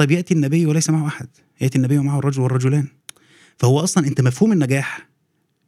[0.00, 1.28] طب يأتي النبي وليس معه أحد.
[1.60, 2.86] يأتي النبي ومعه الرجل والرجلان.
[3.56, 5.08] فهو أصلا أنت مفهوم النجاح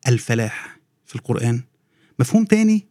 [0.09, 1.61] الفلاح في القرآن.
[2.19, 2.87] مفهوم تاني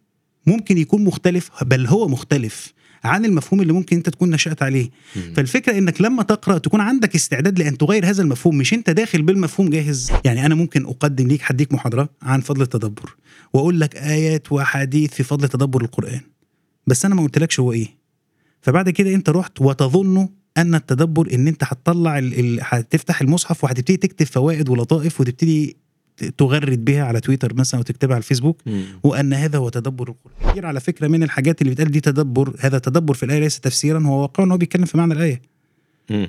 [0.46, 2.72] ممكن يكون مختلف بل هو مختلف
[3.04, 4.90] عن المفهوم اللي ممكن أنت تكون نشأت عليه.
[5.16, 5.32] مم.
[5.36, 9.70] فالفكرة إنك لما تقرأ تكون عندك استعداد لأن تغير هذا المفهوم مش أنت داخل بالمفهوم
[9.70, 10.12] جاهز.
[10.24, 13.16] يعني أنا ممكن أقدم ليك حديك محاضرة عن فضل التدبر
[13.54, 16.20] وأقول لك آيات وأحاديث في فضل تدبر القرآن.
[16.86, 17.88] بس أنا ما قلتلكش هو إيه.
[18.60, 20.28] فبعد كده أنت رحت وتظن
[20.58, 22.20] أن التدبر إن أنت هتطلع.
[22.60, 25.76] هتفتح المصحف وهتبتدي تكتب فوائد ولطائف وتبتدي
[26.38, 28.84] تغرد بها على تويتر مثلا وتكتبها على الفيسبوك مم.
[29.02, 32.78] وأن هذا هو تدبر القرآن كتير على فكرة من الحاجات اللي بتقال دي تدبر هذا
[32.78, 35.42] تدبر في الآية ليس تفسيرا هو واقع هو بيتكلم في معنى الآية.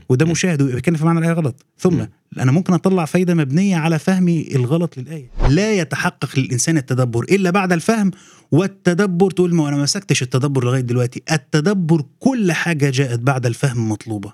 [0.09, 1.65] وده مشاهد وبيتكلم في معنى الآية غلط.
[1.77, 2.05] ثم.
[2.39, 5.29] أنا ممكن أطلع فايدة مبنية على فهمي الغلط للآية.
[5.49, 8.11] لا يتحقق للإنسان التدبر إلا بعد الفهم
[8.51, 9.31] والتدبر.
[9.31, 11.21] تقول ما أنا ما مسكتش التدبر لغاية دلوقتي.
[11.31, 14.33] التدبر كل حاجة جاءت بعد الفهم مطلوبة.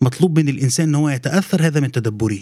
[0.00, 2.40] مطلوب من الإنسان إن هو يتأثر هذا من تدبره.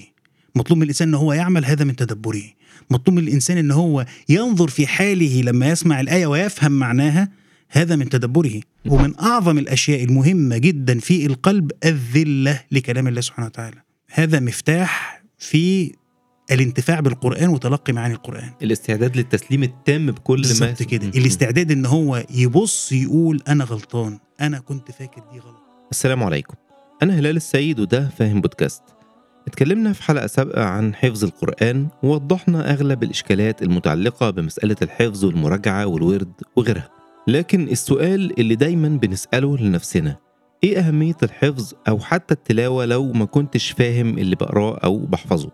[0.55, 2.43] مطلوب من الإنسان إن هو يعمل هذا من تدبره.
[2.91, 7.29] مطلوب من الإنسان إن هو ينظر في حاله لما يسمع الآية ويفهم معناها
[7.71, 8.61] هذا من تدبره.
[8.87, 13.83] ومن أعظم الأشياء المهمة جدا في القلب الذلة لكلام الله سبحانه وتعالى.
[14.13, 15.93] هذا مفتاح في
[16.51, 18.51] الانتفاع بالقرآن وتلقي معاني القرآن.
[18.63, 21.09] الاستعداد للتسليم التام بكل ما كده.
[21.09, 25.63] الاستعداد إن هو يبص يقول أنا غلطان أنا كنت فاكر دي غلط.
[25.91, 26.55] السلام عليكم.
[27.03, 28.83] أنا هلال السيد وده فاهم بودكاست.
[29.47, 36.33] اتكلمنا في حلقة سابقة عن حفظ القرآن ووضحنا أغلب الإشكالات المتعلقة بمسألة الحفظ والمراجعة والورد
[36.57, 36.98] وغيرها.
[37.29, 40.17] لكن السؤال اللي دايما بنسأله لنفسنا
[40.65, 45.51] إيه أهمية الحفظ أو حتى التلاوة لو ما كنتش فاهم اللي بقراه أو بحفظه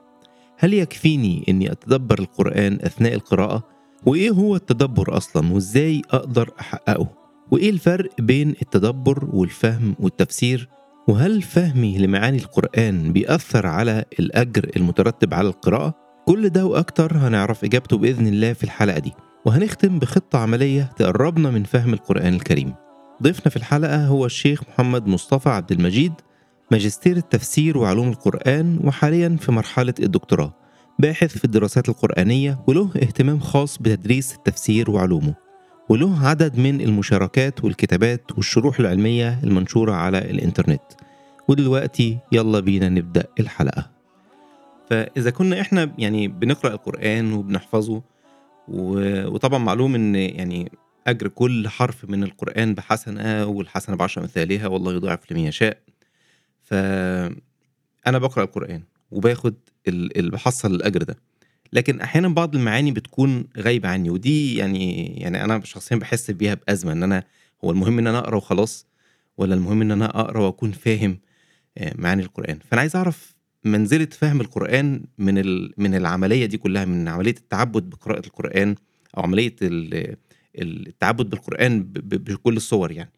[0.59, 3.65] هل يكفيني إني أتدبر القرآن أثناء القراءة؟
[4.07, 7.09] وإيه هو التدبر أصلا وإزاي أقدر أحققه؟
[7.51, 10.69] وإيه الفرق بين التدبر والفهم والتفسير
[11.09, 15.95] وهل فهمي لمعاني القرآن بيأثر على الأجر المترتب على القراءة؟
[16.27, 19.13] كل ده وأكتر هنعرف إجابته بإذن الله في الحلقة دي
[19.45, 22.75] وهنختم بخطة عملية تقربنا من فهم القرآن الكريم.
[23.23, 26.13] ضيفنا في الحلقة هو الشيخ محمد مصطفى عبد المجيد
[26.71, 30.55] ماجستير التفسير وعلوم القرآن وحاليا في مرحلة الدكتوراه.
[30.99, 35.35] باحث في الدراسات القرآنية وله اهتمام خاص بتدريس التفسير وعلومه.
[35.89, 40.83] وله عدد من المشاركات والكتابات والشروح العلمية المنشورة على الإنترنت.
[41.49, 43.91] ودلوقتي يلا بينا نبدأ الحلقة.
[44.91, 48.03] فإذا كنا إحنا يعني بنقرأ القرآن وبنحفظه
[48.69, 50.73] وطبعا معلوم إن يعني
[51.07, 55.79] أجر كل حرف من القرآن بحسنة والحسنة بعشر أمثالها والله يضاعف لمن يشاء.
[56.63, 59.55] فأنا بقرأ القرآن وباخد
[59.89, 61.17] ال- اللي بحصل الأجر ده.
[61.73, 66.93] لكن أحيانا بعض المعاني بتكون غايبة عني ودي يعني يعني أنا شخصيا بحس بيها بأزمة
[66.93, 67.25] إن أنا
[67.65, 68.87] هو المهم إن أنا أقرأ وخلاص
[69.39, 71.19] ولا المهم إن أنا أقرأ وأكون فاهم
[71.79, 72.59] آه، معاني القرآن.
[72.71, 73.34] فأنا عايز أعرف
[73.65, 78.75] منزلة فهم القرآن من ال- من العملية دي كلها من عملية التعبد بقراءة القرآن
[79.17, 80.17] أو عملية ال-
[80.59, 83.11] ال- التعبد بالقرآن بكل الصور يعني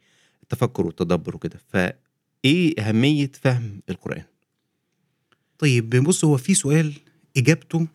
[0.43, 1.61] التفكر والتدبر وكده.
[1.69, 4.23] فإيه أهمية فهم القرآن؟
[5.59, 6.93] طيب بص هو في سؤال
[7.37, 7.87] إجابته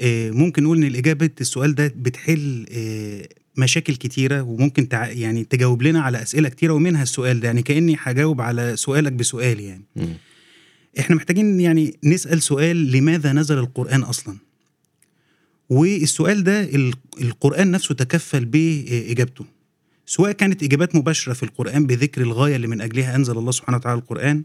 [0.00, 5.06] آه، ممكن نقول إن الإجابة السؤال ده بتحل آه، مشاكل كتيرة وممكن تع...
[5.10, 9.60] يعني تجاوب لنا على أسئلة كتيرة ومنها السؤال ده يعني كأني هجاوب على سؤالك بسؤال
[9.60, 9.82] يعني.
[10.98, 14.36] إحنا محتاجين يعني نسأل سؤال لماذا نزل القرآن أصلا؟
[15.70, 19.44] والسؤال ده ال- القرآن نفسه تكفل باجابته
[20.06, 23.98] سواء كانت إجابات مباشرة في القرآن بذكر الغاية اللي من أجلها أنزل الله سبحانه وتعالى
[24.00, 24.42] القرآن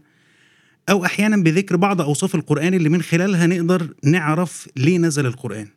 [0.90, 5.68] أو أحيانا بذكر بعض أوصاف القرآن اللي من خلالها نقدر نعرف ليه نزل القرآن.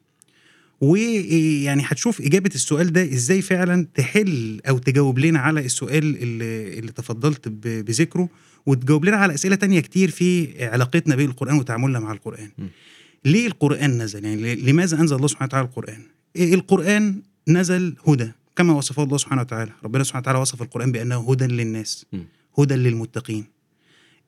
[0.81, 6.91] ويعني هتشوف إجابة السؤال ده إزاي فعلا تحل أو تجاوب لنا على السؤال اللي, اللي
[6.91, 8.29] تفضلت بذكره.
[8.67, 12.49] وتجاوب لنا على أسئلة تانية كتير في علاقتنا بالقرآن وتعاملنا مع القرآن.
[12.57, 12.65] م.
[13.25, 16.01] ليه القرآن نزل؟ يعني لماذا أنزل الله سبحانه وتعالى القرآن؟
[16.35, 19.71] إيه القرآن نزل هدى كما وصفه الله سبحانه وتعالى.
[19.83, 22.17] ربنا سبحانه وتعالى وصف القرآن بأنه هدى للناس م.
[22.59, 23.45] هدى للمتقين.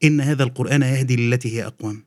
[0.03, 2.03] إن هذا القرآن يهدي للتي هي أقوم.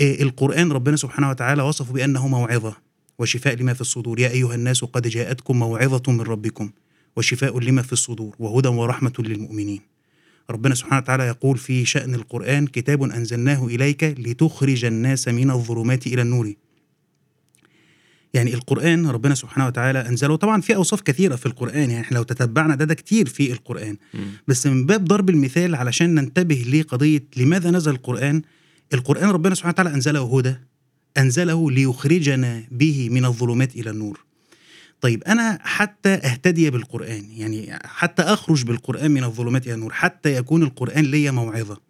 [0.00, 2.76] إيه القرآن ربنا سبحانه وتعالى وصفه بأنه موعظة
[3.18, 4.20] وشفاء لما في الصدور.
[4.20, 6.70] يا أيها الناس قد جاءتكم موعظة من ربكم
[7.16, 9.97] وشفاء لما في الصدور وهدى ورحمة للمؤمنين.
[10.50, 16.22] ربنا سبحانه وتعالى يقول في شأن القرآن كتاب أنزلناه إليك لتخرج الناس من الظلمات إلى
[16.22, 16.54] النور.
[18.34, 20.36] يعني القرآن ربنا سبحانه وتعالى أنزله.
[20.36, 23.96] طبعا في أوصاف كثيرة في القرآن يعني إحنا لو تتبعنا ده ده كتير في القرآن.
[24.48, 28.42] بس من باب ضرب المثال علشان ننتبه لقضية لماذا نزل القرآن
[28.94, 30.54] القرآن ربنا سبحانه وتعالى أنزله هدى
[31.18, 34.27] أنزله ليخرجنا به من الظلمات إلى النور.
[35.00, 40.62] طيب أنا حتى أهتدي بالقرآن يعني حتى أخرج بالقرآن من الظلمات إلى النور حتى يكون
[40.62, 41.80] القرآن لي موعظة.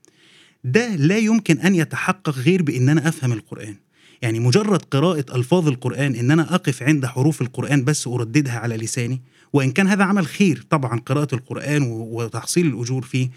[0.65, 3.77] ده لا يمكن أن يتحقق غير بإن أنا أفهم القرآن.
[4.23, 9.23] يعني مجرد قراءة ألفاظ القرآن إن أنا أقف عند حروف القرآن بس أرددها على لساني
[9.53, 13.31] وإن كان هذا عمل خير طبعا قراءة القرآن وتحصيل الأجور فيه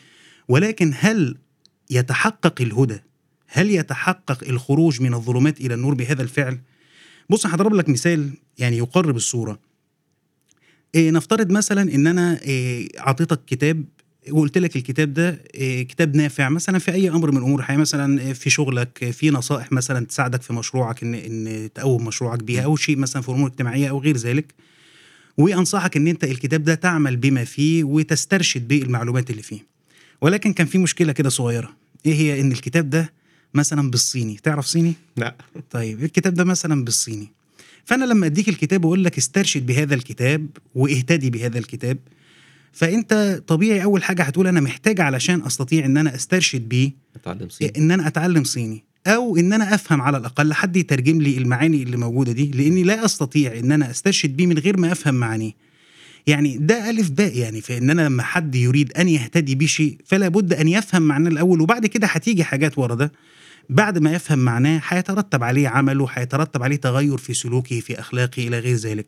[0.47, 1.37] ولكن هل
[1.89, 2.99] يتحقق الهدى؟
[3.47, 6.59] هل يتحقق الخروج من الظلمات إلى النور بهذا الفعل؟
[7.29, 9.59] بص هضرب لك مثال يعني يقرب الصورة.
[10.95, 12.87] إيه نفترض مثلا إن أنا إيه
[13.47, 13.83] كتاب
[14.31, 18.21] وقلت لك الكتاب ده إيه كتاب نافع مثلا في أي أمر من أمور الحياة مثلا
[18.21, 22.61] إيه في شغلك إيه في نصائح مثلا تساعدك في مشروعك إن إن تقوم مشروعك بيها
[22.63, 24.53] أو شيء مثلا في الأمور الاجتماعية أو غير ذلك.
[25.37, 29.65] وأنصحك إن أنت الكتاب ده تعمل بما فيه وتسترشد بالمعلومات اللي فيه.
[30.21, 31.75] ولكن كان في مشكلة كده صغيرة.
[32.05, 33.13] إيه هي؟ إن الكتاب ده
[33.53, 34.37] مثلا بالصيني.
[34.43, 35.35] تعرف صيني؟ لا.
[35.71, 37.27] طيب الكتاب ده مثلا بالصيني.
[37.85, 41.97] فأنا لما أديك الكتاب واقول لك استرشد بهذا الكتاب واهتدي بهذا الكتاب.
[42.73, 47.73] فأنت طبيعي أول حاجة هتقول أنا محتاج علشان أستطيع إن أنا استرشد بيه أتعلم صيني.
[47.77, 48.83] إن أنا أتعلم صيني.
[49.07, 53.05] أو إن أنا أفهم على الأقل حد يترجم لي المعاني اللي موجودة دي لأني لا
[53.05, 55.51] أستطيع إن أنا استرشد بيه من غير ما أفهم معانيه.
[56.27, 60.53] يعني ده ألف باء يعني فان أنا لما حد يريد أن يهتدي بشيء فلا بد
[60.53, 63.11] أن يفهم معناه الأول وبعد كده هتيجي حاجات ورا ده.
[63.71, 68.59] بعد ما يفهم معناه هيترتب عليه عمله هيترتب عليه تغير في سلوكه في أخلاقه إلى
[68.59, 69.07] غير ذلك.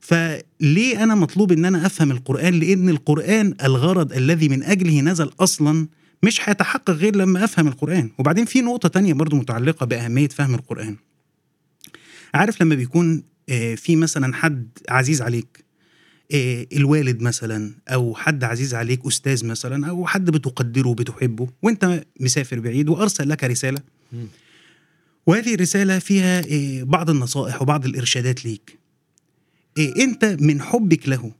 [0.00, 5.88] فليه أنا مطلوب إن أنا أفهم القرآن؟ لأن القرآن الغرض الذي من أجله نزل أصلا
[6.22, 8.10] مش هيتحقق غير لما أفهم القرآن.
[8.18, 10.96] وبعدين في نقطة تانية برضو متعلقة بأهمية فهم القرآن.
[12.34, 15.64] عارف لما بيكون آه، في مثلا حد عزيز عليك
[16.72, 22.88] الوالد مثلا أو حد عزيز عليك أستاذ مثلا أو حد بتقدره وبتحبه وأنت مسافر بعيد
[22.88, 23.78] وأرسل لك رسالة.
[25.26, 28.78] وهذه الرسالة فيها آه، بعض النصائح وبعض الإرشادات ليك.
[29.78, 31.32] آه، أنت من حبك له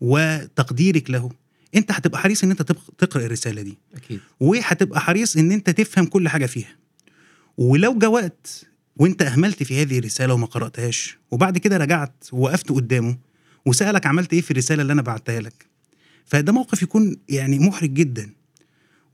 [0.00, 1.30] وتقديرك له
[1.74, 2.62] أنت هتبقى حريص إن أنت
[2.98, 3.78] تقرأ الرسالة دي.
[3.94, 4.20] أكيد.
[4.40, 6.76] وهتبقى حريص إن أنت تفهم كل حاجة فيها.
[7.58, 13.16] ولو جا وقت وأنت أهملت في هذه الرسالة وما قرأتهاش وبعد كده رجعت ووقفت قدامه
[13.66, 15.66] وسألك عملت إيه في الرسالة اللي أنا بعتها لك.
[16.26, 18.30] فده موقف يكون يعني محرج جدا.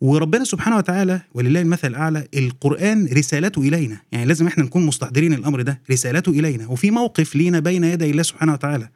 [0.00, 4.00] وربنا سبحانه وتعالى ولله المثل الأعلى القرآن رسالته إلينا.
[4.12, 6.66] يعني لازم إحنا نكون مستحضرين الأمر ده رسالته إلينا.
[6.66, 8.88] وفي موقف لينا بين يدي الله سبحانه وتعالى.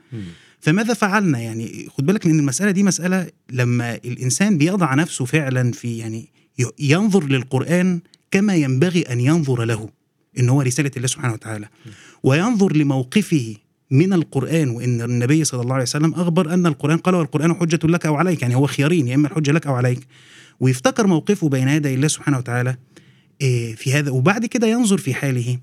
[0.61, 5.99] فماذا فعلنا؟ يعني خد بالك إن المسألة دي مسألة لما الإنسان بيضع نفسه فعلا في
[5.99, 6.29] يعني
[6.79, 8.01] ينظر للقرآن
[8.31, 9.89] كما ينبغي أن ينظر له
[10.39, 11.69] إن هو رسالة الله سبحانه وتعالى.
[12.23, 13.57] وينظر لموقفه
[13.93, 18.07] من القرآن وإن النبي صلى الله عليه وسلم أخبر أن القرآن قال والقرآن حجة لك
[18.07, 20.07] أو عليك يعني هو خيارين يا إما الحجة لك أو عليك.
[20.61, 22.77] ويفتكر موقفه بين يدي الله سبحانه وتعالى
[23.41, 24.11] إيه، في هذا.
[24.11, 25.59] وبعد كده ينظر في حاله.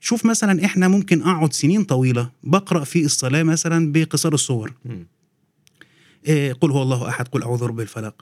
[0.00, 4.72] شوف مثلا إحنا ممكن أقعد سنين طويلة بقرأ في الصلاة مثلا بقصار الصور.
[6.26, 8.14] إيه، قل هو الله أحد قل أعوذ برب الفلق.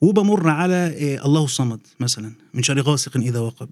[0.00, 3.68] وبمر على إيه، الله الصمد مثلا من شر غاسق إذا وقب.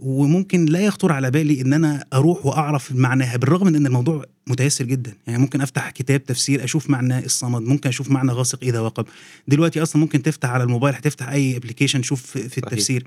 [0.00, 4.84] وممكن لا يخطر على بالي إن أنا أروح وأعرف معناها بالرغم من إن الموضوع متيسر
[4.84, 9.06] جدا يعني ممكن أفتح كتاب تفسير أشوف معنى الصمد ممكن أشوف معنى غاسق إذا وقب
[9.48, 12.58] دلوقتي أصلا ممكن تفتح على الموبايل هتفتح أي ابلكيشن شوف في صحيح.
[12.58, 13.06] التفسير.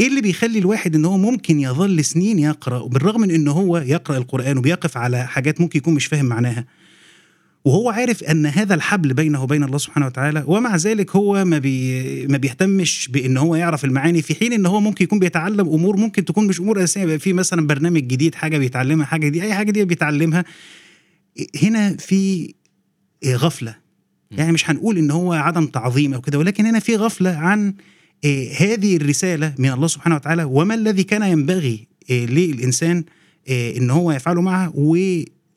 [0.00, 4.16] إيه اللي بيخلي الواحد إن هو ممكن يظل سنين يقرأ بالرغم من إن هو يقرأ
[4.16, 6.64] القرآن وبيقف على حاجات ممكن يكون مش فاهم معناها
[7.66, 12.26] وهو عارف أن هذا الحبل بينه وبين الله سبحانه وتعالى ومع ذلك هو ما بي
[12.26, 16.24] ما بيهتمش بأن هو يعرف المعاني في حين إن هو ممكن يكون بيتعلم أمور ممكن
[16.24, 19.84] تكون مش أمور أساسية في مثلا برنامج جديد حاجة بيتعلمها حاجة دي أي حاجة دي
[19.84, 20.44] بيتعلمها.
[21.62, 22.54] هنا في
[23.26, 23.74] غفلة.
[24.30, 27.74] يعني مش هنقول إن هو عدم تعظيم أو كده ولكن هنا في غفلة عن
[28.24, 33.04] آه، هذه الرسالة من الله سبحانه وتعالى وما الذي كان ينبغي آه، للإنسان
[33.48, 34.72] آه، إن هو يفعله معها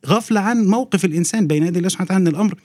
[0.04, 2.56] وغفله عن موقف الإنسان بين يدي الله سبحانه وتعالى ان الأمر.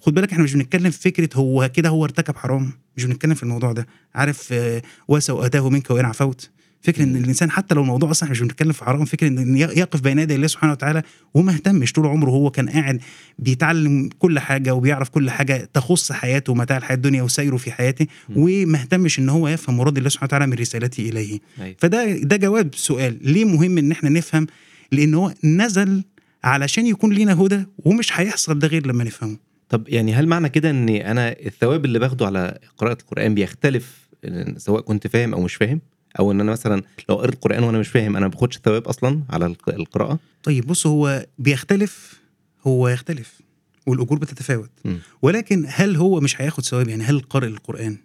[0.00, 2.72] خد بالك إحنا مش بنتكلم في فكرة هو كده هو ارتكب حرام.
[2.96, 3.86] مش بنتكلم في الموضوع ده.
[4.14, 6.50] عارف آه، وسوءته منك وإن عفوت.
[6.82, 9.04] فكرة إن الإنسان حتى لو الموضوع أصلا مش بنتكلم في حرام.
[9.04, 11.02] فكرة إن يقف بين يدي الله سبحانه وتعالى
[11.34, 11.92] وما اهتمش.
[11.92, 13.00] طول عمره هو كان قاعد
[13.38, 18.78] بيتعلم كل حاجة وبيعرف كل حاجة تخص حياته ومتاع الحياة الدنيا وسيره في حياته وما
[18.78, 21.38] اهتمش إن هو يفهم مراد الله سبحانه وتعالى من رسالته إليه.
[21.60, 21.76] أيوة.
[21.78, 23.18] فده ده جواب سؤال.
[23.22, 24.46] ليه مهم إن إحنا نفهم؟
[24.92, 26.04] لأن هو نزل
[26.44, 29.36] علشان يكون لينا هدى ومش هيحصل ده غير لما نفهمه.
[29.68, 34.08] طب يعني هل معنى كده إن أنا الثواب اللي باخده على قراءة القرآن بيختلف
[34.56, 35.80] سواء كنت فاهم أو مش فاهم؟
[36.18, 39.22] أو إن أنا مثلا لو قريت القرآن وأنا مش فاهم أنا ما باخدش ثواب أصلا
[39.30, 42.20] على الق- القراءة؟ طيب بص هو بيختلف
[42.66, 43.40] هو يختلف
[43.86, 44.70] والأجور بتتفاوت.
[44.84, 44.98] مم.
[45.22, 47.96] ولكن هل هو مش هياخد ثواب؟ يعني هل قارئ القرآن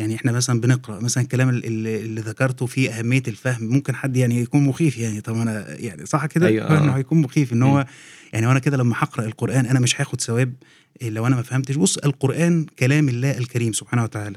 [0.00, 4.40] يعني إحنا مثلا بنقرأ مثلا الكلام اللي, اللي ذكرته فيه أهمية الفهم ممكن حد يعني
[4.40, 5.20] يكون مخيف يعني.
[5.20, 6.78] طب أنا يعني صح كده؟ أيوة، آه.
[6.84, 7.62] إنه هيكون مخيف إن.
[7.62, 7.86] هو
[8.32, 10.54] يعني وأنا كده لما هقرأ القرآن أنا مش هاخد ثواب
[11.02, 11.76] لو أنا ما فهمتش.
[11.76, 14.36] بص القرآن كلام الله الكريم سبحانه وتعالى.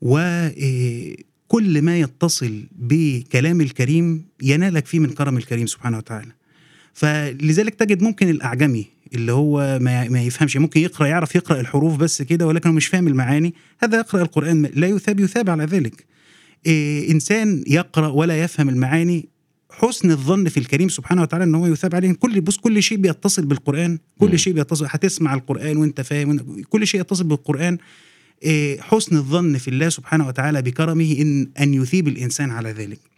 [0.00, 1.16] و إيه،
[1.48, 6.32] كل ما يتصل بكلام الكريم ينالك فيه من كرم الكريم سبحانه وتعالى.
[6.94, 12.22] فلذلك تجد ممكن الأعجمي اللي هو ما ما يفهمش ممكن يقرأ يعرف يقرأ الحروف بس
[12.22, 16.04] كده ولكنه مش فاهم المعاني هذا يقرأ القرآن لا يثاب يثاب على ذلك.
[16.66, 19.28] إيه إنسان يقرأ ولا يفهم المعاني
[19.70, 22.12] حسن الظن في الكريم سبحانه وتعالى إن هو يثاب عليه.
[22.12, 23.98] كل بص كل شيء بيتصل بالقرآن.
[24.18, 27.78] كل شيء بيتصل هتسمع القرآن وأنت فاهم كل شيء يتصل بالقرآن.
[28.42, 33.09] إيه، حسن الظن في الله سبحانه وتعالى بكرمه إن أن يثيب الإنسان على ذلك.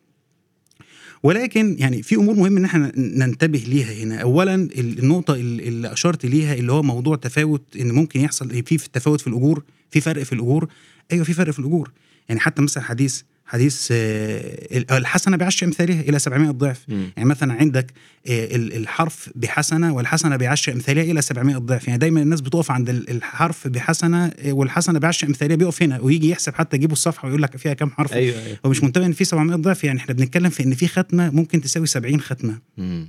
[1.23, 4.17] ولكن يعني في أمور مهم إن إحنا ننتبه ليها هنا.
[4.17, 9.27] اولا النقطة اللي أشرت ليها اللي هو موضوع تفاوت إن ممكن يحصل في تفاوت في
[9.27, 10.69] الأجور في فرق في الأجور.
[11.13, 11.91] أيوه في فرق في الأجور.
[12.29, 16.85] يعني حتى مثلا حديث حديث آه، الحسنة بعشر أمثالها إلى 700 ضعف.
[16.89, 17.13] مم.
[17.17, 17.93] يعني مثلا عندك
[18.27, 21.87] آه، ال- الحرف بحسنة والحسنة بعشر أمثالها إلى 700 ضعف.
[21.89, 26.31] يعني دايما الناس بتقف عند ال- الحرف بحسنة آه، والحسنة بعشر أمثالها بيقف هنا ويجي
[26.31, 28.13] يحسب حتى يجيبوا الصفحة ويقول لك فيها كام حرف.
[28.13, 28.59] أيوه أيوه.
[28.67, 29.85] هو مش منتبه إن في 700 ضعف.
[29.85, 32.59] يعني إحنا بنتكلم في إن في ختمة ممكن تساوي 70 ختمة.
[32.79, 33.09] مم.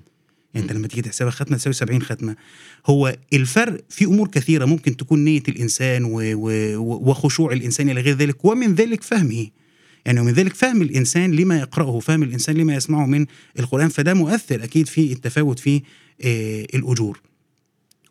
[0.53, 2.35] يعني أنت لما تيجي تحسبها ختمة تساوي 70 ختمة.
[2.85, 8.15] هو الفرق في أمور كثيرة ممكن تكون نية الإنسان و و وخشوع الإنسان إلى غير
[8.17, 9.47] ذلك ومن ذلك فهمه.
[10.05, 13.25] يعني ومن ذلك فهم الإنسان لما يقرأه فهم الإنسان لما يسمعه من
[13.59, 15.81] القرآن فده مؤثر أكيد في التفاوت في
[16.21, 17.21] آه، الأجور.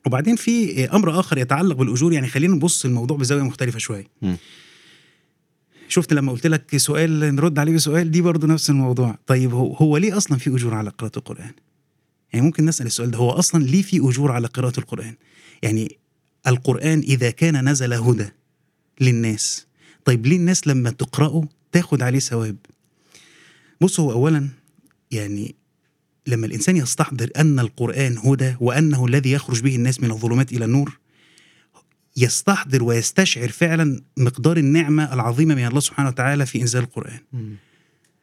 [0.07, 4.07] وبعدين في آه، أمر آخر يتعلق بالأجور يعني خلينا نبص الموضوع بزاوية مختلفة شوية.
[5.89, 9.19] شفت لما قلت لك سؤال نرد عليه بسؤال دي برضه نفس الموضوع.
[9.27, 11.51] طيب هو, هو ليه أصلا في أجور على قراءة القرآن؟
[12.33, 15.15] يعني ممكن نسأل السؤال ده هو أصلا ليه في أجور على قراءة القرآن؟
[15.63, 15.97] يعني
[16.47, 18.29] القرآن إذا كان نزل هدى
[19.01, 19.67] للناس
[20.05, 22.57] طيب ليه الناس لما تقرأه تاخد عليه ثواب.
[23.81, 24.49] بص هو اولا
[25.11, 25.55] يعني
[26.27, 30.99] لما الإنسان يستحضر أن القرآن هدى وأنه الذي يخرج به الناس من الظلمات إلى النور
[32.17, 37.21] يستحضر ويستشعر فعلا مقدار النعمة العظيمة من الله سبحانه وتعالى في إنزال القرآن.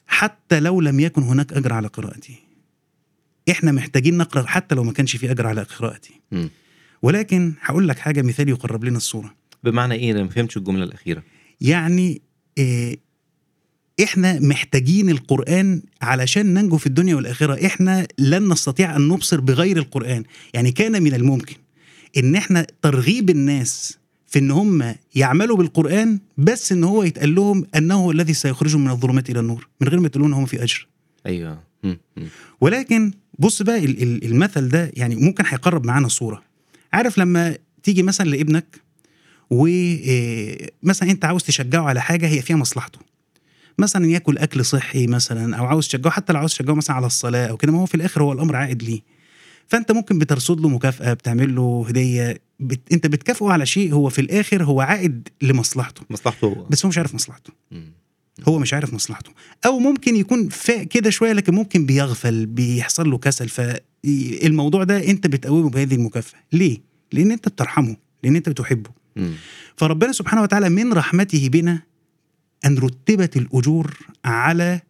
[0.06, 2.36] حتى لو لم يكن هناك أجر على قراءته.
[3.50, 6.10] إحنا محتاجين نقرأ حتى لو ما كانش في أجر على قراءته.
[7.02, 9.34] ولكن هقول لك حاجة مثال يقرب لنا الصورة.
[9.64, 11.22] بمعنى إيه؟ أنا ما فهمتش الجملة الأخيرة.
[11.60, 12.22] يعني
[12.58, 12.98] إيه
[14.02, 17.66] إحنا محتاجين القرآن علشان ننجو في الدنيا والآخرة.
[17.66, 20.24] إحنا لن نستطيع أن نبصر بغير القرآن.
[20.54, 21.54] يعني كان من الممكن
[22.16, 28.10] إن إحنا ترغيب الناس في إن هم يعملوا بالقرآن بس إن هو يتقال لهم أنه
[28.10, 30.86] الذي سيخرجهم من الظلمات إلى النور من غير ما يتقالوا إن هم في أجر.
[31.26, 31.58] أيوه.
[32.60, 36.42] ولكن بص بقى ال- ال- المثل ده يعني ممكن هيقرب معانا صورة.
[36.92, 38.80] عارف لما تيجي مثلا لابنك
[39.50, 42.98] ومثلا أنت عاوز تشجعه على حاجة هي فيها مصلحته.
[43.80, 47.46] مثلا ياكل أكل صحي مثلا أو عاوز تشجعه حتى لو عاوز تشجعه مثلا على الصلاة
[47.46, 49.00] أو كده ما هو في الآخر هو الأمر عائد ليه.
[49.68, 52.80] فأنت ممكن بترصد له مكافأة بتعمل له هدية بت...
[52.92, 56.02] أنت بتكافئه على شيء هو في الآخر هو عائد لمصلحته.
[56.10, 56.66] مصلحته هو.
[56.70, 57.52] بس هو مش عارف مصلحته.
[57.70, 57.92] مم.
[58.48, 59.30] هو مش عارف مصلحته.
[59.66, 65.26] أو ممكن يكون فاق كده شوية لكن ممكن بيغفل بيحصل له كسل فالموضوع ده أنت
[65.26, 66.38] بتقومه بهذه المكافأة.
[66.52, 66.78] ليه؟
[67.12, 68.90] لأن أنت بترحمه لأن أنت بتحبه.
[69.16, 69.32] مم.
[69.76, 71.82] فربنا سبحانه وتعالى من رحمته بنا
[72.66, 74.80] أن رتبت الأجور على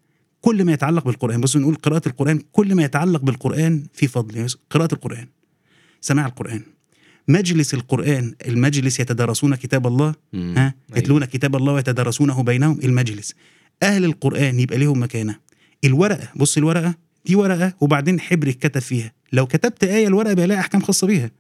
[0.41, 1.41] كل ما يتعلق بالقرآن.
[1.41, 4.37] بص نقول قراءة القرآن كل ما يتعلق بالقرآن في فضل.
[4.37, 5.27] يعني قراءة القرآن
[6.01, 6.63] سماع القرآن
[7.29, 10.55] مجلس القرآن المجلس يتدارسون كتاب الله؟ مم.
[10.57, 10.99] ها؟ أيوة.
[10.99, 13.35] يتلون كتاب الله ويتدارسونه بينهم؟ المجلس.
[13.83, 15.37] أهل القرآن يبقى ليهم مكانة.
[15.85, 16.95] الورقة بص الورقة
[17.27, 19.13] دي ورقة وبعدين حبر اتكتب فيها.
[19.33, 21.31] لو كتبت الورقة بقى لها أحكام خاصة بيها.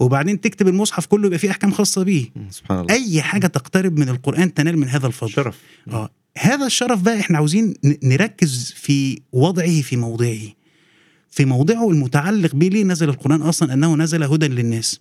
[0.00, 2.30] وبعدين تكتب المصحف كله يبقى فيه أحكام خاصة بيه.
[2.50, 2.94] سبحان الله.
[2.94, 5.30] أي حاجة تقترب من القرآن تنال من هذا الفضل.
[5.32, 5.58] شرف.
[5.90, 10.40] آه هذا الشرف بقى إحنا عاوزين نركز في وضعه في موضعه.
[11.30, 15.00] في موضعه المتعلق به ليه نزل القرآن أصلا؟ أنه نزل هدى للناس.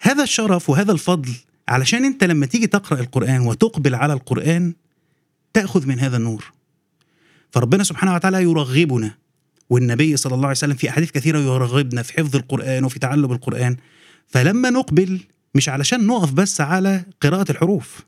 [0.00, 1.30] هذا الشرف وهذا الفضل
[1.68, 4.74] علشان أنت لما تيجي تقرأ القرآن وتقبل على القرآن
[5.52, 6.44] تأخذ من هذا النور.
[7.50, 9.21] فربنا سبحانه وتعالى يرغبنا.
[9.70, 13.76] والنبي صلى الله عليه وسلم في أحاديث كثيرة يرغبنا في حفظ القرآن وفي تعلم القرآن
[14.28, 15.20] فلما نقبل
[15.54, 18.00] مش علشان نقف بس على قراءة الحروف.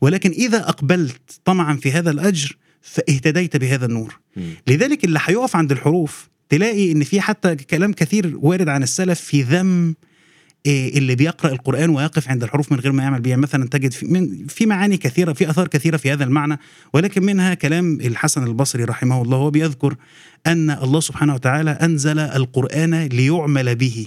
[0.00, 4.20] ولكن إذا أقبلت طمعا في هذا الأجر فاهتديت بهذا النور.
[4.66, 9.42] لذلك اللي هيقف عند الحروف تلاقي إن في حتى كلام كثير وارد عن السلف في
[9.42, 9.94] ذم
[10.66, 13.36] اللي بيقرأ القرآن ويقف عند الحروف من غير ما يعمل بيها.
[13.36, 16.58] مثلا تجد في, من في معاني كثيرة في آثار كثيرة في هذا المعنى
[16.92, 19.96] ولكن منها كلام الحسن البصري رحمه الله هو بيذكر
[20.46, 24.06] أن الله سبحانه وتعالى أنزل القرآن ليعمل به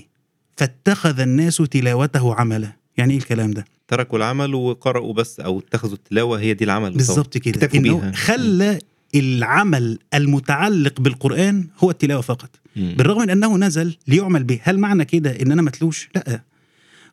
[0.56, 2.72] فاتخذ الناس تلاوته عملا.
[2.98, 6.94] يعني إيه الكلام ده؟ تركوا العمل وقرأوا بس أو اتخذوا التلاوة هي دي العمل.
[6.94, 7.70] بالظبط كده.
[7.76, 8.12] إنه.
[8.12, 8.80] خلى
[9.16, 12.50] العمل المتعلق بالقرآن هو التلاوة فقط.
[12.78, 14.60] بالرغم من أنه نزل ليعمل به.
[14.64, 16.44] هل معنى كده إن أنا متلوش؟ لا.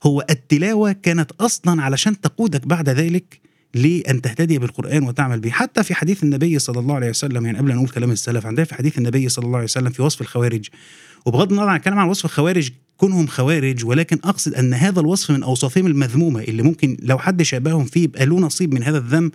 [0.02, 3.40] هو التلاوة كانت أصلا علشان تقودك بعد ذلك
[3.75, 5.50] لأن تهتدي بالقرآن وتعمل به.
[5.50, 8.64] حتى في حديث النبي صلى الله عليه وسلم يعني قبل أن نقول كلام السلف عندنا
[8.64, 10.68] في حديث النبي صلى الله عليه وسلم في وصف الخوارج.
[11.26, 15.42] وبغض النظر عن الكلام عن وصف الخوارج كونهم خوارج ولكن أقصد أن هذا الوصف من
[15.42, 19.33] أوصافهم المذمومة اللي ممكن لو حد شابههم فيه يبقى له نصيب من هذا الذنب.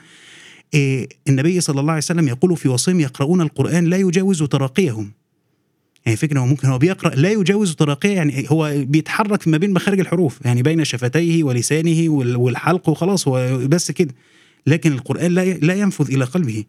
[0.74, 5.12] إيه النبي صلى الله عليه وسلم يقول في وصيهم يقرؤون القرآن لا يجاوز تراقيهم.
[6.06, 10.00] يعني فكرة هو ممكن هو بيقرأ لا يجاوز تراقيه يعني هو بيتحرك ما بين مخارج
[10.00, 14.13] الحروف يعني بين شفتيه ولسانه وال- والحلق وخلاص هو بس كده.
[14.68, 16.63] لكن القرآن لا لا ينفذ إلى قلبه.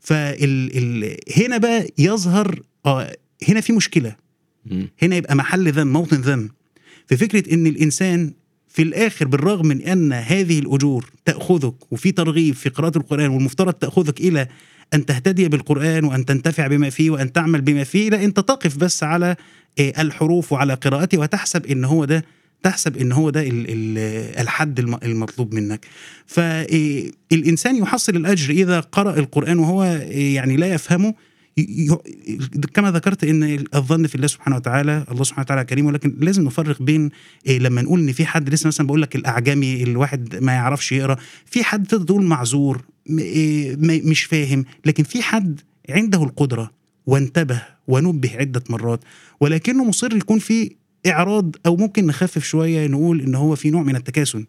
[0.00, 3.16] فال ال هنا بقى يظهر آه
[3.48, 4.16] هنا في مشكلة.
[5.02, 6.48] هنا يبقى محل ذم موطن ذم.
[7.06, 8.32] في فكرة إن الإنسان
[8.68, 14.20] في الآخر بالرغم من أن هذه الأجور تأخذك وفي ترغيب في قراءة القرآن والمفترض تأخذك
[14.20, 14.48] إلى
[14.94, 19.02] أن تهتدي بالقرآن وأن تنتفع بما فيه وأن تعمل بما فيه لا أنت تقف بس
[19.02, 19.36] على
[19.80, 22.24] آه، الحروف وعلى قراءته وتحسب إن هو ده
[22.62, 25.86] تحسب إن هو ده ال- ال- الحد الم- المطلوب منك.
[26.26, 31.14] فالانسان يحصل الأجر إذا قرأ القرآن وهو آه، يعني لا يفهمه
[32.74, 36.82] كما ذكرت إن الظن في الله سبحانه وتعالى الله سبحانه وتعالى كريم ولكن لازم نفرق
[36.82, 37.10] بين
[37.46, 41.16] إيه لما نقول إن في حد لسه مثلا بقول لك الأعجمي الواحد ما يعرفش يقرأ
[41.46, 46.70] في حد تقدر تقول معذور إيه مش فاهم لكن في حد عنده القدرة
[47.06, 49.00] وانتبه ونبه عدة مرات
[49.40, 50.70] ولكنه مصر يكون في
[51.06, 54.44] إعراض أو ممكن نخفف شوية نقول إن هو في نوع من التكاسل.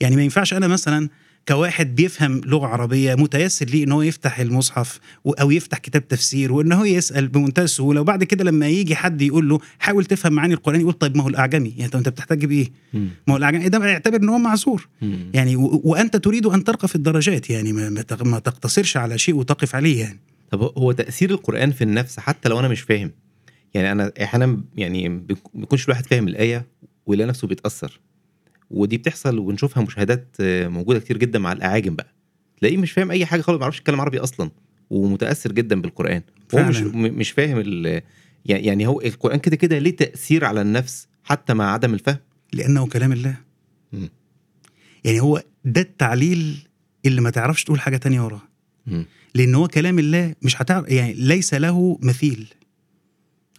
[0.00, 1.08] يعني ما ينفعش أنا مثلا
[1.48, 4.98] كواحد بيفهم لغة عربية متيسر ليه إن هو يفتح المصحف
[5.40, 9.48] أو يفتح كتاب تفسير وإن هو يسأل بمنتهى السهولة وبعد كده لما يجي حد يقول
[9.48, 13.08] له حاول تفهم معاني القرآن يقول طيب ما هو الأعجمي؟ يعني أنت بتحتاج بإيه؟ ما
[13.30, 14.88] هو الأعجمي؟ ده يعتبر إن هو معذور.
[15.34, 19.18] يعني و- وأنت تريد أن ترقى في الدرجات يعني ما, ما تق- ما تقتصرش على
[19.18, 20.20] شيء وتقف عليه يعني.
[20.50, 23.10] طب هو تأثير القرآن في النفس حتى لو أنا مش فاهم؟
[23.74, 26.66] يعني أنا أحيانا يعني بيك- بيكونش الواحد فاهم الآية
[27.06, 28.00] ويلاقي نفسه بيتأثر.
[28.70, 32.12] ودي بتحصل ونشوفها مشاهدات آه، موجودة كتير جدا مع الأعاجم بقى
[32.60, 34.50] تلاقيه مش فاهم أي حاجة خالص ما بيعرفش يتكلم عربي أصلا
[34.90, 36.22] ومتأثر جدا بالقرآن
[36.54, 36.80] هو مش.
[36.80, 37.58] م- مش فاهم
[38.46, 42.18] يعني يعني هو القرآن كده كده ليه تأثير على النفس حتى مع عدم الفهم
[42.52, 43.36] لأنه كلام الله
[43.92, 44.08] مم.
[45.04, 46.56] يعني هو ده التعليل
[47.06, 48.42] اللي ما تعرفش تقول حاجة تانية وراه.
[49.34, 52.48] لأن هو كلام الله مش هتعرف يعني ليس له مثيل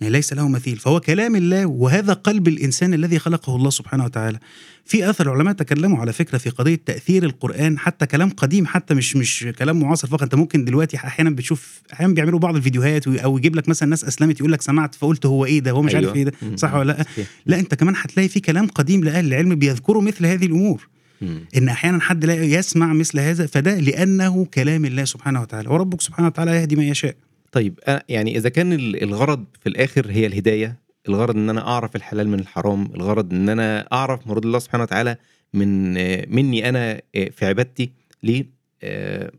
[0.02, 4.40] يعني ليس له مثيل فهو كلام الله وهذا قلب الإنسان الذي خلقه الله سبحانه وتعالى
[4.86, 9.16] في أثر العلماء تكلموا على فكرة في قضية تأثير القرآن حتى كلام قديم حتى مش
[9.16, 13.56] مش كلام معاصر فقط أنت ممكن دلوقتي أحيانا بتشوف أحيانا بيعملوا بعض الفيديوهات أو يجيب
[13.56, 16.06] لك مثلا ناس أسلمت يقول لك سمعت فقلت هو إيه ده هو مش أيوة.
[16.08, 16.56] عارف إيه ده.
[16.56, 17.06] صح ولا لأ.
[17.46, 20.88] لا أنت كمان هتلاقي في كلام قديم لأهل العلم بيذكروا مثل هذه الأمور
[21.22, 21.46] مم.
[21.58, 26.28] إن أحيانا حد لا يسمع مثل هذا فده لأنه كلام الله سبحانه وتعالى وربك سبحانه
[26.28, 27.16] وتعالى يهدي من يشاء
[27.52, 27.80] طيب
[28.10, 30.80] يعني إذا كان ال- الغرض في الآخر هي الهداية
[31.10, 35.18] الغرض إن أنا أعرف الحلال من الحرام الغرض إن أنا أعرف مراد الله سبحانه وتعالى
[35.54, 35.94] من
[36.36, 37.92] مني أنا آه، في عبادتي
[38.24, 38.46] ليه؟
[38.84, 39.32] آه،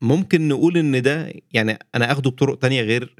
[0.00, 3.14] ممكن نقول إن ده يعني أنا آخده بطرق تانية غير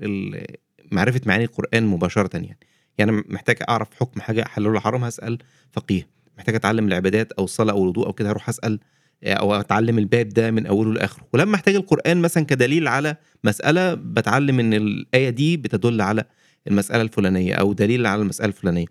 [0.93, 2.59] معرفة معاني القرآن مباشرة يعني
[2.99, 5.39] يعني محتاج أعرف حكم حاجة حلال ولا حرام هسأل
[5.73, 6.07] فقيه.
[6.39, 8.79] محتاج أتعلم العبادات أو الصلاة أو الوضوء أو كده هروح أسأل
[9.25, 14.61] أو أتعلم الباب ده من أوله لآخره ولما أحتاج القرآن مثلا كدليل على مسألة بتعلم
[14.61, 16.25] إن الآية دي بتدل على
[16.69, 18.87] المسألة الفلانية أو دليل على المسألة الفلانية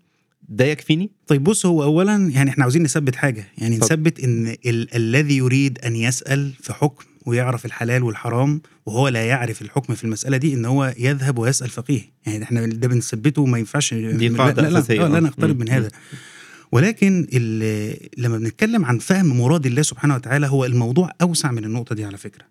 [0.48, 3.94] ده يكفيني طيب بص هو اولا يعني إحنا عاوزين نثبت حاجة يعني اتفضل.
[3.94, 9.62] نثبت إن ال- الذي يريد أن يسأل في حكم ويعرف الحلال والحرام وهو لا يعرف
[9.62, 13.94] الحكم في المسألة دي إن هو يذهب ويسأل فقيه يعني إحنا ده بنثبته ما ينفعش
[13.94, 14.78] دي لا- قاعدة لا, لا.
[14.88, 15.20] لا, لا آه.
[15.20, 15.60] نقترب.
[15.60, 15.88] من هذا
[16.72, 17.26] ولكن
[18.18, 22.16] لما بنتكلم عن فهم مراد الله سبحانه وتعالى هو الموضوع أوسع من النقطة دي على
[22.16, 22.44] فكرة.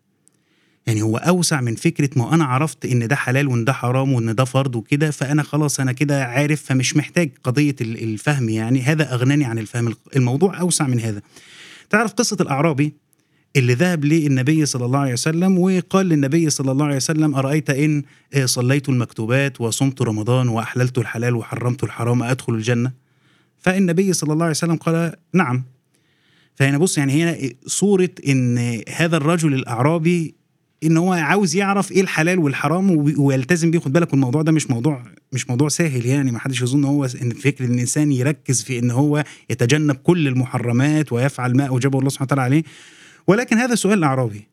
[0.88, 4.36] يعني هو أوسع من فكرة ما أنا عرفت إن ده حلال وإن ده حرام وإن
[4.36, 8.82] ده فرض وكده فأنا خلاص أنا كده عارف فمش محتاج قضية ال- الفهم يعني.
[8.82, 9.94] هذا أغناني عن الفهم.
[10.16, 11.22] الموضوع أوسع من هذا.
[11.90, 12.94] تعرف قصة الأعرابي
[13.56, 18.04] اللي ذهب للنبي صلى الله عليه وسلم وقال للنبي صلى الله عليه وسلم أرأيت إن
[18.34, 22.92] آه، صليت المكتوبات وصمت رمضان وأحللت الحلال وحرمت الحرام أدخل الجنة؟
[23.62, 25.64] فالنبي صلى الله عليه وسلم قال نعم.
[26.56, 30.36] فهنا بص يعني هنا صورة إن هذا الرجل الأعرابي
[30.84, 33.80] إن هو عاوز يعرف إيه الحلال والحرام ويلتزم بيه.
[33.80, 36.32] خد بالك الموضوع ده مش موضوع مش موضوع سهل يعني.
[36.32, 41.14] ما حدش يظن هو إن فكر إن الإنسان يركز في إن هو يتجنب كل المحرمات
[41.14, 42.64] ويفعل ما أوجبه الله سبحانه وتعالى عليه.
[43.28, 44.48] ولكن هذا سؤال أعرابي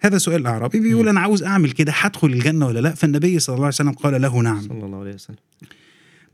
[0.00, 1.08] هذا سؤال أعرابي بيقول.
[1.08, 4.40] أنا عاوز أعمل كده هدخل الجنة ولا لا؟ فالنبي صلى الله عليه وسلم قال له
[4.40, 4.60] نعم.
[4.60, 5.36] صلى الله عليه وسلم.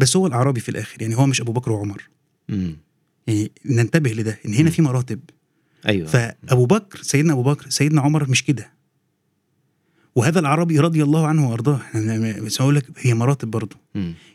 [0.01, 2.09] بس هو الأعرابي في الآخر يعني هو مش أبو بكر وعمر.
[2.49, 2.77] مم.
[3.27, 4.71] يعني ننتبه لده إن هنا مم.
[4.71, 5.21] في مراتب.
[5.89, 6.07] أيوه.
[6.09, 8.73] فابو بكر سيدنا أبو بكر سيدنا عمر مش كده.
[10.15, 11.81] وهذا العربي رضي الله عنه وأرضاه.
[12.41, 13.77] بس هقول لك هي مراتب برضه.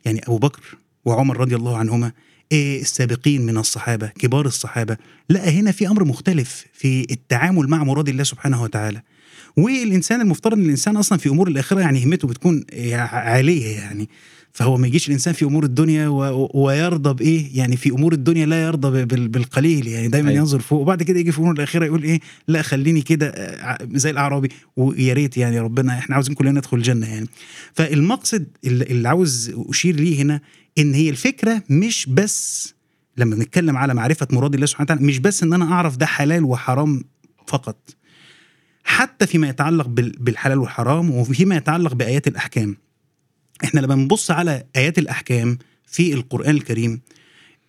[0.05, 2.11] يعني أبو بكر وعمر رضي الله عنهما
[2.51, 4.97] إيه السابقين من الصحابة كبار الصحابة.
[5.29, 9.01] لا هنا في أمر مختلف في التعامل مع مراد الله سبحانه وتعالى.
[9.57, 14.09] والإنسان المفترض إن الإنسان أصلا في أمور الآخرة يعني همته بتكون عالية يعني.
[14.55, 16.49] فهو ما يجيش الإنسان في أمور الدنيا و...
[16.53, 19.27] ويرضى بإيه؟ يعني في أمور الدنيا لا يرضى بال...
[19.27, 19.87] بالقليل.
[19.87, 20.39] يعني دايما أيوة.
[20.39, 20.79] ينظر فوق.
[20.81, 24.49] وبعد كده يجي في أمور الاخره يقول إيه؟ لا خليني كده آه، زي الأعرابي.
[24.75, 27.27] ويا ريت يعني ربنا إحنا عاوزين كلنا ندخل الجنة يعني.
[27.73, 30.41] فالمقصد اللي عاوز أشير ليه هنا
[30.77, 32.73] إن هي الفكرة مش بس
[33.17, 36.43] لما بنتكلم على معرفة مراد الله سبحانه وتعالى مش بس إن أنا أعرف ده حلال
[36.43, 37.03] وحرام
[37.47, 37.95] فقط.
[38.83, 42.77] حتى فيما يتعلق بال- بالحلال والحرام وفيما يتعلق بآيات الأحكام.
[43.63, 47.01] إحنا لما بنبص على آيات الأحكام في القرآن الكريم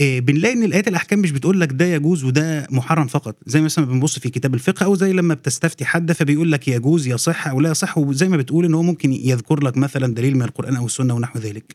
[0.01, 3.37] إيه بنلاقي إن الآيات الأحكام مش بتقول لك ده يجوز وده محرم فقط.
[3.47, 7.49] زي مثلا بنبص في كتاب الفقه أو زي لما بتستفتي حد فبيقول لك يجوز يصح
[7.49, 10.77] أو لا يصح وزي ما بتقول إن هو ممكن يذكر لك مثلا دليل من القرآن
[10.77, 11.75] أو السنة ونحو ذلك.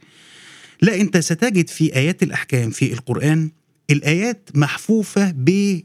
[0.81, 3.51] لا أنت ستجد في آيات الأحكام في القرآن
[3.89, 5.79] الآيات محفوفة ب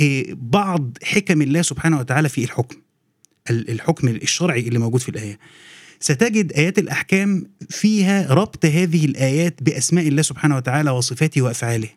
[0.00, 2.76] إيه، بعض حكم الله سبحانه وتعالى في الحكم.
[3.50, 5.38] ال- الحكم الشرعي اللي موجود في الآية.
[6.00, 11.88] ستجد آيات الأحكام فيها ربط هذه الآيات بأسماء الله سبحانه وتعالى وصفاته وأفعاله.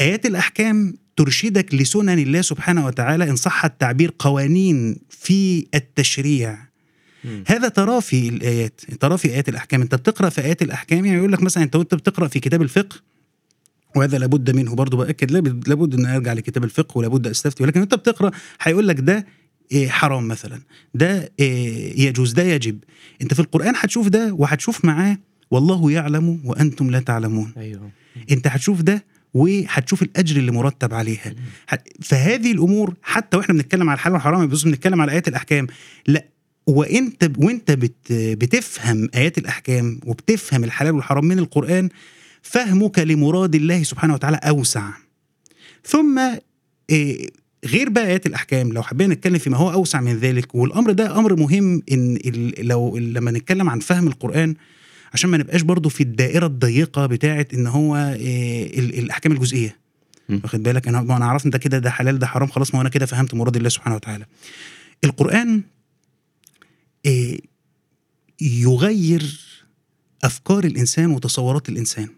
[0.00, 6.58] آيات الأحكام ترشدك لسنن الله سبحانه وتعالى إن صح التعبير قوانين في التشريع.
[7.46, 9.82] هذا تراه في الآيات تراه في آيات الأحكام.
[9.82, 12.96] أنت بتقرأ في آيات الأحكام يعني يقول لك مثلا أنت وأنت بتقرأ في كتاب الفقه
[13.96, 15.30] وهذا لابد منه برضه باكد
[15.68, 19.26] لابد إن أرجع لكتاب الفقه ولابد أستفتي ولكن أنت بتقرأ هيقول لك ده
[19.88, 20.60] حرام مثلا.
[20.94, 22.78] ده إيه، يجوز ده يجب.
[23.22, 25.18] أنت في القرآن هتشوف ده وهتشوف معاه
[25.50, 27.52] والله يعلم وأنتم لا تعلمون.
[27.56, 27.90] أيوه.
[28.30, 31.34] أنت هتشوف ده وهتشوف الأجر اللي مرتب عليها.
[32.02, 35.66] فهذه الأمور حتى وإحنا بنتكلم على الحلال والحرام بس بنتكلم على آيات الأحكام.
[36.06, 36.24] لا
[36.66, 41.88] وإنت وإنت بت بتفهم آيات الأحكام وبتفهم الحلال والحرام من القرآن
[42.42, 44.90] فهمك لمراد الله سبحانه وتعالى أوسع.
[45.84, 46.20] ثم
[46.90, 47.30] إيه،
[47.64, 51.36] غير بقى آيات الأحكام لو حبينا نتكلم فيما هو أوسع من ذلك والأمر ده أمر
[51.36, 54.54] مهم إن ال- لو لما نتكلم عن فهم القرآن
[55.12, 59.76] عشان ما نبقاش برضو في الدائرة الضيقة بتاعه إن هو ال- الأحكام الجزئية
[60.28, 60.40] مم.
[60.44, 62.88] واخد بالك أنا ما أنا عرفت ده كده ده حلال ده حرام خلاص ما أنا
[62.88, 64.24] كده فهمت مراد الله سبحانه وتعالى
[65.04, 65.62] القرآن
[67.06, 67.40] إيه،
[68.40, 69.40] يغير
[70.24, 72.08] أفكار الإنسان وتصورات الإنسان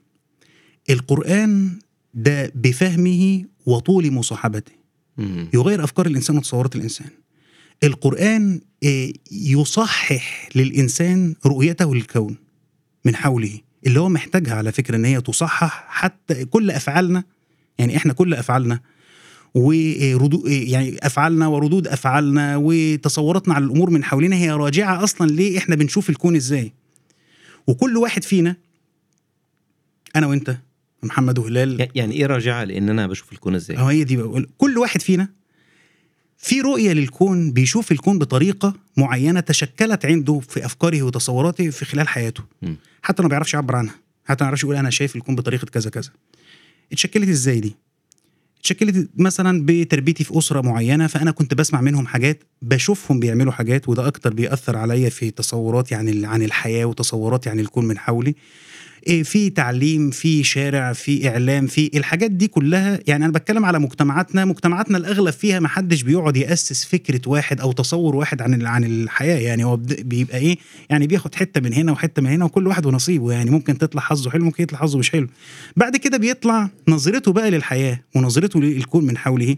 [0.90, 1.78] القرآن
[2.14, 4.72] ده بفهمه وطول مصاحبته.
[5.54, 7.08] يغير أفكار الإنسان وتصورات الإنسان.
[7.84, 12.36] القرآن آه، يصحح للإنسان رؤيته للكون
[13.04, 17.24] من حوله اللي هو محتاجها على فكرة إن هي تصحح حتى كل أفعالنا
[17.78, 18.80] يعني إحنا كل أفعالنا
[19.54, 25.76] وردود يعني أفعالنا وردود أفعالنا وتصوراتنا على الأمور من حولنا هي راجعة أصلا ليه إحنا
[25.76, 26.72] بنشوف الكون إزاي.
[27.66, 28.56] وكل واحد فينا
[30.16, 30.58] أنا وأنت
[31.06, 31.88] محمد وهلال.
[31.94, 35.28] يعني إيه راجعة لأن أنا بشوف الكون إزاي؟ هو هي دي بقول كل واحد فينا
[36.38, 42.42] في رؤية للكون بيشوف الكون بطريقة معينة تشكلت عنده في أفكاره وتصوراته في خلال حياته.
[42.62, 42.76] مم.
[43.02, 43.94] حتى ما بيعرفش يعبر عنها.
[44.24, 46.10] حتى ما بيعرفش يقول أنا شايف الكون بطريقة كذا كذا.
[46.92, 47.76] اتشكلت إزاي دي؟
[48.60, 54.06] اتشكلت مثلا بتربيتي في أسرة معينة فأنا كنت بسمع منهم حاجات بشوفهم بيعملوا حاجات وده
[54.06, 58.34] أكتر بيأثر عليا في تصوراتي عن ال- عن الحياة وتصوراتي عن الكون من حولي.
[59.06, 63.00] في تعليم في شارع في إعلام في الحاجات دي كلها.
[63.06, 64.44] يعني أنا بتكلم على مجتمعاتنا.
[64.44, 69.38] مجتمعاتنا الأغلب فيها ما حدش بيقعد يأسس فكرة واحد أو تصور واحد عن عن الحياة.
[69.38, 70.56] يعني هو بيبقى إيه
[70.90, 73.32] يعني بياخد حتة من هنا وحتة من هنا وكل واحد ونصيبه.
[73.32, 75.28] يعني ممكن تطلع حظه حلو ممكن يطلع حظه مش حلو.
[75.76, 79.56] بعد كده بيطلع نظرته بقى للحياة ونظرته للكون من حوله.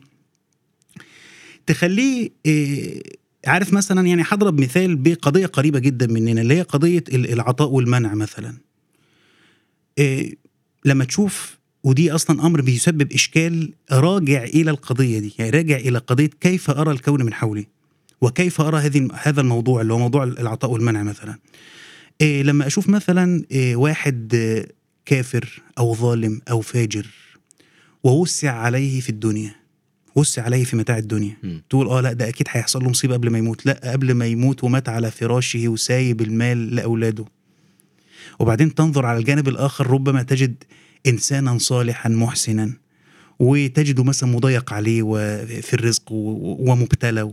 [1.67, 3.03] تخليه إيه
[3.47, 8.15] عارف مثلا يعني هضرب مثال بقضية قريبة جدا مننا اللي هي قضية ال- العطاء والمنع
[8.15, 8.49] مثلا.
[8.49, 8.68] إيه
[10.85, 16.31] لما تشوف ودي أصلا أمر بيسبب إشكال راجع إلى القضية دي يعني راجع إلى قضية
[16.41, 17.67] كيف أرى الكون من حولي
[18.21, 21.39] وكيف أرى هذه هذا الموضوع اللي هو موضوع العطاء والمنع مثلا.
[22.21, 24.67] إيه لما أشوف مثلا إيه واحد آه،
[25.07, 27.07] كافر أو ظالم أو فاجر
[28.05, 29.55] ووسع عليه في الدنيا
[30.15, 31.37] وسع عليه في متاع الدنيا.
[31.43, 31.63] مم.
[31.71, 33.67] تقول آه لا ده أكيد هيحصل له مصيبة قبل ما يموت.
[33.67, 37.25] لا قبل ما يموت ومات على فراشه وسايب المال لأولاده.
[38.39, 40.65] وبعدين تنظر على الجانب الآخر ربما تجد
[41.07, 42.73] إنسانا صالحا محسنا
[43.39, 47.33] وتجده مثلا مضيق عليه وفي الرزق ومبتلى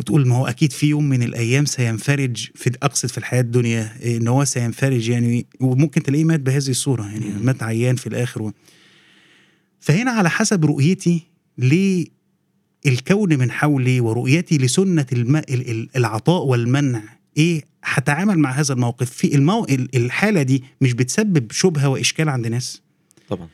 [0.00, 4.28] وتقول ما هو أكيد في يوم من الأيام سينفرج في أقصد في الحياة الدنيا إن
[4.28, 7.24] هو سينفرج يعني وممكن تلاقيه مات بهذه الصورة يعني.
[7.42, 8.52] مات عيان في الآخر و...
[9.80, 11.22] فهنا على حسب رؤيتي
[12.86, 15.36] للكون من حولي ورؤيتي لسنة الم...
[15.36, 17.02] ال- ال- العطاء والمنع
[17.36, 19.64] إيه هتعامل مع هذا الموقف في المو...
[19.64, 22.82] ال- الحالة دي مش بتسبب شبهة وإشكال عند ناس
[23.28, 23.48] طبعا.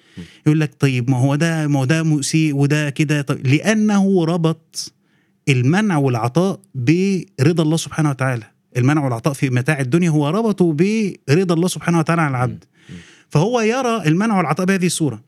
[0.46, 4.92] يقول لك طيب ما هو ده ما هو ده مسيء وده كده طيب لأنه ربط
[5.48, 8.44] المنع والعطاء برضا الله سبحانه وتعالى
[8.76, 10.72] المنع والعطاء في متاع الدنيا هو ربطه
[11.28, 12.64] برضا الله سبحانه وتعالى عن العبد.
[13.28, 15.22] فهو يرى المنع والعطاء بهذه الصورة.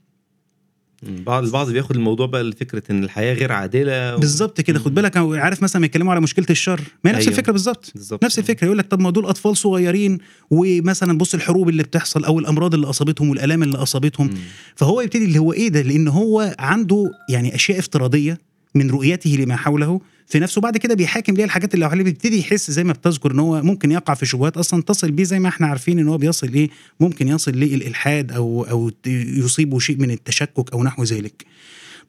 [1.26, 4.18] بعض البعض بياخد الموضوع بقى لفكرة إن الحياة غير عادلة و...
[4.18, 7.38] بالظبط كده خد بالك عارف مثلا ما يتكلموا على مشكلة الشر ما هي نفس أيوة.
[7.38, 7.92] الفكرة بالظبط.
[8.24, 10.18] نفس الفكرة يقول لك طب ما دول أطفال صغيرين
[10.50, 14.26] ومثلا بص الحروب اللي بتحصل أو الأمراض اللي أصابتهم والآلام اللي أصابتهم.
[14.26, 14.34] مم.
[14.76, 18.38] فهو يبتدي اللي هو إيه ده؟ لأن هو عنده يعني أشياء افتراضية
[18.74, 22.70] من رؤيته لما حوله في نفسه بعد كده بيحاكم ليه الحاجات اللي حواليه بيبتدي يحس
[22.70, 25.66] زي ما بتذكر إن هو ممكن يقع في شبهات أصلا تصل بيه زي ما إحنا
[25.66, 30.84] عارفين إن هو بيصل إيه ممكن يصل للالحاد أو أو يصيبه شيء من التشكك أو
[30.84, 31.44] نحو ذلك.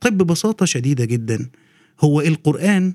[0.02, 1.50] طيب ببساطة شديدة جدا
[2.02, 2.94] هو القرآن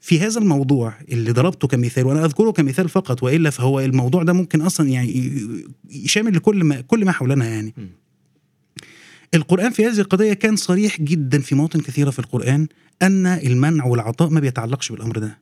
[0.00, 4.60] في هذا الموضوع اللي ضربته كمثال وأنا أذكره كمثال فقط وإلا فهو الموضوع ده ممكن
[4.60, 5.32] أصلا يعني
[5.90, 7.74] يشامل لكل ما كل ما حولنا يعني.
[9.34, 12.68] القرآن في هذه القضية كان صريح جدا في مواطن كثيرة في القرآن
[13.02, 15.38] أن المنع والعطاء ما بيتعلقش بالأمر ده.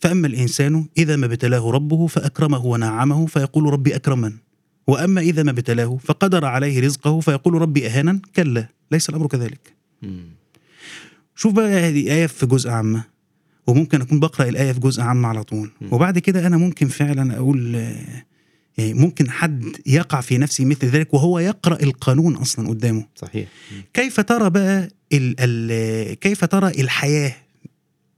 [0.00, 4.32] فأما الإنسان إذا ما ابتلاه ربه فأكرمه ونعمه فيقول ربي أكرمن.
[4.86, 9.74] وأما إذا ما ابتلاه فقدر عليه رزقه فيقول ربي أهانا كلا ليس الأمر كذلك.
[11.36, 13.04] شوف بقى هذه آية في جزء عامة
[13.66, 15.70] وممكن أكون بقرأ الآية في جزء عام على طول.
[15.90, 18.24] وبعد كده أنا ممكن فعلا أقول آه،
[18.78, 23.48] ممكن حد يقع في نفسه مثل ذلك وهو يقرأ القانون أصلا قدامه صحيح.
[23.94, 27.36] كيف ترى بقى ال ال كيف ترى الحياة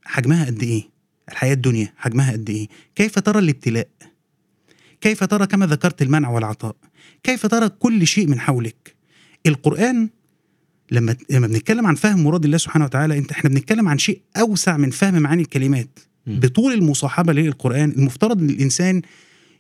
[0.05, 0.83] حجمها قد إيه؟
[1.29, 3.89] الحياة الدنيا حجمها قد إيه؟ كيف ترى الابتلاء؟
[5.01, 6.77] كيف ترى كما ذكرت المنع والعطاء؟
[7.23, 8.95] كيف ترى كل شيء من حولك؟
[9.47, 10.09] القرآن
[10.91, 14.77] لما لما بنتكلم عن فهم مراد الله سبحانه وتعالى انت إحنا بنتكلم عن شيء أوسع
[14.77, 15.99] من فهم معاني الكلمات.
[16.27, 19.03] بطول المصاحبة للقرآن المفترض إن الإنسان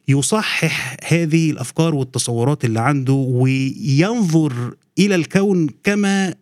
[0.09, 6.35] يصحح هذه الأفكار والتصورات اللي عنده وينظر إلى الكون كما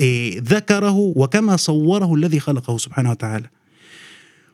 [0.00, 3.46] إيه، ذكره وكما صوره الذي خلقه سبحانه وتعالى.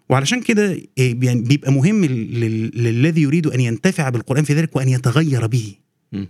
[0.08, 4.76] وعلشان كده إيه، يعني بيبقى مهم لل- لل- للذي يريد أن ينتفع بالقرآن في ذلك
[4.76, 5.74] وان يتغير به.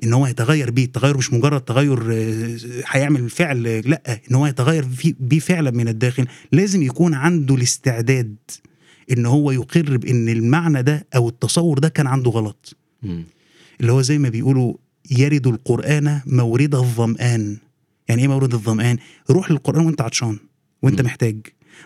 [0.05, 2.57] إن هو يتغير بيه التغير مش مجرد تغير آه،
[2.90, 4.20] هيعمل فعل آه، لأ.
[4.31, 4.87] إن هو يتغير
[5.20, 6.27] بيه فعلا من الداخل.
[6.53, 8.37] لازم يكون عنده الاستعداد.
[9.12, 12.76] إن هو يقر بإن المعنى ده أو التصور ده كان عنده غلط.
[13.80, 14.74] اللي هو زي ما بيقولوا
[15.10, 17.56] يرد القرآن مورد الظمآن
[18.08, 18.96] يعني إيه مورد الظمآن
[19.30, 20.38] روح للقرآن وأنت عطشان
[20.82, 21.06] وأنت مم.
[21.06, 21.36] محتاج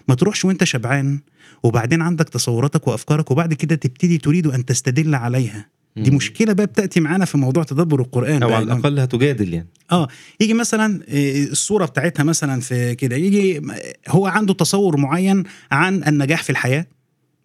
[0.09, 1.21] ما تروحش وأنت شبعان
[1.63, 6.11] وبعدين عندك تصوراتك وأفكارك وبعد كده تبتدي تريد أن تستدل عليها دي.
[6.11, 8.53] مشكلة بقى بتأتي معانا في موضوع تدبر القرآن أو.
[8.55, 10.09] على الأقل هتجادل يعني آه
[10.41, 13.61] يجي مثلا إيه، الصورة بتاعتها مثلا في كده يجي
[14.09, 16.87] هو عنده تصور معين عن النجاح في الحياة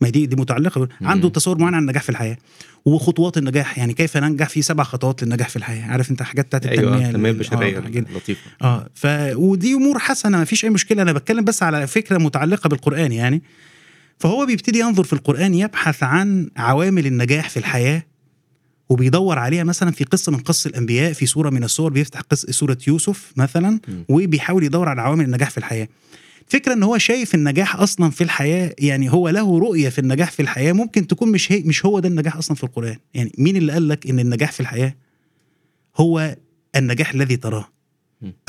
[0.02, 1.30] ما دي دي متعلقة عنده.
[1.30, 2.38] تصور معين عن النجاح في الحياة.
[2.86, 5.86] وخطوات النجاح يعني كيف ننجح في سبع خطوات للنجاح في الحياة.
[5.86, 7.82] عارف انت حاجات بتاعت التنميه أيوه التنمية ال- البشرية آه
[8.16, 8.42] لطيفة.
[8.62, 11.02] آه ف ودي أمور حسنة ما فيش أي مشكلة.
[11.02, 13.42] أنا بتكلم بس على فكرة متعلقة بالقرآن يعني.
[14.20, 18.04] فهو بيبتدي ينظر في القرآن يبحث عن عوامل النجاح في الحياة
[18.90, 21.14] وبيدور عليها مثلا في قصة من قصص الأنبياء.
[21.14, 23.80] في سورة من السور بيفتح قصه سورة يوسف مثلا.
[24.10, 25.88] وبيحاول يدور على عوامل النجاح في الحياة.
[26.50, 30.42] فكرة إن هو شايف النجاح أصلا في الحياة يعني هو له رؤية في النجاح في
[30.42, 32.98] الحياة ممكن تكون مش هي مش هو ده النجاح أصلا في القرآن.
[33.14, 34.96] يعني مين اللي قال لك إن النجاح في الحياة؟
[35.98, 36.36] هو
[36.76, 37.68] النجاح الذي تراه.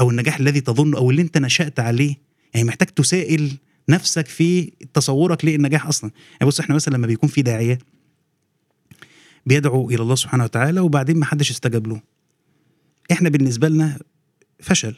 [0.01, 2.17] أو النجاح الذي تظنه أو اللي أنت نشأت عليه.
[2.55, 3.57] يعني محتاج تسائل
[3.89, 6.11] نفسك في تصورك للنجاح أصلا.
[6.33, 7.79] يعني بص إحنا مثلا لما بيكون في داعية
[9.47, 12.01] بيدعو إلى الله سبحانه وتعالى وبعدين ما حدش استجاب له.
[13.13, 13.99] إحنا بالنسبة لنا
[14.61, 14.95] فشل.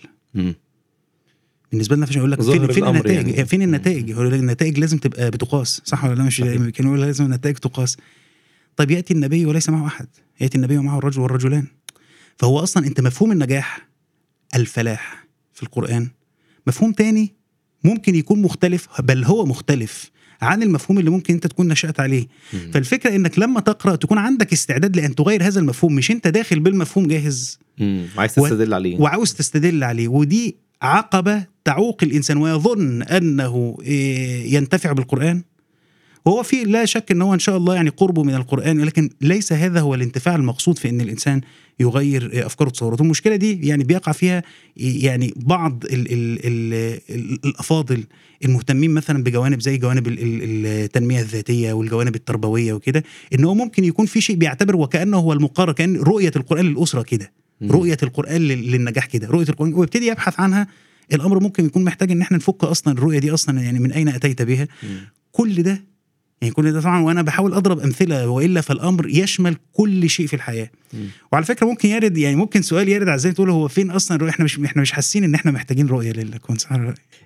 [1.73, 3.33] بالنسبة لنا فشل يقول لك فين, فين النتائج؟ يعني.
[3.33, 3.47] يعني.
[3.47, 6.69] فين النتائج؟ النتائج لازم تبقى بتقاس صح ولا لا؟ مش صحيح.
[6.69, 7.97] كانوا يقول لازم النتائج تقاس.
[8.77, 10.07] طيب يأتي النبي وليس معه أحد.
[10.41, 11.67] يأتي النبي ومعه الرجل والرجلان.
[12.37, 13.89] فهو أصلا أنت مفهوم النجاح
[14.55, 16.09] الفلاح في القرآن.
[16.67, 17.35] مفهوم تاني
[17.85, 20.11] ممكن يكون مختلف بل هو مختلف
[20.43, 22.27] عن المفهوم اللي ممكن أنت تكون نشأت عليه.
[22.53, 22.71] مم.
[22.75, 27.07] فالفكرة إنك لما تقرأ تكون عندك استعداد لأن تغير هذا المفهوم مش أنت داخل بالمفهوم
[27.07, 27.59] جاهز.
[27.79, 28.07] مم.
[28.19, 29.01] عايز و- تستدل عليه.
[29.01, 30.09] وعاوز تستدل عليه.
[30.09, 35.43] ودي عقبة تعوق الإنسان ويظن أنه إيه، ينتفع بالقرآن
[36.25, 39.53] وهو في لا شك ان هو إن شاء الله يعني قربه من القرآن ولكن ليس
[39.53, 41.41] هذا هو الانتفاع المقصود في إن الإنسان
[41.81, 44.43] يغير إيه، أفكاره وتصوراته المشكلة دي يعني بيقع فيها
[44.77, 46.75] يعني بعض ال ال ال
[47.11, 48.05] ال الأفاضل
[48.45, 53.85] المهتمين مثلا بجوانب زي جوانب ال- ال- التنمية الذاتية والجوانب التربوية وكده إن هو ممكن
[53.85, 57.33] يكون في شيء بيعتبر وكأنه هو المقرر كأن رؤية القرآن للأسرة كده.
[57.71, 59.27] رؤية القرآن لل- للنجاح كده.
[59.29, 60.67] رؤية القرآن ويبتدي يبحث عنها.
[61.13, 64.43] الأمر ممكن يكون محتاج إن إحنا نفك أصلا الرؤية دي أصلا يعني من أين أتيت
[64.43, 64.69] بها.
[65.33, 65.85] كل ده
[66.43, 70.71] يعني كل ده طبعا وأنا بحاول أضرب أمثلة وإلا فالأمر يشمل كل شيء في الحياة.
[70.95, 71.01] مم.
[71.33, 74.31] وعلى فكرة ممكن يرد يعني ممكن سؤال يرد على إزاي تقول هو فين أصلا الرؤية؟
[74.31, 76.57] إحنا مش إحنا مش حاسين إن إحنا محتاجين رؤية للكون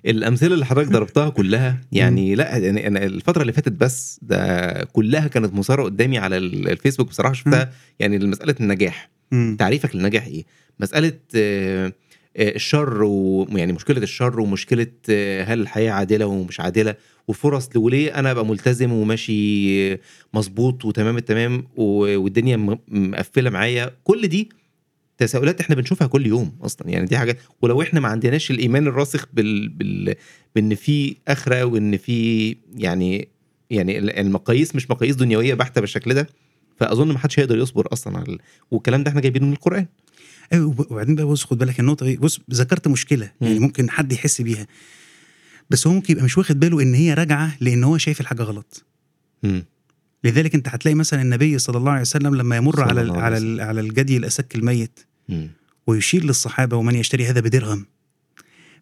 [0.05, 5.27] الأمثلة اللي حضرتك ضربتها كلها يعني لا يعني أنا الفترة اللي فاتت بس ده كلها
[5.27, 9.09] كانت مثاره قدامي على ال- الفيسبوك بصراحة شفتها يعني مساله النجاح.
[9.57, 10.45] تعريفك للنجاح إيه؟
[10.79, 11.93] مسألة آه،
[12.37, 16.95] آه، الشر ويعني مشكلة الشر ومشكلة آه، هل الحياة عادلة ومش عادلة
[17.27, 19.97] وفرص وليه أنا أبقى ملتزم وماشي
[20.33, 23.91] مظبوط وتمام التمام والدنيا مقفلة معايا.
[24.03, 24.49] كل دي
[25.17, 26.89] تساؤلات إحنا بنشوفها كل يوم أصلا.
[26.89, 29.69] يعني دي حاجات ولو إحنا ما عندناش الإيمان الراسخ بال...
[29.69, 30.15] بال...
[30.55, 33.27] بإن في آخرة وإن في يعني
[33.69, 36.27] يعني ال- المقاييس مش مقاييس دنيوية بحتة بالشكل ده
[36.79, 38.39] فأظن ما حدش هيقدر يصبر أصلا على ال...
[38.71, 39.85] والكلام ده إحنا جايبينه من القرآن
[40.53, 43.61] أيوه وب- وبعدين بقى بص خد بالك النقطة دي بص ذكرت مشكلة يعني مم.
[43.65, 44.67] ممكن حد يحس بيها
[45.69, 48.85] بس هو ممكن يبقى مش واخد باله إن هي راجعة لإن هو شايف الحاجة غلط
[49.43, 49.65] مم.
[50.23, 53.37] لذلك أنت هتلاقي مثلا النبي صلى الله عليه وسلم لما يمر على ال على.
[53.37, 54.99] ال على الجدي الأسك الميت.
[55.87, 57.85] ويشير للصحابة ومن يشتري هذا بدرهم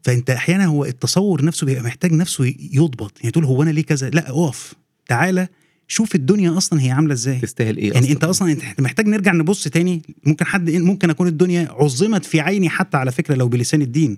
[0.03, 4.09] فأنت أحيانا هو التصور نفسه بيبقى محتاج نفسه يضبط يعني تقول هو أنا ليه كذا
[4.09, 4.73] لا أقف
[5.07, 5.47] تعالى
[5.87, 7.39] شوف الدنيا أصلا هي عاملة إزاي.
[7.39, 10.01] تستاهل إيه يعني أنت أصلا أنت محتاج نرجع نبص تاني.
[10.25, 14.17] ممكن حد ممكن أكون الدنيا عظمت في عيني حتى على فكرة لو بلسان الدين.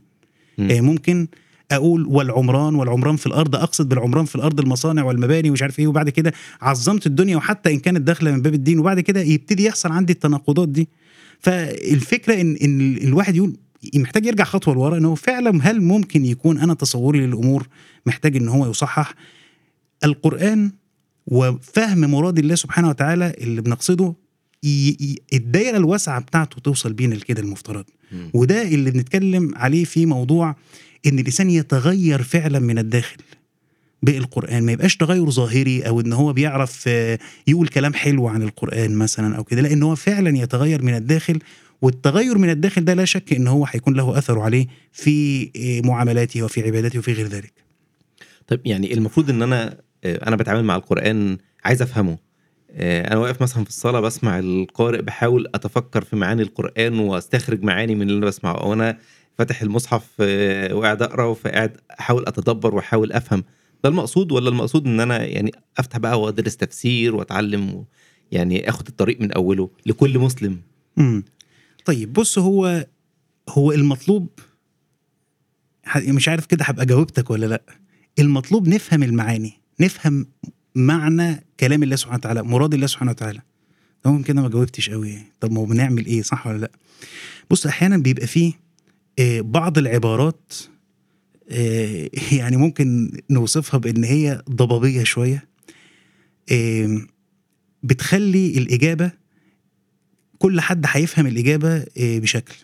[0.58, 0.72] مم.
[0.72, 1.28] آه، ممكن
[1.72, 6.10] أقول والعمران والعمران في الأرض أقصد بالعمران في الأرض المصانع والمباني ومش عارف إيه وبعد
[6.10, 10.14] كده عظمت الدنيا وحتى إن كانت داخلة من باب الدين وبعد كده يبتدي يحصل عندي
[10.14, 10.90] التناقضات دي.
[11.40, 13.58] فالفكرة ان إن الواحد يقول
[13.96, 17.68] محتاج يرجع خطوة لورا إنه فعلا هل ممكن يكون أنا تصوري للأمور
[18.06, 19.14] محتاج إن هو يصحح؟
[20.04, 20.72] القرآن
[21.28, 24.14] وفهم مراد الله سبحانه وتعالى اللي بنقصده
[25.34, 27.86] الدايرة الواسعة بتاعته توصل بينا لكده المفترض.
[28.12, 28.32] مم.
[28.34, 30.56] وده اللي بنتكلم عليه في موضوع
[31.06, 33.18] إن الإنسان يتغير فعلا من الداخل
[34.04, 34.64] بالقرآن.
[34.64, 39.38] ما يبقاش تغير ظاهري أو إن هو بيعرف آه، يقول كلام حلو عن القرآن مثلا
[39.38, 39.62] أو كده.
[39.62, 41.40] لا إن هو فعلا يتغير من الداخل.
[41.82, 46.44] والتغير من الداخل ده لا شك إن هو هيكون له أثر عليه في آه، معاملاته
[46.44, 47.54] وفي عبادته وفي غير ذلك.
[48.48, 52.18] طيب يعني المفروض إن أنا أنا بتعامل مع القرآن عايز أفهمه.
[52.72, 57.96] آه، أنا واقف مثلا في الصلاة بسمع القارئ بحاول أتفكر في معاني القرآن وأستخرج معاني
[57.96, 58.54] من اللي أنا بسمعه.
[58.54, 58.98] أو أنا
[59.38, 63.44] فاتح المصحف آه، وقاعد أقرأ فقاعد أحاول أتدبر وأحاول أفهم.
[63.84, 67.86] ده المقصود ولا المقصود إن أنا يعني أفتح بقى وأدرس تفسير وأتعلم
[68.32, 70.62] يعني آخد الطريق من أوله لكل مسلم؟
[70.98, 71.24] امم
[71.86, 72.86] طيب بص هو
[73.50, 74.30] هو المطلوب
[75.98, 77.62] مش عارف كده هبقى جاوبتك ولا لأ.
[78.20, 79.54] المطلوب نفهم المعاني.
[79.80, 80.26] نفهم
[80.76, 83.42] معنى كلام الله سبحانه وتعالى مراد الله سبحانه وتعالى.
[84.04, 86.72] تمام كده ما جاوبتش قوي طب ما بنعمل إيه؟ صح ولا لأ؟
[87.50, 88.54] بص أحيانا بيبقى فيه
[89.20, 90.54] آه، بعض العبارات
[91.50, 95.48] آه، يعني ممكن نوصفها بإن هي ضبابية شوية.
[97.84, 99.12] بتخلي الإجابة
[100.38, 102.56] كل حد هيفهم الإجابة آه، بشكل.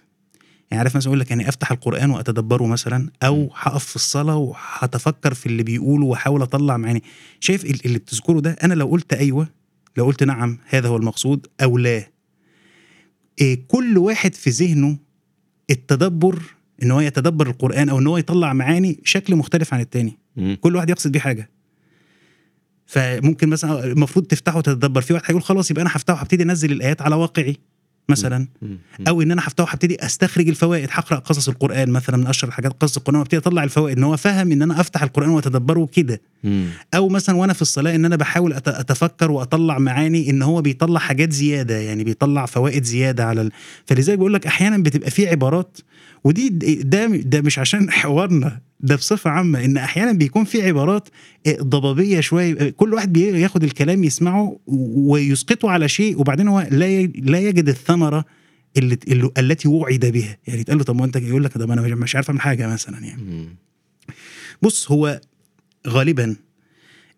[0.73, 5.33] يعني عارف مثلا أقول لك يعني أفتح القرآن وأتدبره مثلا أو هقف في الصلاة وهتفكر
[5.33, 7.03] في اللي بيقوله وأحاول أطلع معاني.
[7.39, 9.47] شايف ال- اللي بتذكره ده؟ أنا لو قلت أيوه
[9.97, 12.07] لو قلت نعم هذا هو المقصود أو لا.
[13.41, 14.97] إيه كل واحد في ذهنه
[15.69, 16.41] التدبر
[16.83, 20.17] إن هو يتدبر القرآن أو إن هو يطلع معاني شكل مختلف عن التاني.
[20.35, 20.57] مم.
[20.61, 21.49] كل واحد يقصد بيه حاجة.
[22.85, 25.01] فممكن مثلا المفروض تفتحه وتتدبر.
[25.01, 27.57] في واحد هيقول خلاص يبقى أنا هفتحه وهبتدي أنزل الآيات على واقعي.
[28.09, 28.47] مثلا.
[29.07, 32.97] أو إن أنا هفتحه وهبتدي أستخرج الفوائد هقرا قصص القرآن مثلا من أشهر الحاجات قصص
[32.97, 36.21] القرآن وأبتدي أطلع الفوائد إن هو فهم إن أنا أفتح القرآن وأتدبره كده.
[36.93, 41.31] أو مثلا وأنا في الصلاة إن أنا بحاول أتفكر وأطلع معاني إن هو بيطلع حاجات
[41.31, 43.51] زيادة يعني بيطلع فوائد زيادة على ال...
[43.85, 45.77] فلذلك بقول لك أحيانا بتبقى في عبارات
[46.23, 46.49] ودي
[46.83, 48.59] ده ده مش عشان حوارنا.
[48.83, 51.09] ده بصفة عامة إن أحيانا بيكون في عبارات
[51.49, 57.69] ضبابية شوية كل واحد بياخد الكلام يسمعه ويسقطه على شيء وبعدين هو لا لا يجد
[57.69, 58.25] الثمرة
[58.77, 58.97] اللي
[59.37, 62.29] التي وعد بها يعني تقول له طب ما أنت يقول لك طب أنا مش عارف
[62.29, 63.47] أعمل حاجة مثلا يعني.
[64.61, 65.21] بص هو
[65.87, 66.35] غالبا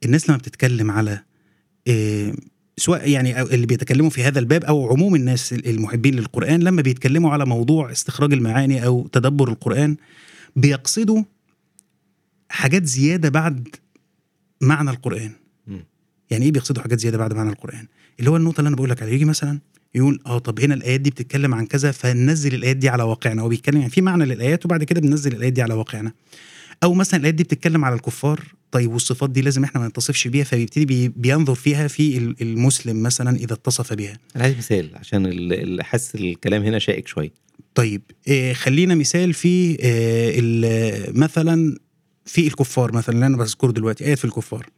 [0.06, 1.22] الناس لما بتتكلم على
[1.88, 2.34] آه،
[2.78, 7.46] سواء يعني اللي بيتكلموا في هذا الباب أو عموم الناس المحبين للقرآن لما بيتكلموا على
[7.46, 9.96] موضوع استخراج المعاني أو تدبر القرآن
[10.56, 11.24] بيقصدوا
[12.50, 13.68] حاجات زيادة بعد
[14.62, 15.32] معنى القرآن.
[15.68, 15.86] مم.
[16.30, 17.88] يعني إيه بيقصدوا حاجات زيادة بعد معنى القرآن؟
[18.20, 19.14] اللي هو النقطة اللي أنا بقول لك عليها.
[19.16, 19.60] يجي مثلا
[19.96, 23.42] يقول آه طب هنا الآيات دي بتتكلم عن كذا فننزل الآيات دي على واقعنا.
[23.42, 26.12] هو بيتكلم يعني في معنى للآيات وبعد كده بننزل الآيات دي على واقعنا.
[26.84, 28.44] أو مثلا الآيات دي بتتكلم على الكفار.
[28.72, 33.04] طيب والصفات دي لازم إحنا ما نتصفش بيها فبيبتدي بي- بينظر فيها في ال- المسلم
[33.04, 37.32] مثلا إذا اتصف بها أنا عايز مثال عشان حاسس الكلام هنا شائك شوية.
[37.76, 41.78] طيب آه خلينا مثال في آه مثلا
[42.26, 44.70] في الكفار مثلا اللي أنا بذكره دلوقتي ايات في الكفار.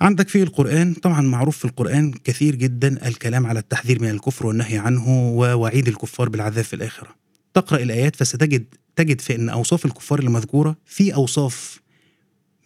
[0.00, 4.78] عندك في القرآن طبعا معروف في القرآن كثير جدا الكلام على التحذير من الكفر والنهي
[4.78, 7.16] عنه ووعيد الكفار بالعذاب في الآخرة.
[7.54, 8.64] تقرأ الآيات فستجد
[8.96, 11.80] تجد في أن أوصاف الكفار المذكورة في أوصاف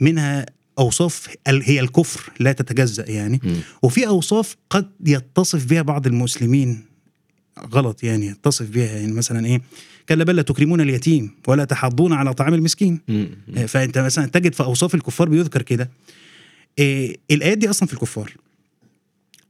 [0.00, 0.46] منها
[0.78, 3.40] أوصاف هي الكفر لا تتجزأ يعني.
[3.42, 3.60] مم.
[3.82, 6.84] وفي أوصاف قد يتصف بها بعض المسلمين
[7.72, 9.62] غلط يعني يتصف بها يعني مثلا إيه؟
[10.08, 13.00] كلا بل تكرمون اليتيم ولا تحضون على طعام المسكين.
[13.08, 13.28] مم.
[13.66, 15.90] فأنت مثلا تجد في أوصاف الكفار بيذكر كده.
[16.78, 18.32] إيه الآيات دي أصلا في الكفار.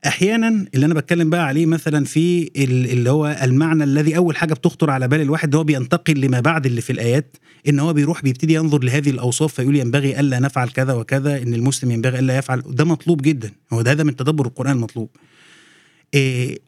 [0.07, 4.55] أحيانا اللي أنا بتكلم بقى عليه مثلا في ال- اللي هو المعنى الذي أول حاجة
[4.55, 7.37] بتخطر على بال الواحد ده هو بينتقل لما بعد اللي في الآيات
[7.69, 11.91] إن هو بيروح بيبتدي ينظر لهذه الأوصاف فيقول ينبغي ألا نفعل كذا وكذا إن المسلم
[11.91, 12.63] ينبغي ألا يفعل.
[12.67, 13.51] ده مطلوب جدا.
[13.73, 15.09] هو ده هذا من تدبر القرآن المطلوب.
[15.17, 15.23] إيه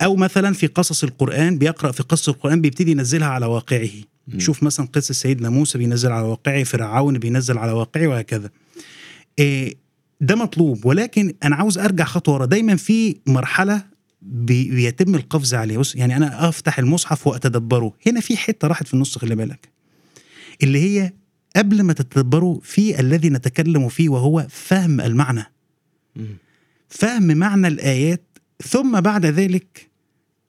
[0.02, 3.88] أو مثلا في قصص القرآن بيقرأ في قصص القرآن بيبتدي ينزلها على واقعه.
[4.28, 4.40] مم.
[4.40, 8.50] شوف مثلا قصة سيدنا موسى بينزل على واقعه فرعون بينزل على واقعه وهكذا.
[9.38, 9.74] إيه
[10.20, 12.46] ده مطلوب ولكن أنا عاوز أرجع خطوة ورا.
[12.46, 13.84] دايما في مرحلة
[14.22, 17.92] بي- بيتم القفز عليه يعني أنا أفتح المصحف وأتدبره.
[18.06, 19.68] هنا في حتة راحت في النص خلي بالك.
[20.62, 21.12] اللي هي
[21.56, 25.44] قبل ما تتدبره في الذي نتكلم فيه وهو فهم المعنى.
[26.16, 26.36] مم.
[26.88, 29.90] فهم معنى الآيات ثم بعد ذلك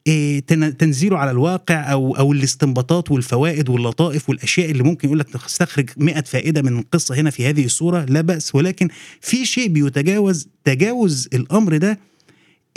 [0.08, 5.30] إيه، تن- تنزيله على الواقع أو أو الاستنباطات والفوائد واللطائف والأشياء اللي ممكن يقول لك
[5.30, 8.56] تستخرج 100 فائدة من القصة هنا في هذه الصورة لا بأس.
[8.56, 8.88] ولكن
[9.22, 12.00] في شيء بيتجاوز تجاوز الأمر ده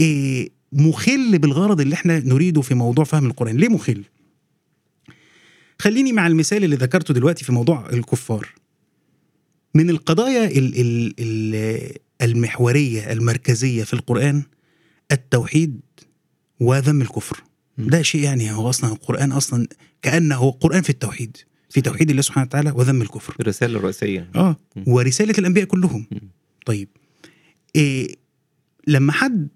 [0.00, 3.56] إيه، مخل بالغرض اللي إحنا نريده في موضوع فهم القرآن.
[3.56, 4.02] ليه مخل؟
[5.78, 8.48] خليني مع المثال اللي ذكرته دلوقتي في موضوع الكفار.
[9.74, 14.42] من القضايا ال ال ال المحورية المركزية في القرآن
[15.12, 15.80] التوحيد
[16.60, 17.42] وذم الكفر.
[17.78, 19.68] ده شيء يعني هو أصلا القرآن أصلا
[20.02, 21.36] كأنه هو قرآن في التوحيد
[21.70, 24.92] في توحيد الله سبحانه وتعالى وذم الكفر الرسالة الرئيسية آه م.
[24.92, 26.06] ورسالة الأنبياء كلهم.
[26.66, 26.88] طيب
[27.76, 28.14] إيه
[28.86, 29.48] لما حد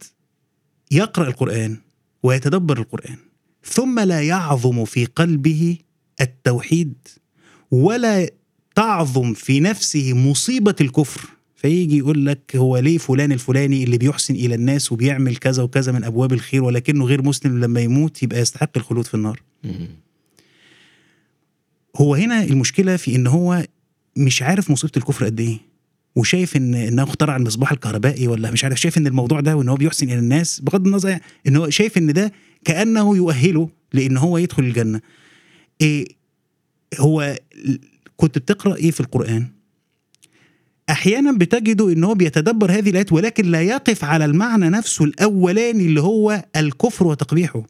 [0.90, 1.76] يقرأ القرآن
[2.22, 3.16] ويتدبر القرآن
[3.64, 5.78] ثم لا يعظم في قلبه
[6.20, 6.94] التوحيد
[7.70, 8.30] ولا
[8.74, 11.20] تعظم في نفسه مصيبة الكفر
[11.62, 16.04] فيجي يقول لك هو ليه فلان الفلاني اللي بيحسن إلى الناس وبيعمل كذا وكذا من
[16.04, 19.42] أبواب الخير ولكنه غير مسلم لما يموت يبقى يستحق الخلود في النار.
[21.96, 23.66] هو هنا المشكلة في إن هو
[24.16, 25.58] مش عارف مصيبة الكفر قد إيه
[26.16, 29.76] وشايف إن انه اخترع المصباح الكهربائي ولا مش عارف شايف إن الموضوع ده وإن هو
[29.76, 32.32] بيحسن إلى الناس بغض النظر يعني إن هو شايف إن ده
[32.64, 35.00] كأنه يؤهله لإن هو يدخل الجنة.
[35.80, 36.04] إيه
[36.98, 37.38] هو
[38.16, 39.46] كنت بتقرأ إيه في القرآن؟
[40.92, 46.00] أحيانا بتجده إن هو بيتدبر هذه الآيات ولكن لا يقف على المعنى نفسه الأولاني اللي
[46.00, 47.62] هو الكفر وتقبيحه.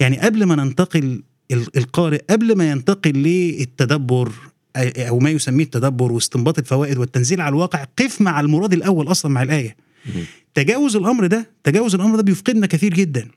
[0.00, 4.32] يعني قبل ما ننتقل ال- القارئ قبل ما ينتقل للتدبر
[4.76, 9.42] أو ما يسميه التدبر واستنباط الفوائد والتنزيل على الواقع قف مع المراد الأول أصلا مع
[9.42, 9.76] الآية.
[10.54, 13.28] تجاوز الأمر ده تجاوز الأمر ده بيفقدنا كثير جدا.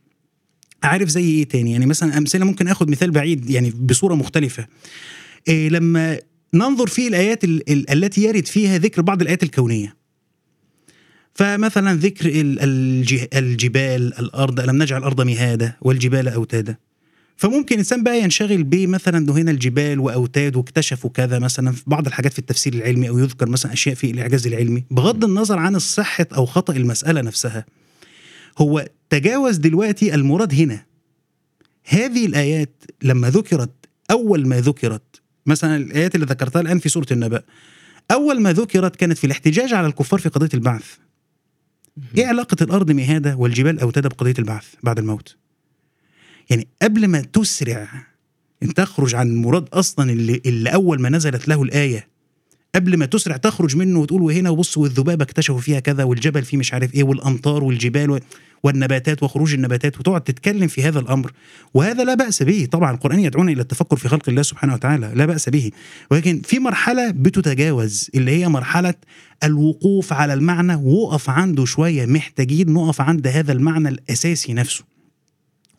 [0.84, 4.66] عارف زي إيه تاني؟ يعني مثلا أمثلة ممكن اخد مثال بعيد يعني بصورة مختلفة.
[5.48, 6.20] إيه لما
[6.54, 9.96] ننظر في الآيات ال- ال- التي يرد فيها ذكر بعض الآيات الكونية.
[11.34, 16.76] فمثلا ذكر ال- الج- الجبال الأرض ألم نجعل الأرض مهادا والجبال اوتادا
[17.38, 22.34] فممكن إنسان بقى ينشغل بمثلا إنه هنا الجبال وأوتاد واكتشفوا كذا مثلا في بعض الحاجات
[22.34, 24.84] في التفسير العلمي أو يذكر مثلا أشياء في الإعجاز العلمي.
[24.92, 27.66] بغض النظر عن الصحة أو خطأ المسألة نفسها
[28.58, 30.86] هو تجاوز دلوقتي المراد هنا.
[31.86, 33.72] هذه الآيات لما ذكرت
[34.12, 37.44] أول ما ذكرت مثلا الآيات اللي ذكرتها الآن في سورة النبأ.
[38.12, 40.86] أول ما ذكرت كانت في الاحتجاج على الكفار في قضية البعث.
[42.18, 45.38] إيه علاقة الأرض مهاده والجبال اوتادا بقضيه البعث بعد الموت؟
[46.50, 48.08] يعني قبل ما تسرع
[48.64, 52.11] أن تخرج عن المراد أصلا اللي, اللي أول ما نزلت له الآية
[52.76, 56.74] قبل ما تسرع تخرج منه وتقول وهنا وبص والذبابه اكتشفوا فيها كذا والجبل فيه مش
[56.74, 58.20] عارف إيه والأمطار والجبال
[58.64, 61.32] والنباتات وخروج النباتات وتقعد تتكلم في هذا الأمر.
[61.74, 62.68] وهذا لا بأس به.
[62.72, 65.12] طبعا القرآن يدعونا إلى التفكر في خلق الله سبحانه وتعالى.
[65.16, 65.72] لا بأس به.
[66.12, 68.94] ولكن في مرحلة بتتجاوز اللي هي مرحلة
[69.44, 70.76] الوقوف على المعنى.
[70.76, 74.84] وقف عنده شوية محتاجين نقف عند هذا المعنى الأساسي نفسه.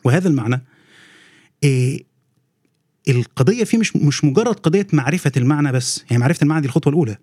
[0.03, 0.61] وهذا المعنى
[1.63, 2.12] إيه
[3.09, 7.17] القضية فيه مش مش مجرد قضية معرفة المعنى بس يعني معرفة المعنى دي الخطوة الأولى.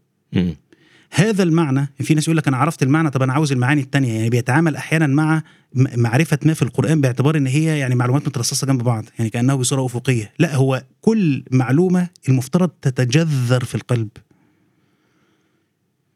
[1.10, 4.12] هذا المعنى في ناس يقول لك أنا عرفت المعنى طب أنا عاوز المعاني التانية.
[4.14, 5.42] يعني بيتعامل أحيانا مع
[5.74, 9.86] معرفة ما في القرآن باعتبار إن هي يعني معلومات مترصصة جنب بعض يعني كانه بصورة
[9.86, 10.32] أفقية.
[10.38, 14.08] لا هو كل معلومة المفترض تتجذر في القلب.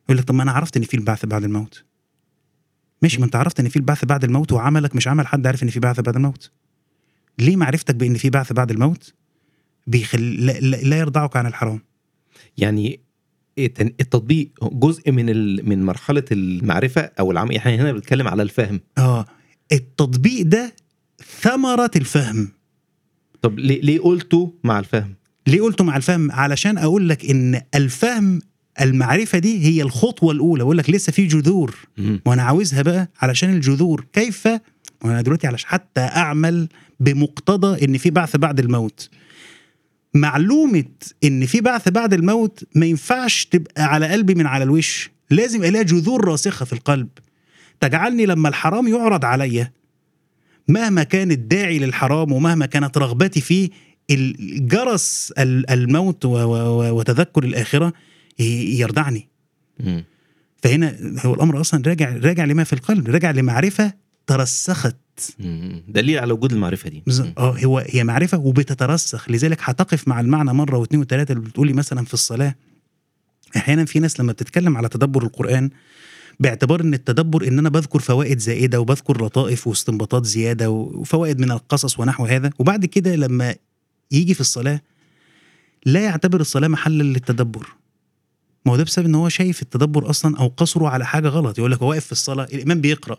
[0.04, 1.84] يقول لك طب ما أنا عرفت إن في البعث بعد الموت.
[3.02, 5.68] ماشي ما أنت عرفت إن في البعث بعد الموت وعملك مش عمل حد عارف إن
[5.68, 6.50] في بعث بعد الموت.
[7.38, 9.14] ليه معرفتك بإن في بعث بعد الموت؟
[9.87, 10.47] بيخل...
[10.47, 11.80] لا, لا, لا يرضعك عن الحرام.
[12.59, 13.01] يعني
[13.80, 18.80] التطبيق جزء من ال- من مرحلة المعرفة أو العم إحنا هنا بنتكلم على الفهم.
[18.99, 19.26] آه.
[19.72, 20.72] التطبيق ده
[21.41, 22.49] ثمرة الفهم.
[23.43, 25.14] طب ليه ليه قلته مع الفهم؟
[25.47, 28.41] ليه قلته مع الفهم؟ علشان أقول لك إن الفهم
[28.80, 30.64] المعرفة دي هي الخطوة الأولى.
[30.64, 31.76] بقول لك لسه في جذور.
[31.99, 32.20] مم.
[32.26, 34.07] وأنا عاوزها بقى علشان الجذور.
[34.12, 34.49] كيف؟
[35.05, 36.68] وأنا دلوقتي علشان حتى أعمل
[37.01, 39.09] بمقتضى إن في بعث بعد الموت.
[40.14, 40.84] معلومة
[41.24, 45.10] إن في بعث بعد الموت ما ينفعش تبقى على قلبي من على الوش.
[45.30, 47.08] لازم لها جذور راسخة في القلب.
[47.80, 49.72] تجعلني لما الحرام يعرض عليا
[50.68, 53.70] مهما كان الداعي للحرام ومهما كانت رغبتي فيه
[54.10, 57.92] الجرس ال- الموت وتذكر الآخرة
[58.38, 59.28] يردعني.
[60.62, 60.96] فهنا
[61.26, 63.92] هو الأمر أصلا راجع راجع لما في القلب راجع لمعرفة
[64.27, 64.97] ترسخت.
[65.89, 67.03] دليل على وجود المعرفة دي.
[67.39, 69.31] آه هو هي معرفة وبتترسخ.
[69.31, 72.55] لذلك هتقف مع المعنى مرة واثنين وثلاثة اللي بتقولي مثلا في الصلاة.
[73.57, 75.70] أحيانا في ناس لما بتتكلم على تدبر القرآن
[76.41, 82.01] باعتبار إن التدبر إن أنا بذكر فوائد زائدة وبذكر لطائف واستنباطات زيادة وفوائد من القصص
[82.01, 82.51] ونحو هذا.
[82.59, 83.55] وبعد كده لما
[84.11, 84.81] يجي في الصلاة
[85.87, 87.66] لا يعتبر الصلاة محلا للتدبر.
[88.66, 91.59] ما هو ده بسبب إن هو شايف التدبر أصلا أو قصره على حاجة غلط.
[91.59, 93.16] يقول لك هو واقف في الصلاة الإمام بيقرأ.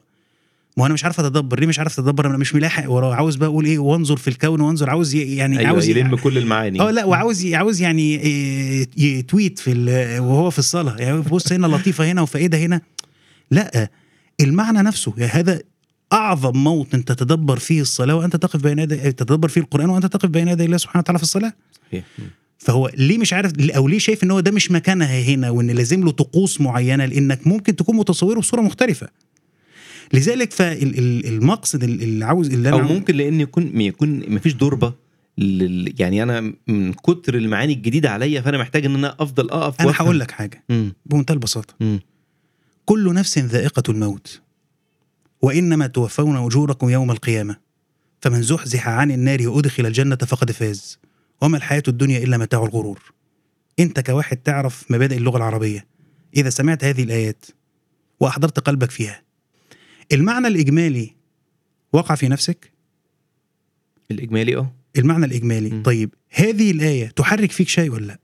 [0.78, 1.60] ما أنا مش عارف أتدبر.
[1.60, 3.16] ليه مش عارف أتدبر؟ أنا مش ملاحق وراه.
[3.16, 6.80] عاوز بقى أقول إيه؟ وأنظر في الكون وأنظر عاوز يعني أيوه عاوز يلم كل المعاني.
[6.80, 9.72] آه لا وعاوز عاوز يعني إيه، يتويت في
[10.20, 12.82] وهو في الصلاه يعني بص هنا لطيفة هنا وفائدة هنا.
[13.52, 13.90] لا
[14.42, 15.14] المعنى نفسه.
[15.18, 15.62] يعني هذا
[16.14, 20.48] أعظم موطن تتدبر فيه الصلاة وأنت تقف بين يدي تتدبر فيه القرآن وأنت تقف بين
[20.48, 21.54] يدي الله سبحانه وتعالى في الصلاة.
[21.88, 22.04] صحيح.
[22.58, 26.04] فهو ليه مش عارف أو ليه شايف إن هو ده مش مكانها هنا وإن لازم
[26.04, 29.08] له طقوس معينة؟ لأنك ممكن تكون متصوره بصورة مختلفة.
[30.14, 34.94] لذلك فالمقصد اللي عاوز اللي أنا أو ممكن لأن يكون يكون مفيش دربه
[35.38, 35.94] لل...
[36.00, 39.92] يعني أنا من كتر المعاني الجديدة عليا فأنا محتاج إن أنا أفضل أقف أنا.
[39.96, 40.94] هقول لك حاجة مم.
[41.06, 42.00] بمنتهى البساطة مم.
[42.86, 44.42] كل نفس ذائقة الموت
[45.42, 47.58] وإنما توفون أجوركم يوم القيامة
[48.22, 51.00] فمن زحزح عن النار وأدخل الجنة فقد فاز
[51.42, 53.14] وما الحياة الدنيا إلا متاع الغرور
[53.80, 55.88] أنت كواحد تعرف مبادئ اللغة العربية
[56.36, 57.46] إذا سمعت هذه الآيات
[58.20, 59.25] وأحضرت قلبك فيها
[60.12, 61.16] المعنى الإجمالي
[61.94, 62.72] وقع في نفسك؟
[64.12, 64.72] الإجمالي آه.
[64.98, 65.70] المعنى الإجمالي.
[65.70, 65.84] م.
[65.84, 68.20] طيب هذه الآية تحرك فيك شيء ولا لا؟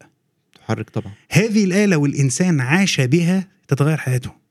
[0.56, 1.12] تحرك طبعا.
[1.32, 4.42] هذه الآية لو الإنسان عاش بها تتغير حياته.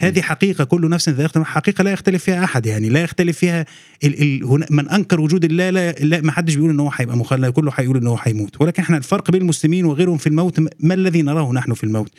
[0.00, 3.66] هذه حقيقة كل نفس ذائقة حقيقة لا يختلف فيها أحد يعني لا يختلف فيها
[4.04, 7.52] ال ال من أنكر وجود الله لا, لا ما حدش بيقول إن هو هيبقى مخلد
[7.52, 11.22] كله هيقول إن هو هيموت ولكن إحنا الفرق بين المسلمين وغيرهم في الموت ما الذي
[11.22, 12.12] نراه نحن في الموت؟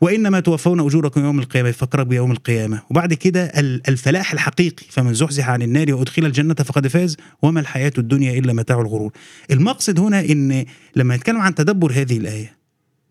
[0.00, 2.82] وإنما توفون أجوركم يوم القيامة يفكرك بيوم القيامة.
[2.90, 7.16] وبعد كده ال- الفلاح الحقيقي فمن زحزح عن النار وأدخل الجنة فقد فاز.
[7.42, 9.12] وما الحياة الدنيا إلا متاع الغرور.
[9.50, 10.64] المقصد هنا إن
[10.96, 12.56] لما نتكلم عن تدبر هذه الآية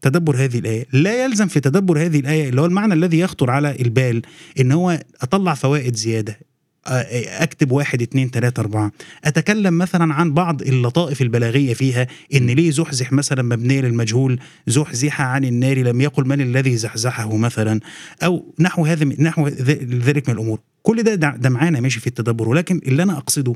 [0.01, 3.75] تدبر هذه الآية لا يلزم في تدبر هذه الآية اللي هو المعنى الذي يخطر على
[3.81, 4.21] البال
[4.59, 6.39] إن هو أطلع فوائد زيادة.
[6.87, 8.91] أكتب واحد اتنين تلاتة أربعة.
[9.25, 15.45] أتكلم مثلا عن بعض اللطائف البلاغية فيها إن ليه زحزح مثلا مبنية للمجهول زحزح عن
[15.45, 17.79] النار لم يقل من الذي زحزحه مثلا
[18.23, 20.59] أو نحو هذا نحو ذلك من الأمور.
[20.83, 22.49] كل ده ده معانا ماشي في التدبر.
[22.49, 23.53] ولكن اللي أنا أقصده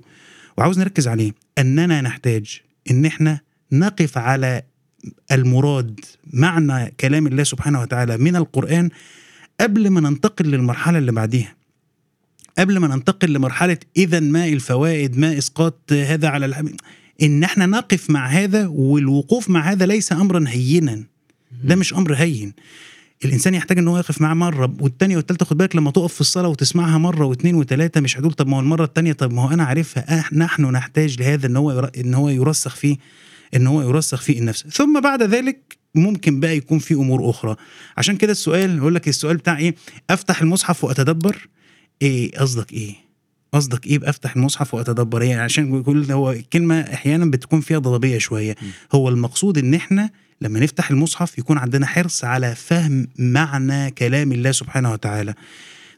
[0.57, 2.59] وعاوز نركز عليه أننا نحتاج
[2.91, 3.39] إن إحنا
[3.71, 4.61] نقف على
[5.31, 5.99] المراد
[6.33, 8.89] معنى كلام الله سبحانه وتعالى من القرآن
[9.61, 11.58] قبل ما ننتقل للمرحلة اللي بعديها.
[12.59, 16.67] قبل ما ننتقل لمرحلة إذا ما الفوائد ما إسقاط هذا على الحم...
[17.21, 21.03] إن إحنا نقف مع هذا والوقوف مع هذا ليس أمرا هينا.
[21.63, 22.53] ده مش أمر هين.
[23.25, 26.47] الإنسان يحتاج إن هو يقف معاه مرة والتانية والتالتة خد بالك لما تقف في الصلاة
[26.47, 29.63] وتسمعها مرة واثنين وثلاثة مش هتقول طب ما هو المرة التانية طب ما هو أنا
[29.63, 30.19] عارفها.
[30.19, 31.91] آه نحن نحتاج لهذا إن هو.
[31.97, 32.97] إن هو يرسخ فيه
[33.55, 34.67] إن هو يرسخ فيه النفس.
[34.67, 37.55] ثم بعد ذلك ممكن بقى يكون في أمور أخرى.
[37.97, 39.75] عشان كده السؤال يقول لك السؤال بتاع إيه؟
[40.09, 41.47] أفتح المصحف وأتدبر؟
[42.01, 42.95] إيه قصدك إيه؟
[43.53, 48.55] قصدك إيه بأفتح المصحف وأتدبر؟ إيه عشان كل هو كلمة أحيانا بتكون فيها ضبابيه شوية.
[48.93, 50.09] هو المقصود إن إحنا
[50.41, 55.33] لما نفتح المصحف يكون عندنا حرص على فهم معنى كلام الله سبحانه وتعالى.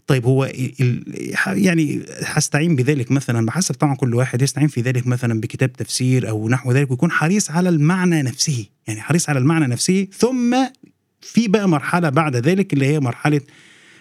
[0.07, 5.39] طيب هو ال- يعني هستعين بذلك مثلا؟ بحسب طبعا كل واحد يستعين في ذلك مثلا
[5.41, 8.65] بكتاب تفسير أو نحو ذلك ويكون حريص على المعنى نفسه.
[8.87, 10.55] يعني حريص على المعنى نفسه ثم
[11.21, 13.41] في بقى مرحلة بعد ذلك اللي هي مرحلة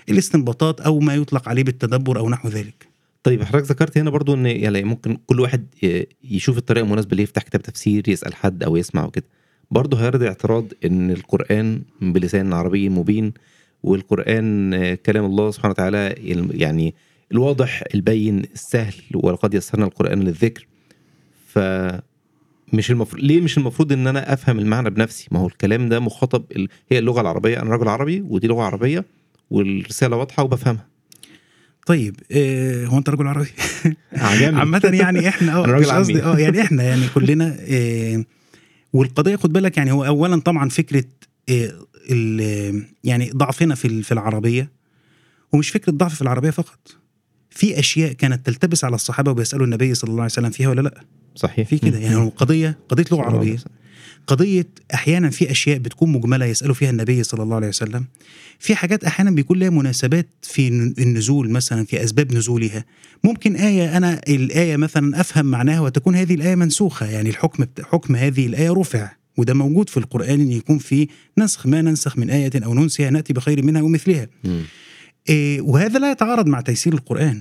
[0.08, 2.88] الاستنباطات أو ما يطلق عليه بالتدبر أو نحو ذلك.
[3.22, 5.66] طيب حضرتك ذكرت هنا برضو إن يعني ممكن كل واحد
[6.24, 9.24] يشوف الطريقة المناسبة اللي يفتح كتاب تفسير يسأل حد أو يسمع وكده.
[9.70, 13.32] برضه هيرد اعتراض إن القرآن بلسان عربي مبين
[13.82, 16.94] والقرآن كلام الله سبحانه وتعالى ال- يعني
[17.32, 20.66] الواضح البين السهل ولقد يسرنا القرآن للذكر.
[21.46, 21.58] ف
[22.72, 26.44] مش المفروض ليه مش المفروض إن أنا أفهم المعنى بنفسي؟ ما هو الكلام ده مخاطب
[26.56, 26.68] ال...
[26.90, 29.04] هي اللغة العربية أنا راجل عربي ودي لغة عربية.
[29.50, 30.86] والرسالة واضحة وبفهمها.
[31.86, 33.48] طيب آه هو انت رجل عربي؟
[34.12, 34.58] عجبني.
[34.60, 36.22] عامة يعني إحنا آه مش قصدي.
[36.22, 38.24] آه يعني إحنا يعني كلنا آه
[38.92, 41.04] والقضية خد بالك يعني هو اولا طبعا فكرة
[41.50, 41.72] آه
[42.10, 44.70] ال- يعني ضعفنا في في العربية
[45.52, 46.96] ومش فكرة ضعف في العربية فقط.
[47.50, 51.00] في أشياء كانت تلتبس على الصحابة وبيسألوا النبي صلى الله عليه وسلم فيها ولا لأ؟
[51.34, 51.68] صحيح.
[51.68, 51.98] في كده.
[51.98, 53.58] يعني هو قضية قضية لغة
[54.30, 58.04] عربية قضية أحيانا في أشياء بتكون مجملة يسألوا فيها النبي صلى الله عليه وسلم.
[58.58, 62.84] في حاجات أحيانا بيكون لها مناسبات في النزول مثلا في أسباب نزولها.
[63.24, 68.46] ممكن آية أنا الآية مثلا أفهم معناها وتكون هذه الآية منسوخة يعني الحكم حكم هذه
[68.46, 69.10] الآية رفع.
[69.36, 73.32] وده موجود في القرآن أن يكون في نسخ ما ننسخ من آية أو ننسها نأتي
[73.32, 74.26] بخير منها ومثلها.
[75.28, 77.40] إيه، وهذا لا يتعارض مع تيسير القرآن.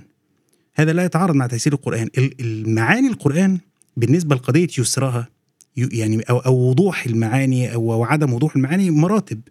[0.75, 2.09] هذا لا يتعارض مع تيسير القرآن.
[2.17, 3.57] ال- المعاني القرآن
[3.97, 5.27] بالنسبة لقضية يسرها
[5.77, 9.41] يعني أو وضوح المعاني أو عدم وضوح المعاني مراتب.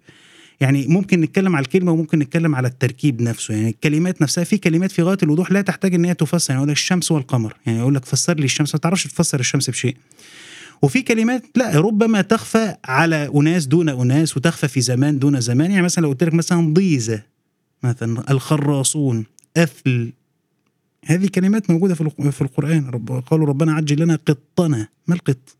[0.61, 3.55] يعني ممكن نتكلم على الكلمة وممكن نتكلم على التركيب نفسه.
[3.55, 6.51] يعني الكلمات نفسها في كلمات في غاية الوضوح لا تحتاج إن هي تفسر.
[6.51, 7.57] يعني يقول لك الشمس والقمر.
[7.66, 8.75] يعني يقول لك فسر لي الشمس.
[8.75, 9.97] ما تعرفش تفسر الشمس بشيء.
[10.83, 15.71] وفي كلمات لا ربما تخفى على أناس دون أناس وتخفى في زمان دون زمان.
[15.71, 17.23] يعني مثلا لو قلت لك مثلا ضيزة
[17.83, 19.25] مثلا الخراصون
[19.57, 20.12] أثل.
[21.05, 22.89] هذه كلمات موجودة في في القرآن.
[22.89, 24.89] رب قالوا ربنا عجل لنا قطنا.
[25.07, 25.57] ما القط؟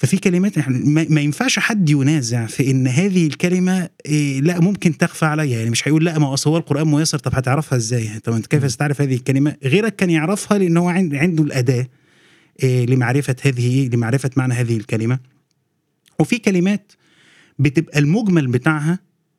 [0.00, 0.68] ففي كلمات
[1.10, 5.88] ما ينفعش حد ينازع في إن هذه الكلمة إيه لا ممكن تخفى عليا يعني مش
[5.88, 9.56] هيقول لا ما هو القرآن ميسر طب هتعرفها إزاي؟ طب أنت كيف ستعرف هذه الكلمة؟
[9.64, 11.88] غيرك كان يعرفها لأن هو عند- عنده الأداة
[12.62, 15.18] إيه لمعرفة هذه لمعرفة معنى هذه الكلمة.
[16.18, 16.92] وفي كلمات
[17.58, 18.98] بتبقى المجمل بتاعها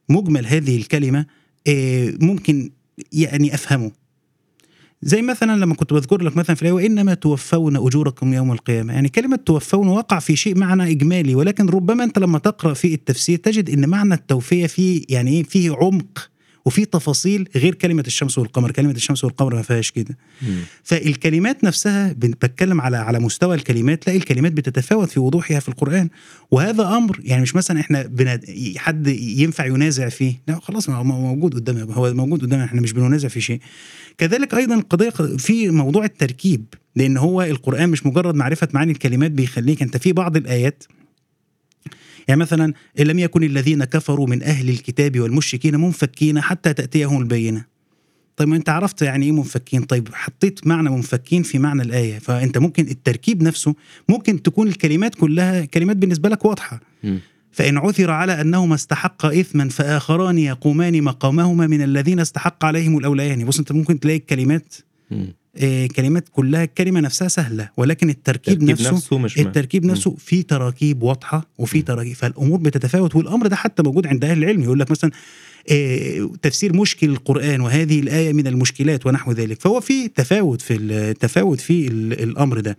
[0.09, 1.25] مجمل هذه الكلمة
[1.67, 2.71] إيه ممكن
[3.13, 3.91] يعني أفهمه.
[5.03, 8.93] زي مثلا لما كنت بذكر لك مثلا في الايه وإنما توفون أجوركم يوم القيامة.
[8.93, 13.37] يعني كلمة توفون وقع في شيء معنى إجمالي ولكن ربما أنت لما تقرأ في التفسير
[13.37, 16.29] تجد إن معنى التوفية فيه يعني إيه؟ فيه عمق.
[16.65, 18.71] وفيه تفاصيل غير كلمة الشمس والقمر.
[18.71, 20.17] كلمة الشمس والقمر ما فيهاش كده.
[20.83, 26.09] فالكلمات نفسها بتكلم على على مستوى الكلمات لا الكلمات بتتفاوت في وضوحها في القرآن.
[26.51, 28.45] وهذا أمر يعني مش مثلا إحنا بناد...
[28.77, 30.41] حد ينفع ينازع فيه.
[30.47, 31.93] لا خلاص ما هو موجود قدامنا.
[31.93, 33.59] هو موجود قدامنا إحنا مش بننازع في شيء.
[34.17, 36.65] كذلك أيضا القضية في موضوع التركيب.
[36.95, 40.83] لأن هو القرآن مش مجرد معرفة معاني الكلمات بيخليك أنت في بعض الآيات
[42.27, 47.65] يعني مثلا إن لم يكن الذين كفروا من أهل الكتاب والمشركين منفكين حتى تأتيهم البينة.
[48.35, 52.19] طيب ما أنت عرفت يعني إيه منفكين؟ طيب حطيت معنى منفكين في معنى الآية.
[52.19, 53.75] فأنت ممكن التركيب نفسه
[54.09, 56.79] ممكن تكون الكلمات كلها كلمات بالنسبة لك واضحة.
[57.03, 57.19] مم.
[57.51, 63.45] فإن عثر على أنهما استحقا إثما فآخران يقومان مقامهما من الذين استحق عليهم الأوليان.
[63.45, 64.75] بص أنت ممكن تلاقي الكلمات
[65.11, 65.33] مم.
[65.55, 69.85] آه كلمات كلها الكلمة نفسها سهلة ولكن التركيب, التركيب نفسه, نفسه مش التركيب.
[69.85, 72.13] نفسه في تراكيب واضحة وفي تراكيب.
[72.15, 74.63] فالأمور بتتفاوت والأمر ده حتى موجود عند أهل العلم.
[74.63, 75.11] يقول لك مثلا
[75.71, 79.61] آه، تفسير مشكل القرآن وهذه الآية من المشكلات ونحو ذلك.
[79.61, 82.77] فهو في تفاوت في التفاوت في ال- الأمر ده.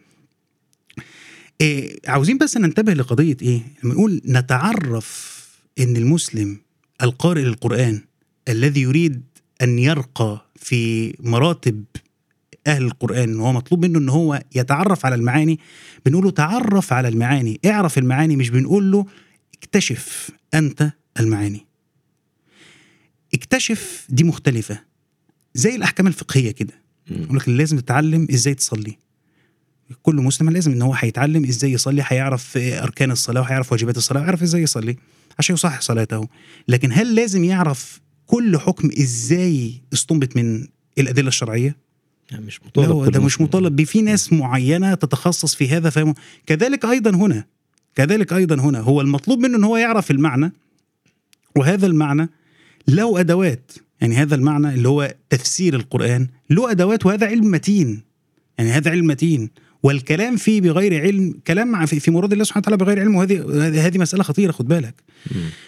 [1.61, 5.33] إيه عاوزين بس ننتبه لقضية إيه؟ لما نقول نتعرف
[5.79, 6.59] إن المسلم
[7.03, 8.01] القارئ للقرآن
[8.49, 9.23] الذي يريد
[9.63, 11.85] أن يرقى في مراتب
[12.67, 15.59] أهل القرآن وهو مطلوب منه إن هو يتعرف على المعاني.
[16.07, 19.07] بنقول له تعرف على المعاني اعرف المعاني مش بنقول له
[19.55, 20.91] اكتشف أنت
[21.21, 21.67] المعاني.
[23.35, 24.81] اكتشف دي مختلفة.
[25.55, 26.75] زي الأحكام الفقهية كده.
[27.11, 28.99] يقول لك لازم تتعلم إزاي تصلي.
[30.03, 34.43] كل مسلم لازم إن هو هيتعلم إزاي يصلي هيعرف أركان الصلاة وهيعرف واجبات الصلاة وهيعرف
[34.43, 34.97] إزاي يصلي
[35.39, 36.29] عشان يصحح صلاته.
[36.69, 41.77] لكن هل لازم يعرف كل حكم إزاي استنبط من الأدلة الشرعية؟
[42.33, 43.41] يعني مش لا مطالب ده مش.
[43.41, 43.77] مطالب.
[43.77, 46.15] بيه في ناس معينة تتخصص في هذا فهم
[46.47, 47.45] كذلك أيضا هنا
[47.95, 50.53] كذلك أيضا هنا هو المطلوب منه إن هو يعرف المعنى
[51.57, 52.29] وهذا المعنى
[52.89, 53.73] له أدوات.
[54.01, 58.03] يعني هذا المعنى اللي هو تفسير القرآن له أدوات وهذا علم متين.
[58.59, 59.51] يعني هذا علم متين.
[59.83, 64.23] والكلام فيه بغير علم كلام في مراد الله سبحانه وتعالى بغير علم وهذه هذه- مسألة
[64.23, 64.95] خطيرة خد بالك.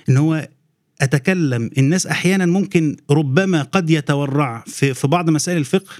[0.08, 0.48] إن هو
[1.00, 5.92] أتكلم الناس أحيانا ممكن ربما قد يتورع في في بعض مسائل الفقه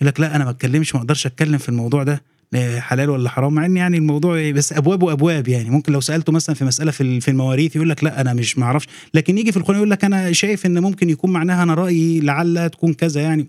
[0.00, 2.22] يقول لك لا أنا ما أتكلمش ما أقدرش أتكلم في الموضوع ده
[2.52, 5.70] لا حلال ولا حرام مع إن يعني الموضوع بس أبواب وأبواب يعني.
[5.70, 8.64] ممكن لو سألته مثلا في مسألة في في المواريث يقول لك لا أنا مش ما
[8.64, 8.88] أعرفش.
[9.14, 12.70] لكن يجي في القران يقول لك أنا شايف إن ممكن يكون معناها أنا رأيي لعل
[12.70, 13.46] تكون كذا يعني.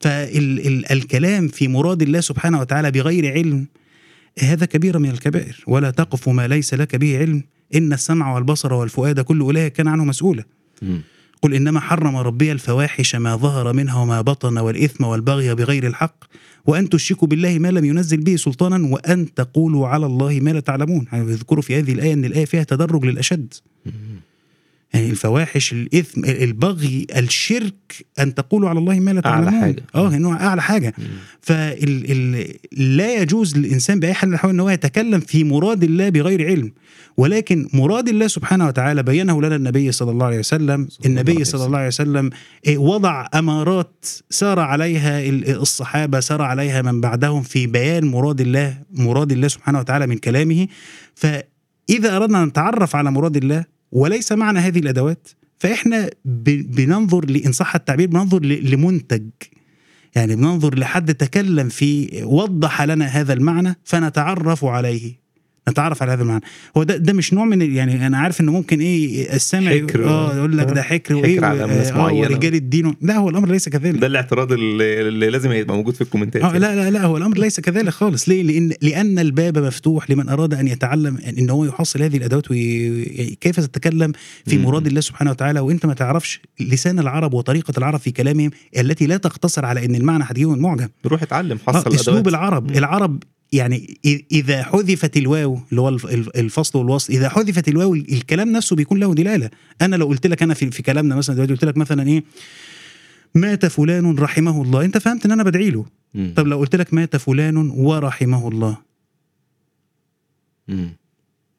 [0.00, 3.66] فالكلام في مراد الله سبحانه وتعالى بغير علم
[4.40, 5.64] هذا كبيرة من الكبائر.
[5.66, 7.42] ولا تقف ما ليس لك به علم
[7.74, 10.44] إن السمع والبصر والفؤاد كل أولئك كان عنه مسؤولا.
[11.42, 16.24] قل إنما حرم ربي الفواحش ما ظهر منها وما بطن والإثم والبغي بغير الحق
[16.66, 21.06] وأن تشركوا بالله ما لم ينزل به سلطانا وأن تقولوا على الله ما لا تعلمون.
[21.12, 23.54] يعني يذكروا في هذه الآية إن الآية فيها تدرج للأشد.
[24.94, 29.62] يعني الفواحش الإثم البغي الشرك أن تقولوا على الله ما لا أعلى تعلمون.
[29.62, 29.82] حاجة.
[29.94, 30.94] آه إنه أعلى حاجة.
[31.40, 36.08] فال ال لا يجوز للإنسان بأي حال من الأحوال إن هو يتكلم في مراد الله
[36.08, 36.72] بغير علم.
[37.18, 40.88] ولكن مراد الله سبحانه وتعالى بينه لنا النبي صلى الله عليه وسلم.
[41.06, 42.30] النبي صلى الله عليه وسلم
[42.66, 48.78] إيه، وضع أمارات سار عليها ال- الصحابة سار عليها من بعدهم في بيان مراد الله
[48.94, 50.66] مراد الله سبحانه وتعالى من كلامه.
[51.14, 57.52] فإذا أردنا أن نتعرف على مراد الله وليس معنا هذه الأدوات فإحنا ب- بننظر لأن
[57.52, 59.28] صح التعبير بننظر لمنتج.
[60.16, 65.27] يعني بننظر لحد تكلم في وضح لنا هذا المعنى فنتعرف عليه.
[65.68, 66.42] نتعرف على هذا المعنى.
[66.76, 69.70] هو ده ده مش نوع من يعني أنا عارف إنه ممكن إيه السامع.
[69.70, 72.20] آه يقول لك ده حكر وإيه حكر ناس آه، معينة.
[72.20, 73.98] ورجال الدين لا هو الأمر ليس كذلك.
[73.98, 77.38] ده الاعتراض اللي, اللي لازم يبقى موجود في الكومنتات آه لا لا لا هو الأمر
[77.38, 78.28] ليس كذلك خالص.
[78.28, 83.60] ليه؟ لأن لأن الباب مفتوح لمن أراد أن يتعلم ان هو يحصل هذه الأدوات وكيف
[83.60, 84.12] تتكلم
[84.46, 84.58] في.
[84.58, 85.60] مراد الله سبحانه وتعالى.
[85.60, 90.24] وأنت ما تعرفش لسان العرب وطريقة العرب في كلامهم التي لا تقتصر على إن المعنى
[90.26, 90.88] هتجيبه معجم.
[91.06, 92.70] روح اتعلم آه، حصل اسلوب العرب.
[92.70, 92.76] مم.
[92.78, 93.22] العرب
[93.52, 93.98] يعني
[94.32, 98.98] إذا حذفت الواو اللي هو الف- الف- الفصل والوصل إذا حذفت الواو الكلام نفسه بيكون
[98.98, 99.50] له دلالة.
[99.82, 102.24] أنا لو قلت لك أنا في, في كلامنا مثلا دلوقتي قلت لك مثلا إيه
[103.34, 104.84] مات فلان رحمه الله.
[104.84, 105.86] أنت فهمت إن أنا بدعي له.
[106.14, 106.32] مم.
[106.36, 108.76] طب لو قلت لك مات فلان ورحمه الله.
[110.68, 110.90] مم.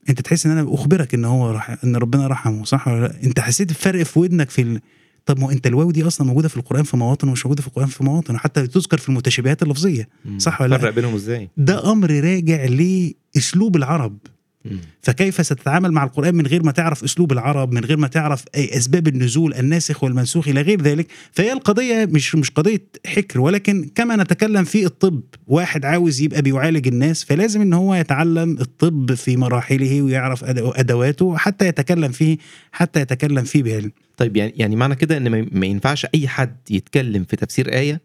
[0.09, 1.77] أنت تحس إن أنا أخبرك إن هو رح...
[1.83, 4.81] إن ربنا رحمه صح ولا لأ؟ أنت حسيت بفرق في ودنك في ال...
[5.25, 7.67] طب ما هو انت الواو دي أصلا موجوده في القرآن في مواطن ومش موجوده في
[7.67, 10.09] القرآن في مواطن وحتى تذكر في المتشابهات اللفظية.
[10.37, 14.17] صح ولا لا؟ فرق بينهم إزاي ده أمر راجع لأسلوب العرب.
[15.01, 18.77] فكيف ستتعامل مع القرآن من غير ما تعرف أسلوب العرب من غير ما تعرف أي
[18.77, 24.15] أسباب النزول الناسخ والمنسوخ إلى غير ذلك؟ فهي القضية مش مش قضية حكر ولكن كما
[24.15, 30.01] نتكلم في الطب واحد عاوز يبقى بيعالج الناس فلازم إن هو يتعلم الطب في مراحله
[30.01, 30.47] ويعرف أد-
[30.79, 32.37] أدواته حتى يتكلم فيه
[32.71, 36.55] حتى يتكلم فيه بعلم طيب يعني يعني معنى كده إن ما- ما ينفعش أي حد
[36.69, 38.01] يتكلم في تفسير آية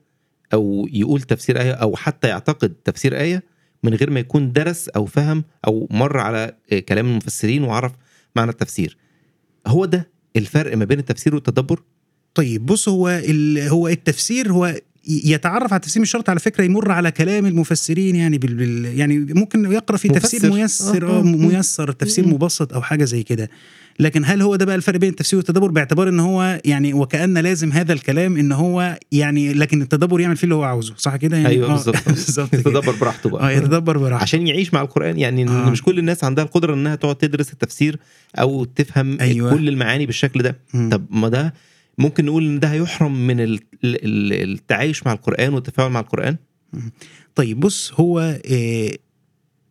[0.52, 3.42] أو يقول تفسير آية أو حتى يعتقد تفسير آية
[3.84, 7.92] من غير ما يكون درس أو فهم أو مر على آه، كلام المفسرين وعرف
[8.36, 8.96] معنى التفسير
[9.66, 11.82] هو ده الفرق ما بين التفسير والتدبر
[12.34, 13.20] طيب بص هو
[13.58, 14.74] هو التفسير هو
[15.06, 19.18] يتعرف على التفسير مش شرط على فكرة يمر على كلام المفسرين يعني بال بال يعني
[19.18, 20.54] ممكن يقرأ في تفسير مفسر.
[20.60, 21.22] ميسر آه، آه آه.
[21.22, 22.26] ميسر تفسير.
[22.26, 23.50] مبسط أو حاجة زي كده
[24.00, 27.72] لكن هل هو ده بقى الفرق بين التفسير والتدبر باعتبار إن هو يعني وكأن لازم
[27.72, 31.48] هذا الكلام إن هو يعني لكن التدبر يعمل فيه اللي هو عاوزه صح كده يعني
[31.48, 32.54] أيوه آه، بالظبط بالظبط.
[32.54, 35.70] يتدبر براحته بقى آه يتدبر براحته عشان يعيش مع القرآن يعني آه.
[35.70, 37.98] مش كل الناس عندها القدرة إنها تقعد تدرس التفسير
[38.38, 39.50] أو تفهم أيوة.
[39.54, 40.90] كل المعاني بالشكل ده مم.
[40.90, 41.54] طب ما ده
[41.98, 46.36] ممكن نقول إن ده هيحرم من ال- ال- التعايش مع القرآن والتفاعل مع القرآن
[47.34, 48.90] طيب بص هو آه،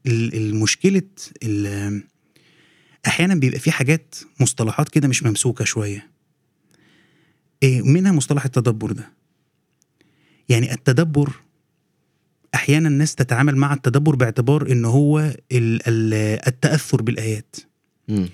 [0.08, 1.02] ال- المشكلة
[1.44, 2.04] ال-
[3.08, 6.10] أحيانا بيبقى في حاجات مصطلحات كده مش ممسوكة شوية.
[7.64, 9.10] آه، منها مصطلح التدبر ده.
[10.50, 11.34] يعني التدبر
[12.56, 17.56] أحيانا الناس تتعامل مع التدبر باعتبار إن هو ال- ال- التأثر بالآيات.
[18.08, 18.30] مم.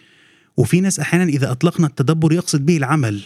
[0.58, 3.22] وفي ناس أحيانا إذا أطلقنا التدبر يقصد به العمل.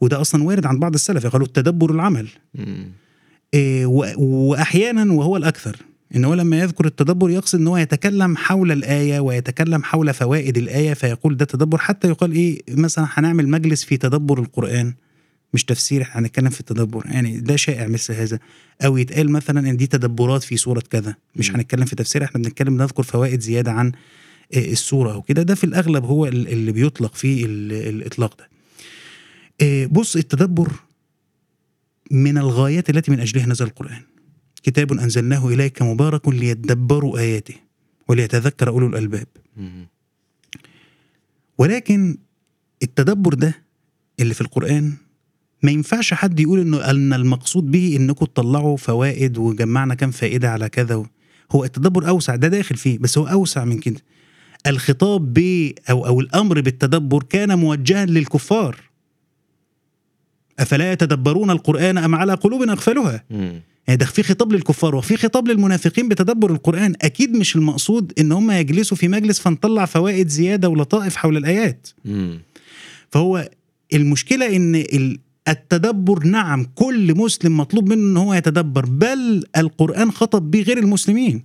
[0.00, 2.28] وده أصلا وارد عن بعض السلف قالوا التدبر العمل.
[3.54, 5.76] إيه، وأحيانا وهو الأكثر.
[6.16, 10.94] إن هو لما يذكر التدبر يقصد إن هو يتكلم حول الآية ويتكلم حول فوائد الآية
[10.94, 11.78] فيقول ده تدبر.
[11.78, 14.94] حتى يقال إيه مثلا هنعمل مجلس في تدبر القرآن
[15.54, 18.38] مش تفسير هنتكلم في التدبر يعني ده شائع مثل هذا.
[18.84, 21.50] أو يتقال مثلا إن دي تدبرات في سورة كذا مش.
[21.50, 23.92] هنتكلم في تفسير إحنا بنتكلم نذكر فوائد زيادة عن
[24.54, 25.42] إيه، السورة أو كده.
[25.42, 28.48] ده في الأغلب هو ال- اللي بيطلق فيه ال- الإطلاق ده.
[29.60, 30.72] إيه، بص التدبر
[32.10, 34.02] من الغايات التي من أجلها نزل القرآن.
[34.64, 37.54] كتاب أنزلناه إليك مبارك ليدبروا آياته
[38.08, 39.86] وليتذكر أولو الألباب مم.
[41.58, 42.16] ولكن
[42.82, 43.62] التدبر ده
[44.20, 44.92] اللي في القرآن
[45.62, 50.68] ما ينفعش حد يقول إنه أن المقصود به إنكم تطلعوا فوائد وجمعنا كام فائدة على
[50.68, 51.04] كذا
[51.52, 54.00] هو التدبر أوسع ده داخل فيه بس هو أوسع من كده
[54.66, 55.38] الخطاب ب
[55.90, 58.80] أو أو الأمر بالتدبر كان موجها للكفار
[60.58, 63.24] أفلا يتدبرون القرآن أم على قلوب اغفلها.
[63.88, 66.94] يعني ده في خطاب للكفار وفي خطاب للمنافقين بتدبر القرآن.
[67.02, 71.88] أكيد مش المقصود إن هم يجلسوا في مجلس فنطلع فوائد زيادة ولطائف حول الآيات.
[72.04, 72.40] مم.
[73.10, 73.48] فهو
[73.94, 75.18] المشكلة إن ال-
[75.48, 81.42] التدبر نعم كل مسلم مطلوب منه إن هو يتدبر بل القرآن خطب به غير المسلمين.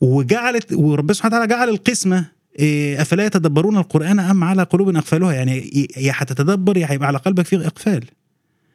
[0.00, 2.26] وجعلت وربنا سبحانه وتعالى جعل القسمة
[2.58, 7.46] إيه، أفلا يتدبرون القرآن أم على قلوب أقفالها؟ يعني يا هتتدبر يا هيبقى على قلبك
[7.46, 8.04] فيه إقفال.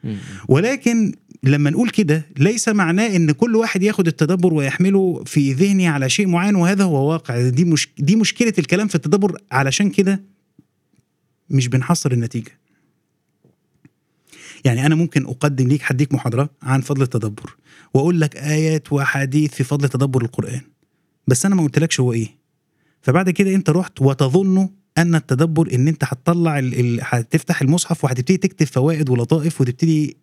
[0.03, 0.17] مم.
[0.47, 1.11] ولكن
[1.43, 6.27] لما نقول كده ليس معناه إن كل واحد ياخد التدبر ويحمله في ذهنه على شيء
[6.27, 7.49] معين وهذا هو واقع.
[7.49, 9.37] دي مش دي مشكلة الكلام في التدبر.
[9.51, 10.23] علشان كده
[11.49, 12.59] مش بنحصر النتيجة.
[14.65, 17.55] يعني أنا ممكن أقدم ليك هديك محاضرة عن فضل التدبر
[17.93, 20.61] وأقول لك آيات وحديث في فضل تدبر القرآن.
[21.27, 22.27] بس أنا ما قلتلكش هو إيه.
[23.01, 26.61] فبعد كده أنت رحت وتظن أن التدبر إن أنت هتطلع.
[27.01, 30.17] هتفتح المصحف وهتبتدي تكتب فوائد ولطائف وتبتدي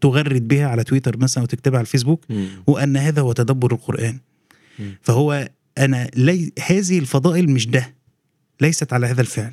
[0.00, 2.46] تغرد بها على تويتر مثلا وتكتبها على الفيسبوك مم.
[2.66, 4.18] وأن هذا هو تدبر القرآن
[4.78, 4.94] مم.
[5.02, 7.94] فهو أنا لي هذه الفضائل مش ده
[8.60, 9.52] ليست على هذا الفعل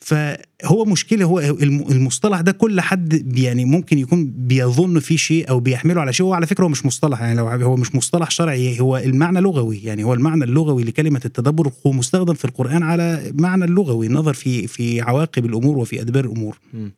[0.00, 5.60] فهو مشكلة هو الم- المصطلح ده كل حد يعني ممكن يكون بيظن فيه شيء أو
[5.60, 8.80] بيحمله على شيء هو على فكرة هو مش مصطلح يعني لو هو مش مصطلح شرعي
[8.80, 13.64] هو المعنى لغوي يعني هو المعنى اللغوي لكلمة التدبر هو مستخدم في القرآن على معنى
[13.64, 16.92] اللغوي النظر في في عواقب الأمور وفي أدبار الأمور مم.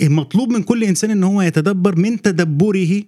[0.00, 3.02] مطلوب من كل إنسان إن هو يتدبر من تدبره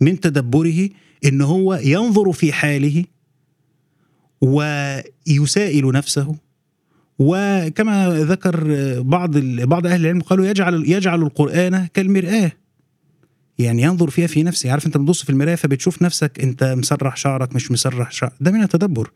[0.00, 0.88] من تدبره
[1.24, 3.04] إن هو ينظر في حاله
[4.40, 6.36] ويسائل نفسه.
[7.18, 8.64] وكما ذكر
[9.02, 12.52] بعض بعض أهل العلم قالوا يجعل يجعل القرآن كالمرآة.
[13.58, 14.70] يعني ينظر فيها في نفسه.
[14.70, 18.62] عارف أنت بتبص في المرايه فبتشوف نفسك أنت مسرح شعرك مش مسرح شعر ده من
[18.62, 19.10] التدبر.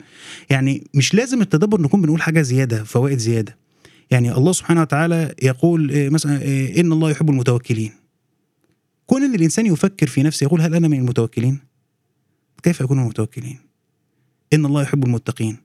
[0.50, 3.63] يعني مش لازم التدبر نكون بنقول حاجة زيادة فوائد زيادة.
[4.10, 7.92] يعني الله سبحانه وتعالى يقول إيه، مثلا إيه، إن الله يحب المتوكلين.
[9.06, 11.60] كون إن الإنسان يفكر في نفسه يقول هل أنا من المتوكلين؟
[12.62, 13.58] كيف اكون من المتوكلين؟
[14.52, 15.63] إن الله يحب المتقين.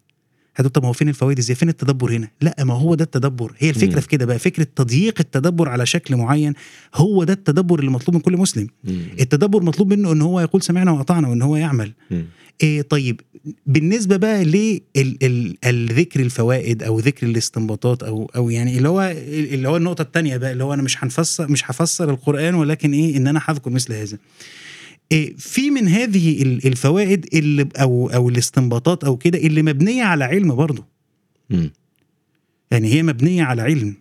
[0.60, 3.54] هتقول طب ما هو فين الفوائد إزاي فين التدبر هنا لا ما هو ده التدبر
[3.58, 4.02] هي الفكرة مم.
[4.02, 6.54] في كده بقى فكرة تضييق التدبر على شكل معين
[6.96, 9.02] هو ده التدبر اللي مطلوب من كل مسلم مم.
[9.20, 12.26] التدبر مطلوب منه إن هو يقول سمعنا وأطعنا وإن هو يعمل مم.
[12.64, 13.22] إيه طيب
[13.66, 20.02] بالنسبة بقى للذكر الفوائد أو ذكر الاستنباطات أو أو يعني اللي هو اللي هو النقطة
[20.02, 23.70] الثانية بقى اللي هو أنا مش هنفسر مش هفسر القرآن ولكن إيه إن أنا هذكر
[23.70, 24.18] مثل هذا
[25.38, 30.56] في من هذه ال- الفوائد اللي أو أو الاستنباطات أو كده اللي مبنية على علم
[30.56, 30.86] برضه.
[32.72, 33.96] يعني هي مبنية على علم.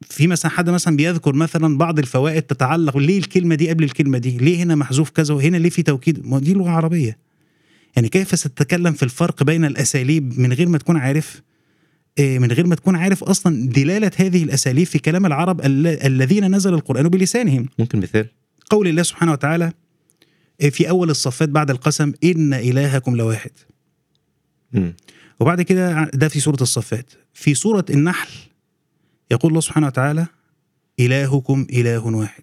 [0.00, 4.38] في مثلا حد مثلا بيذكر مثلا بعض الفوائد تتعلق ليه الكلمة دي قبل الكلمة دي؟
[4.38, 7.18] ليه هنا محذوف كذا وهنا ليه في توكيد؟ ما دي لغة عربية.
[7.96, 11.42] يعني كيف ستتكلم في الفرق بين الأساليب من غير ما تكون عارف؟
[12.18, 16.54] إيه، من غير ما تكون عارف أصلا دلالة هذه الأساليب في كلام العرب ال- الذين
[16.56, 17.68] نزل القرآن بلسانهم.
[17.78, 18.26] ممكن مثال؟
[18.70, 19.72] قول الله سبحانه وتعالى إيه،
[20.68, 23.50] في أول الصفات بعد القسم ان الهكم لواحد.
[24.72, 24.94] مم.
[25.40, 27.10] وبعد كده ده في سورة الصفات.
[27.34, 28.30] في سورة النحل
[29.30, 30.26] يقول الله سبحانه وتعالى
[31.00, 32.42] إلهكم إله واحد.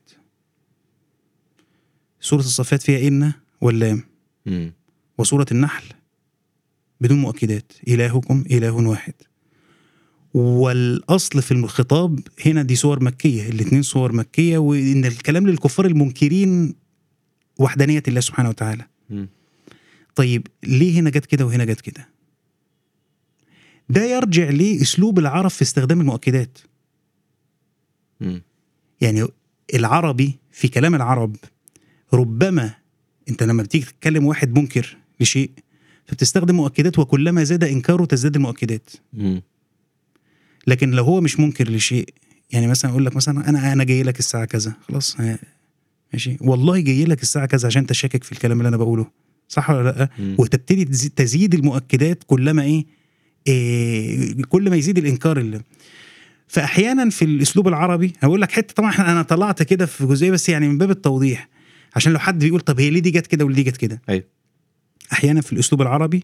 [2.19, 4.03] سورة الصفات فيها إن واللام.
[4.45, 4.73] مم.
[5.17, 5.85] وسورة النحل
[7.01, 9.13] بدون مؤكدات إلهكم إله واحد.
[10.33, 16.75] والأصل في الخطاب هنا دي سور مكية الاثنين سور مكية وإن الكلام للكفار المنكرين
[17.59, 18.85] وحدانية الله سبحانه وتعالى.
[20.15, 22.09] طيب ليه هنا جت كده وهنا جت كده
[23.89, 26.57] ده يرجع لأسلوب العرب في استخدام المؤكدات.
[29.01, 29.27] يعني
[29.73, 31.35] العربي في كلام العرب
[32.13, 32.73] ربما
[33.29, 35.51] أنت لما بتيجي تتكلم واحد منكر لشيء
[36.05, 38.89] فبتستخدم مؤكدات وكلما زاد إنكاره تزداد المؤكدات.
[40.67, 42.09] لكن لو هو مش منكر لشيء
[42.51, 45.17] يعني مثلا أقول لك مثلا أنا أنا جاي لك الساعة كذا خلاص
[46.13, 46.37] ماشي.
[46.41, 49.07] والله جاي لك الساعة كذا عشان انت شاكك في الكلام اللي أنا بقوله.
[49.47, 50.35] صح ولا لأ؟ مم.
[50.39, 52.85] وتبتدي تزيد, المؤكدات كلما إيه,
[53.47, 55.61] إيه كل ما يزيد الإنكار اللي.
[56.47, 60.67] فأحيانا في الأسلوب العربي هقول لك حتة طبعا أنا طلعت كده في جزئية بس يعني
[60.67, 61.49] من باب التوضيح.
[61.95, 64.01] عشان لو حد بيقول طب هي ليه دي جت كده وليه دي جت كده.
[64.09, 64.23] أيوه.
[65.13, 66.23] أحيانا في الأسلوب العربي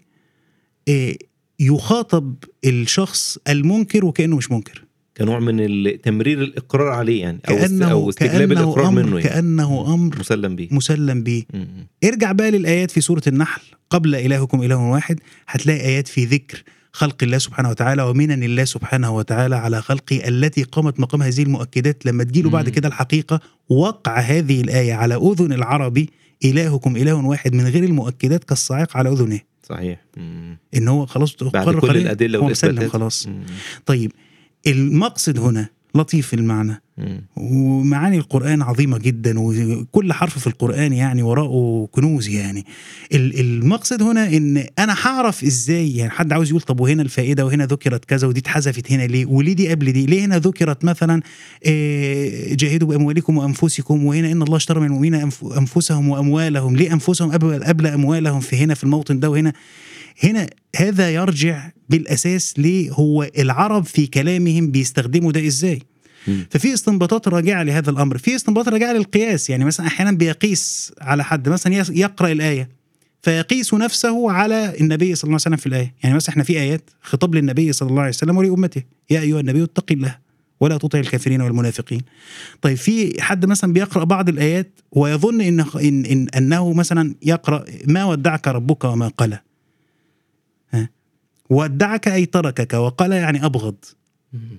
[0.87, 1.17] إيه
[1.59, 4.82] يخاطب الشخص المنكر وكأنه مش منكر.
[5.17, 9.29] كنوع من تمرير الإقرار عليه يعني أو كانه أو استجلاب كأنه الإقرار أمر منه يعني.
[9.29, 11.43] كأنه أمر مسلم بيه مسلم به.
[11.53, 11.87] مم.
[12.03, 13.61] ارجع بقى للآيات في سورة النحل.
[13.89, 19.15] قبل إلهكم إله واحد هتلاقي آيات في ذكر خلق الله سبحانه وتعالى ومنن الله سبحانه
[19.15, 22.69] وتعالى على خلقه التي قامت مقام هذه المؤكدات لما تجيله بعد.
[22.69, 23.39] كده الحقيقة
[23.69, 26.09] وقع هذه الآية على أذن العربي
[26.45, 29.39] إلهكم إله واحد من غير المؤكدات كالصاعقه على أذنه.
[29.69, 30.01] صحيح.
[30.17, 30.57] مم.
[30.75, 32.89] إن هو خلاص بعد كل الأدلة والإثباتات.
[32.89, 33.27] خلاص.
[33.27, 33.43] مم.
[33.85, 34.11] طيب
[34.67, 36.81] المقصد هنا لطيف المعنى.
[37.35, 42.65] ومعاني القرآن عظيمة جدا وكل حرف في القرآن يعني وراءه كنوز يعني.
[43.13, 47.65] ال- المقصد هنا إن أنا هعرف إزاي يعني حد عاوز يقول طب وهنا الفائدة وهنا
[47.65, 51.21] ذكرت كذا ودي اتحذفت هنا ليه؟ وليه دي قبل دي ليه هنا ذكرت مثلا
[51.65, 57.63] آه، جاهدوا بأموالكم وأنفسكم وهنا إن الله اشترى من المؤمنين أنفسهم وأموالهم ليه أنفسهم قبل
[57.63, 59.53] قبل أموالهم في هنا في الموطن ده وهنا؟
[60.23, 65.81] هنا هذا يرجع بالأساس ليه هو العرب في كلامهم بيستخدموا ده إزاي.
[66.49, 68.17] ففي استنباطات راجعة لهذا الأمر.
[68.17, 69.49] في استنباطات راجعة للقياس.
[69.49, 71.49] يعني مثلا أحيانا بيقيس على حد.
[71.49, 72.69] مثلا يقرأ الآية.
[73.21, 75.93] فيقيس نفسه على النبي صلى الله عليه وسلم في الآية.
[76.03, 78.83] يعني مثلا إحنا في آيات خطاب للنبي صلى الله عليه وسلم ولأمته.
[79.09, 80.17] يا أيها النبي اتق الله
[80.59, 82.01] ولا تطع الكافرين والمنافقين.
[82.61, 88.05] طيب في حد مثلا بيقرأ بعض الآيات ويظن ان ان, إن أنه مثلا يقرأ ما
[88.05, 89.39] ودعك ربك وما قلى.
[91.53, 93.75] ودعك أي تركك وقال يعني أبغض.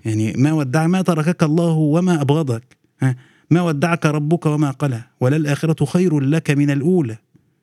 [0.05, 2.77] يعني ما ودع ما تركك الله وما أبغضك.
[3.03, 3.17] ها؟
[3.51, 5.03] ما ودعك ربك وما قلى.
[5.21, 7.17] وللآخرة خير لك من الأولى.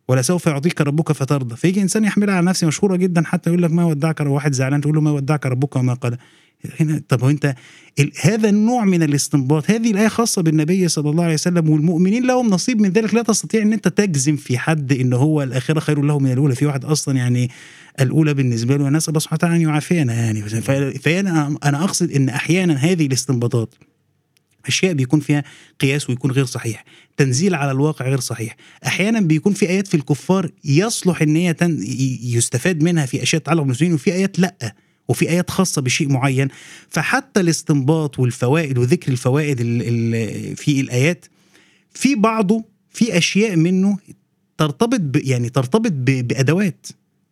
[0.07, 1.55] ولسوف يعطيك ربك فترضى.
[1.55, 4.95] فيجي إنسان يحملها على نفسه مشهورة جدا حتى يقول لك ما ودعك واحد زعلان تقول
[4.95, 6.17] له ما ودعك ربك وما قلى.
[6.79, 7.55] هنا طب هو انت
[7.99, 12.49] ال- هذا النوع من الاستنباط هذه الآية خاصة بالنبي صلى الله عليه وسلم والمؤمنين لهم
[12.49, 16.19] نصيب من ذلك لا تستطيع إن أنت تجزم في حد إن هو الآخرة خير له
[16.19, 17.49] من الأولى في واحد أصلا يعني
[17.99, 20.41] الأولى بالنسبة له نسال الله سبحانه وتعالى ان يعافينا يعني.
[20.99, 23.75] فأنا أنا أقصد إن أحيانا هذه الاستنباطات
[24.67, 25.43] أشياء بيكون فيها
[25.79, 26.83] قياس ويكون غير صحيح
[27.17, 28.55] تنزيل على الواقع غير صحيح.
[28.87, 31.55] أحيانا بيكون في آيات في الكفار يصلح إن هي
[32.23, 34.75] يستفاد منها في أشياء تتعلق بالمسلمين وفي آيات لأ.
[35.11, 36.47] وفي آيات خاصة بشيء معين
[36.89, 39.81] فحتى الاستنباط والفوائد وذكر الفوائد ال...
[39.81, 40.55] ال...
[40.55, 41.25] في الآيات
[41.93, 43.97] في بعضه في أشياء منه
[44.57, 45.01] ترتبط.
[45.15, 45.91] يعني ترتبط.
[45.91, 46.87] بأدوات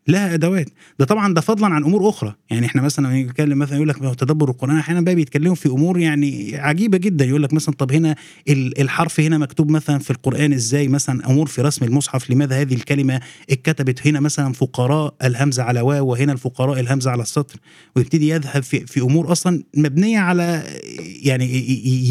[0.08, 0.70] لها أدوات.
[1.00, 2.36] ده طبعا ده فضلا عن أمور أخرى.
[2.52, 6.00] يعني إحنا مثلا لما نتكلم مثلا يقول لك تدبر القرآن أحيانا بقى بيتكلموا في أمور
[6.00, 7.26] يعني عجيبة جدا.
[7.26, 8.16] يقول لك مثلا طب هنا
[8.50, 12.74] ال- الحرف هنا مكتوب مثلا في القرآن إزاي؟ مثلا أمور في رسم المصحف لماذا هذه
[12.74, 13.20] الكلمة
[13.50, 17.56] اتكتبت هنا مثلا فقراء الهمزه على واو وهنا الفقراء الهمزه على السطر؟
[17.96, 20.64] ويبتدي يذهب في, في أمور أصلا مبنية على
[21.24, 21.46] يعني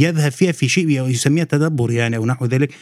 [0.00, 2.74] يذهب فيها في شيء يسميها تدبر يعني أو نحو ذلك.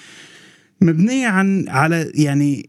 [0.81, 2.69] مبنية عن على يعني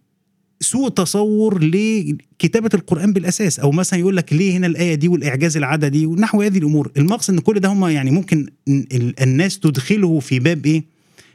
[0.59, 6.05] سوء تصور لكتابة القرآن بالأساس أو مثلا يقول لك ليه هنا الآية دي والإعجاز العددي
[6.05, 6.91] ونحو هذه الأمور.
[6.97, 10.83] المقصد إن كل ده هم يعني ممكن ال- الناس تدخله في باب إيه؟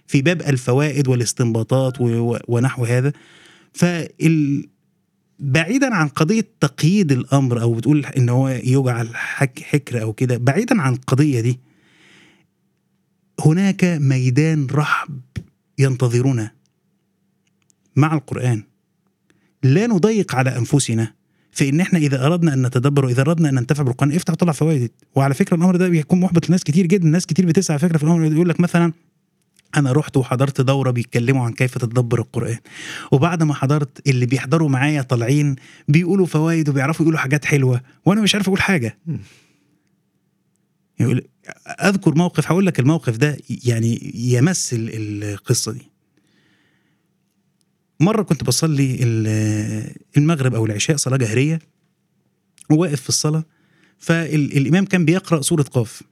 [0.07, 1.97] في باب الفوائد والاستنباطات
[2.49, 3.13] ونحو هذا.
[3.73, 4.67] فال
[5.39, 10.83] بعيدا عن قضية تقييد الأمر أو بتقول إن هو يجعل حك حكر أو كده بعيدا
[10.83, 11.59] عن القضية دي
[13.41, 15.21] هناك ميدان رحب
[15.79, 16.51] ينتظرنا
[17.97, 18.63] مع القرآن.
[19.63, 21.13] لا نضيق على أنفسنا
[21.51, 24.91] فان إحنا إذا أردنا أن نتدبر وإذا أردنا أن ننتفع بالقرآن افتح وطلع فوائد.
[25.15, 27.09] وعلى فكرة الأمر ده بيكون محبط لناس كتير جدا.
[27.09, 28.93] ناس كتير بتسعى فكرة في الأمر يقول لك مثلا
[29.77, 32.59] أنا رحت وحضرت دورة بيتكلموا عن كيف تتدبر القرآن.
[33.13, 35.57] وبعد ما حضرت اللي بيحضروا معايا طالعين
[35.89, 38.99] بيقولوا فوائد وبيعرفوا يقولوا حاجات حلوة وأنا مش عارف أقول حاجة.
[41.01, 41.23] يقول
[41.67, 43.37] أذكر موقف هقول لك الموقف ده
[43.67, 45.92] يعني يمثل القصة دي.
[48.03, 51.59] مرة كنت بصلي ال- المغرب أو العشاء صلاة جهرية
[52.71, 53.45] وواقف في الصلاة
[53.99, 56.03] فالإمام كان بيقرأ سورة قاف.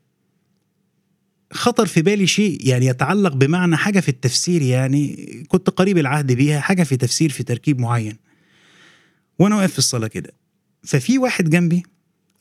[1.52, 5.16] خطر في بالي شيء يعني يتعلق بمعنى حاجة في التفسير يعني
[5.48, 8.16] كنت قريب العهد بيها حاجة في تفسير في تركيب معين.
[9.38, 10.32] وأنا واقف في الصلاة كده.
[10.82, 11.82] ففي واحد جنبي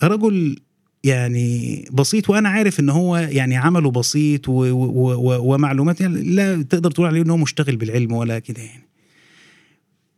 [0.03, 0.59] رجل
[1.03, 7.21] يعني بسيط وأنا عارف إن هو يعني عمله بسيط ومعلومات يعني لا تقدر تقول عليه
[7.21, 8.88] إن هو مشتغل بالعلم ولا كده يعني.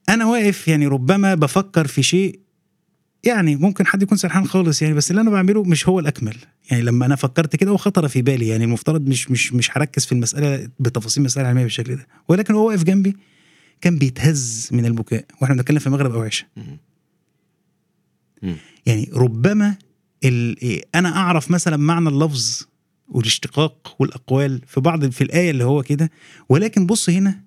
[0.10, 2.39] أنا واقف يعني ربما بفكر في شيء
[3.24, 6.38] يعني ممكن حد يكون سرحان خالص يعني بس اللي أنا بعمله مش هو الأكمل.
[6.72, 10.12] يعني لما أنا فكرت كده وخطر في بالي يعني المفترض مش مش مش هركز في
[10.12, 12.08] المسألة بتفاصيل المسألة العلمية بالشكل ده.
[12.28, 13.16] ولكن هو واقف جنبي
[13.82, 16.47] كان بيتهز من البكاء وإحنا بنتكلم في مغرب أو عشاء.
[18.86, 19.76] يعني ربما
[20.26, 20.82] ال...
[20.95, 22.68] أنا أعرف مثلا معنى اللفظ
[23.08, 26.12] والاشتقاق والأقوال في بعض في الآية اللي هو كده
[26.49, 27.41] ولكن بص هنا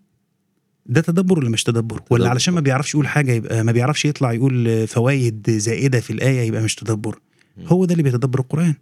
[0.87, 2.31] ده تدبر ولا مش تدبر ولا تدبر.
[2.31, 6.63] علشان ما بيعرفش يقول حاجة يبقى ما بيعرفش يطلع يقول فوائد زائدة في الآية يبقى
[6.63, 7.19] مش تدبر.
[7.67, 8.75] هو ده اللي بيتدبر القرآن.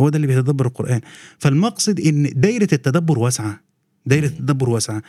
[0.00, 1.00] هو ده اللي بيتدبر القرآن
[1.38, 3.60] فالمقصد إن دايرة التدبر واسعة
[4.06, 4.32] دايرة مم.
[4.32, 5.02] التدبر واسعة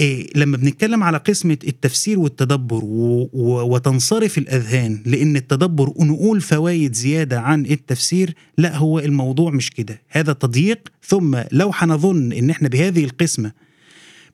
[0.00, 6.94] إيه لما بنتكلم على قسمة التفسير والتدبر و و وتنصرف الأذهان لأن التدبر نقول فوائد
[6.94, 12.68] زيادة عن التفسير لا هو الموضوع مش كده هذا تضييق ثم لو هنظن إن إحنا
[12.68, 13.52] بهذه القسمة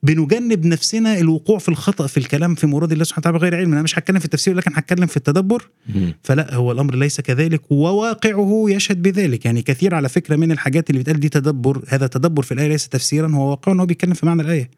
[0.02, 3.72] بنجنب نفسنا الوقوع في الخطأ في الكلام في مراد الله سبحانه وتعالى بغير علم.
[3.72, 5.68] أنا مش هتكلم في التفسير لكن هتكلم في التدبر.
[6.22, 9.44] فلا هو الأمر ليس كذلك وواقعه يشهد بذلك.
[9.44, 12.88] يعني كثير على فكرة من الحاجات اللي بتقال دي تدبر هذا تدبر في الآية ليس
[12.88, 14.70] تفسيرا هو واقعه إن هو بيتكلم في معنى الآية.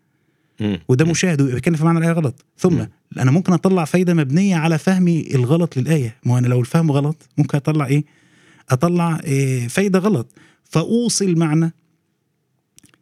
[0.89, 2.45] وده مشاهد ويبقى بيتكلم في معنى الآية غلط.
[2.59, 2.85] ثم.
[3.19, 6.17] أنا ممكن أطلع فايدة مبنية على فهمي الغلط للآية.
[6.25, 8.05] ما أنا لو الفهم غلط ممكن أطلع إيه؟
[8.71, 10.33] أطلع إيه؟ فايدة غلط.
[10.65, 11.73] فاوصل معنى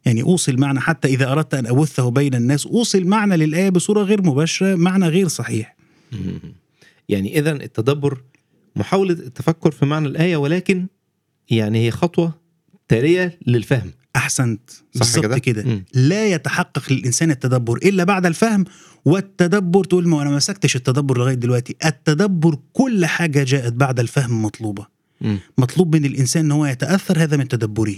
[0.05, 4.21] يعني اوصل معنى حتى إذا أردت أن ابثه بين الناس اوصل معنى للآية بصورة غير
[4.21, 5.75] مباشرة معنى غير صحيح.
[7.09, 8.21] يعني اذا التدبر
[8.75, 10.87] محاولة التفكر في معنى الآية ولكن
[11.49, 12.33] يعني هي خطوة
[12.87, 13.91] تالية للفهم.
[14.15, 14.69] أحسنت.
[14.95, 18.65] بالظبط كده؟ لا يتحقق للإنسان التدبر إلا بعد الفهم.
[19.05, 21.75] والتدبر تقول ما أنا ما مسكتش التدبر لغاية دلوقتي.
[21.85, 24.87] التدبر كل حاجة جاءت بعد الفهم مطلوبة.
[25.21, 25.39] مم.
[25.57, 27.95] مطلوب من الإنسان إن هو يتأثر هذا من تدبره.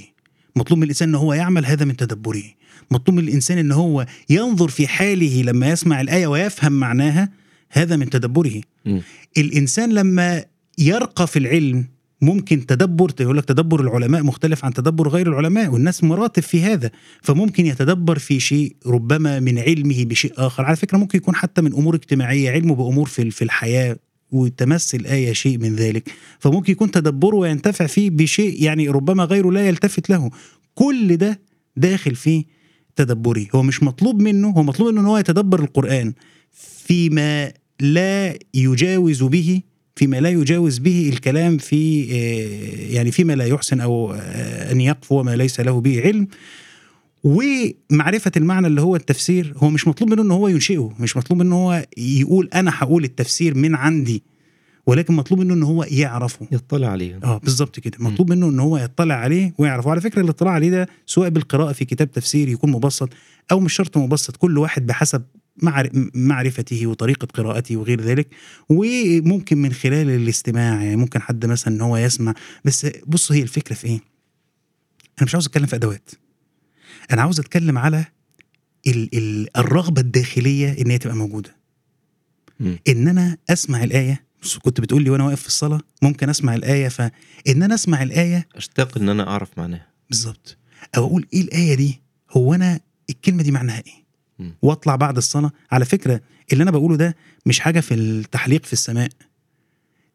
[0.56, 2.44] مطلوب من الإنسان إن هو يعمل هذا من تدبره.
[2.92, 7.30] مطلوب من الإنسان إن هو ينظر في حاله لما يسمع الآية ويفهم معناها
[7.70, 8.62] هذا من تدبره.
[8.86, 9.02] مم.
[9.38, 10.46] الإنسان لما
[10.78, 11.86] يرقى في العلم
[12.22, 16.92] ممكن تدبر يقول لك تدبر العلماء مختلف عن تدبر غير العلماء والناس مراتب في هذا.
[17.22, 20.66] فممكن يتدبر في شيء ربما من علمه بشيء آخر.
[20.66, 23.98] على فكرة ممكن يكون حتى من أمور اجتماعية علمه بأمور في في الحياة.
[24.32, 26.12] وتمس الآية شيء من ذلك.
[26.40, 30.32] فممكن يكون تدبره وينتفع فيه بشيء يعني ربما غيره لا يلتفت له.
[30.76, 31.40] كل ده
[31.78, 32.46] داخل في
[32.96, 36.14] تدبري هو مش مطلوب منه هو مطلوب منه إن هو يتدبر القرآن
[36.86, 39.62] فيما لا يجاوز به
[39.96, 45.24] فيما لا يجاوز به الكلام في آه، يعني فيما لا يحسن أو آه، أن يقفو
[45.24, 46.28] ما ليس له به علم.
[47.24, 51.48] ومعرفة المعنى اللي هو التفسير هو مش مطلوب منه إن هو ينشئه مش مطلوب منه
[51.50, 54.24] إن هو يقول أنا هقول التفسير من عندي
[54.86, 56.48] ولكن مطلوب منه إن هو يعرفه.
[56.52, 57.20] يطلع عليه.
[57.24, 57.98] آه بالظبط كده.
[58.00, 59.88] مطلوب منه إن هو يطلع عليه ويعرفه.
[59.88, 63.10] وعلى فكرة الاطلاع عليه ده سواء بالقراءة في كتاب تفسير يكون مبسط
[63.52, 65.24] أو مش شرط مبسط كل واحد بحسب
[65.64, 68.28] معر- معرفته وطريقة قراءته وغير ذلك.
[68.70, 72.34] وممكن من خلال الاستماع يعني ممكن حد مثلا إن هو يسمع.
[72.66, 74.00] بس بص هي الفكرة في إيه؟
[75.18, 76.10] أنا مش عاوز أتكلم في أدوات.
[77.12, 78.06] أنا عاوز أتكلم على
[78.88, 81.56] ال ال الرغبة الداخلية إن هي تبقى موجودة.
[82.60, 82.80] مم.
[82.88, 84.24] إن أنا أسمع الآية
[84.62, 87.12] كنت بتقول لي وأنا واقف في الصلاة ممكن أسمع الآية فان
[87.48, 89.88] أنا أسمع الآية أشتاق إن أنا أعرف معناها.
[90.10, 90.58] بالظبط.
[90.98, 92.02] أو أقول إيه الآية دي؟
[92.32, 94.04] هو أنا الكلمة دي معناها إيه؟
[94.40, 94.56] مم.
[94.62, 95.52] وأطلع بعد الصلاة.
[95.72, 96.22] على فكرة
[96.54, 99.10] اللي أنا بقوله ده مش حاجة في التحليق في السماء.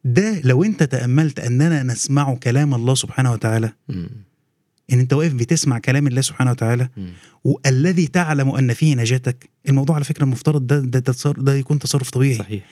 [0.05, 4.11] ده لو أنت تأملت أننا نسمع كلام الله سبحانه وتعالى مم.
[4.93, 7.13] إن أنت واقف بتسمع كلام الله سبحانه وتعالى مم.
[7.45, 9.51] والذي تعلم أن فيه نجاتك.
[9.69, 12.39] الموضوع على فكرة المفترض ده ده, ده, ده يكون تصرف طبيعي.
[12.39, 12.63] صحيح.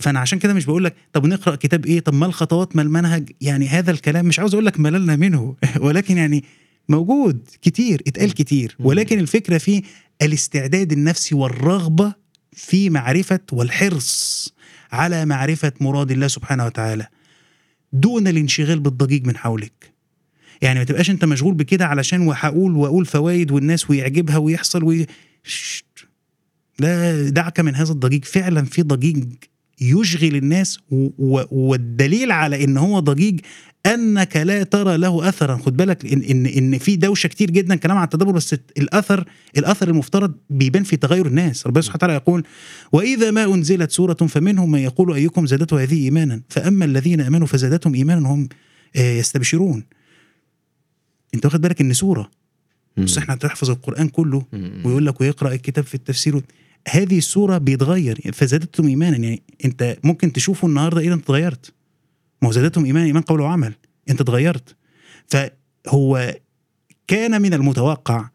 [0.00, 3.30] فأنا عشان كده مش بقول لك طب نقرأ كتاب إيه؟ طب ما الخطوات ما المنهج؟
[3.40, 6.44] يعني هذا الكلام مش عاوز أقول لك مللنا منه ولكن يعني
[6.88, 8.76] موجود كتير اتقال كتير.
[8.78, 9.82] ولكن الفكرة في
[10.22, 12.14] الاستعداد النفسي والرغبة
[12.52, 14.54] في معرفة والحرص
[14.92, 17.06] على معرفة مراد الله سبحانه وتعالى.
[17.92, 19.93] دون الانشغال بالضجيج من حولك.
[20.64, 25.06] يعني ما تبقاش انت مشغول بكده علشان وهقول وأقول فوائد والناس ويعجبها ويحصل وي...
[26.78, 28.24] لا دعك من هذا الضجيج.
[28.24, 29.24] فعلا في ضجيج
[29.80, 31.08] يشغل الناس و...
[31.18, 31.44] و...
[31.50, 33.40] والدليل على إن هو ضجيج
[33.86, 35.56] أنك لا ترى له اثرا.
[35.56, 39.24] خد بالك ان ان إن في دوشة كتير جدا كلام عن التدبر بس الاثر
[39.58, 41.66] الأثر المفترض بيبان في تغير الناس.
[41.66, 42.44] ربنا سبحانه وتعالى يقول
[42.92, 47.94] وإذا ما أنزلت سورة فمنهم من يقول أيكم زادته هذه ايمانا؟ فأما الذين آمنوا فزادتهم
[47.94, 48.48] ايمانا هم
[48.96, 49.84] آه، يستبشرون.
[51.34, 52.30] انت واخد بالك ان سورة.
[52.96, 54.42] بس إحنا هتحفظ القرآن كله.
[54.84, 56.42] ويقول لك ويقرأ الكتاب في التفسير.
[56.88, 59.16] هذه السورة بيتغير فزادتهم إيمانا.
[59.16, 61.72] يعني انت ممكن تشوفه النهارده إيه انت اتغيرت
[62.42, 63.74] ما هو زادتهم إيمانا إيمان قول وعمل.
[64.10, 64.76] انت اتغيرت
[65.26, 66.34] فهو
[67.06, 68.28] كان من المتوقع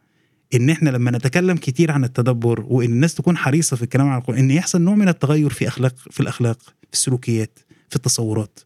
[0.53, 4.39] إن إحنا لما نتكلم كتير عن التدبر وإن الناس تكون حريصة في الكلام عن القرآن
[4.39, 8.59] إن يحصل نوع من التغير في أخلاق في الأخلاق في السلوكيات في التصورات.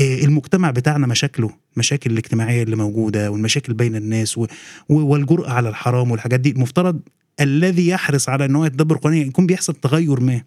[0.00, 4.40] المجتمع بتاعنا مشاكله المشاكل الاجتماعية اللي موجودة والمشاكل بين الناس
[4.88, 6.50] والجرأة على الحرام والحاجات دي.
[6.50, 7.00] المفترض
[7.40, 10.42] الذي يحرص على إن هو يتدبر القران يكون بيحصل تغير ما.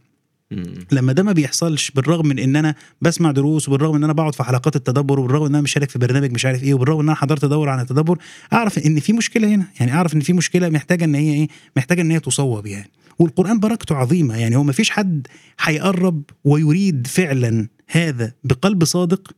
[0.91, 4.43] لما ده ما بيحصلش بالرغم من إن أنا بسمع دروس وبالرغم إن أنا بقعد في
[4.43, 7.45] حلقات التدبر وبالرغم إن أنا مشارك في برنامج مش عارف إيه وبالرغم إن أنا حضرت
[7.45, 8.17] دورة عن التدبر
[8.53, 9.65] أعرف إن في مشكلة هنا.
[9.79, 12.89] يعني أعرف إن في مشكلة محتاجة إن هي إيه؟ محتاجة إن هي تصوب يعني.
[13.19, 14.37] والقرآن بركته عظيمة.
[14.37, 15.27] يعني هو ما فيش حد
[15.59, 19.31] هيقرب ويريد فعلا هذا بقلب صادق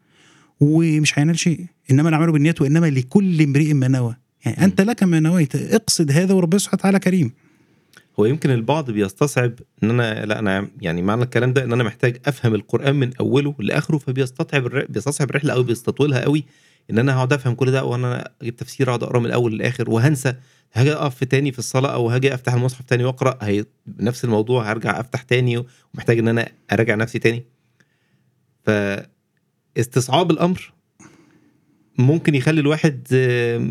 [0.60, 1.65] ومش هينال شيء.
[1.91, 4.15] إنما الأعمال بالنيات وإنما لكل امرئ ما نوى.
[4.45, 5.56] يعني أنت لك ما نويت.
[5.56, 7.31] اقصد هذا وربنا سبحانه وتعالى كريم.
[8.19, 9.53] هو يمكن البعض بيستصعب
[9.84, 13.56] إن أنا لا أنا يعني معنى الكلام ده إن أنا محتاج أفهم القرآن من أوله
[13.60, 16.43] لآخره فبيستصعب بيستصعب الرحلة أو بيستطولها قوي
[16.91, 20.34] إن أنا هقعد أفهم كل ده وأنا أجيب تفسير أقعد أقرأ من الأول للآخر وهنسى
[20.74, 23.66] هاجي أقف تاني في الصلاة أو هاجي أفتح المصحف تاني وأقرأ هي
[23.99, 25.64] نفس الموضوع هرجع أفتح تاني
[25.94, 27.44] ومحتاج إن أنا أراجع نفسي تاني
[29.76, 30.74] فاستصعاب الأمر
[31.98, 33.07] ممكن يخلي الواحد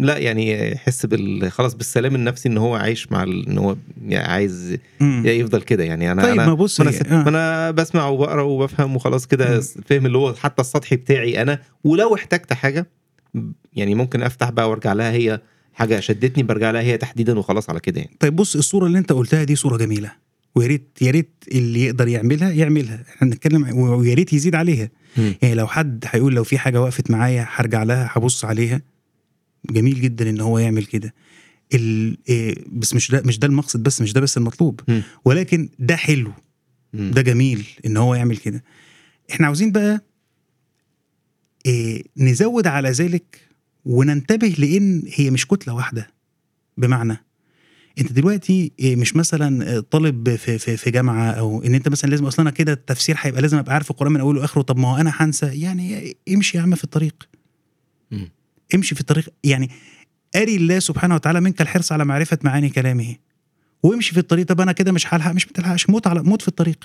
[0.01, 3.77] لا يعني يحس بال خلاص بالسلام النفسي إن هو عايش مع ال- إن هو
[4.07, 4.77] يعني عايز.
[5.01, 7.29] يفضل كده يعني أنا طيب أنا ما بص أنا, آه.
[7.29, 9.57] أنا بسمع وبقرأ وبفهم وخلاص كده.
[9.57, 12.87] الفهم اللي هو حتى السطحي بتاعي أنا ولو احتجت حاجة
[13.73, 15.41] يعني ممكن أفتح بقى وأرجع لها هي
[15.75, 18.17] حاجة شدتني برجع لها هي تحديدا وخلاص على كده يعني.
[18.21, 20.13] طيب بص الصورة اللي أنت قلتها دي صورة جميلة.
[20.55, 23.05] ويا ريت يا ريت اللي يقدر يعملها يعملها.
[23.09, 24.89] إحنا بنتكلم ويا ريت يزيد عليها.
[25.17, 25.35] مم.
[25.43, 28.83] يعني لو حد هيقول لو في حاجة وقفت معايا هرجع لها هبص عليها.
[29.71, 31.15] جميل جدا إن هو يعمل كده.
[31.75, 32.19] ال...
[32.29, 34.81] إيه، بس مش ده مش ده المقصد بس مش ده بس المطلوب.
[34.89, 35.03] مم.
[35.25, 36.33] ولكن ده حلو.
[36.93, 37.11] مم.
[37.11, 38.65] ده جميل إن هو يعمل كده.
[39.31, 40.03] إحنا عاوزين بقى
[42.17, 43.41] نزود على ذلك
[43.85, 46.07] وننتبه لإن هي مش كتلة واحدة.
[46.77, 47.25] بمعنى
[48.01, 52.11] أنت دلوقتي إيه مش مثلا آه، طالب في في في جامعة أو إن أنت مثلا
[52.11, 54.63] لازم أصلا أنا كده التفسير هيبقى لازم أبقى عارف القرآن من أوله لآخره.
[54.63, 55.61] طب ما هو أنا هنسى.
[55.61, 57.29] يعني امشي يا عم في الطريق.
[58.11, 58.31] مم.
[58.75, 59.29] امشي في الطريق.
[59.45, 59.71] يعني
[60.37, 63.17] أري الله سبحانه وتعالى منك الحرص على معرفة معاني كلامه.
[63.83, 64.47] وامشي في الطريق.
[64.47, 65.91] طب أنا كده مش هلحق مش بتلحقش.
[65.91, 66.85] موت على موت في الطريق.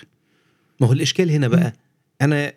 [0.82, 1.74] ما هو الإشكال هنا بقى.
[2.22, 2.54] أنا ب...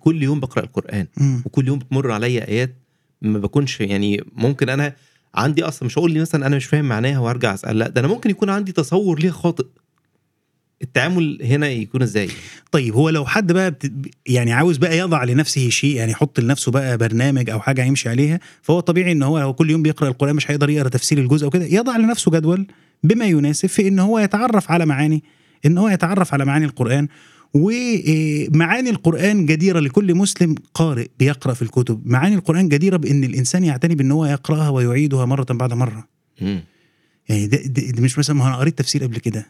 [0.00, 1.06] كل يوم بقرأ القرآن.
[1.16, 1.42] مم.
[1.46, 2.74] وكل يوم بتمر عليا آيات
[3.22, 4.94] ما بكونش يعني ممكن أنا
[5.34, 8.08] عندي أصلا مش هقول لي مثلا أنا مش فاهم معناها وارجع أسأل لأ ده أنا
[8.08, 9.66] ممكن يكون عندي تصور ليه خاطئ.
[10.82, 12.28] التعامل هنا يكون إزاي؟
[12.72, 13.92] طيب هو لو حد بقى بت...
[14.26, 18.40] يعني عاوز بقى يضع لنفسه شيء يعني يحط لنفسه بقى برنامج أو حاجة يمشي عليها
[18.62, 21.50] فهو طبيعي إن هو لو كل يوم بيقرأ القرآن مش هيقدر يقرأ تفسير الجزء أو
[21.50, 22.66] كده يضع لنفسه جدول
[23.02, 25.22] بما يناسب في إن هو يتعرف على معاني
[25.66, 27.08] إن هو يتعرف على معاني القرآن.
[27.54, 32.02] ومعاني القرآن جديرة لكل مسلم قارئ بيقرأ في الكتب.
[32.06, 36.08] معاني القرآن جديرة بأن الإنسان يعتني بأن هو يقرأها ويعيدها مرة بعد مرة.
[37.28, 39.46] يعني ده, ده, ده مش مثلا ما أنا قريت تفسير قبل كده.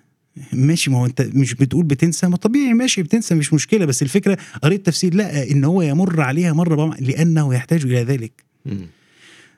[0.52, 2.28] ماشي ما هو أنت مش بتقول بتنسى.
[2.28, 3.84] ما طبيعي ماشي بتنسى مش مشكلة.
[3.84, 6.96] بس الفكرة قريت تفسير لا إن هو يمر عليها مرة بمع...
[7.00, 8.44] لأنه يحتاج إلى ذلك.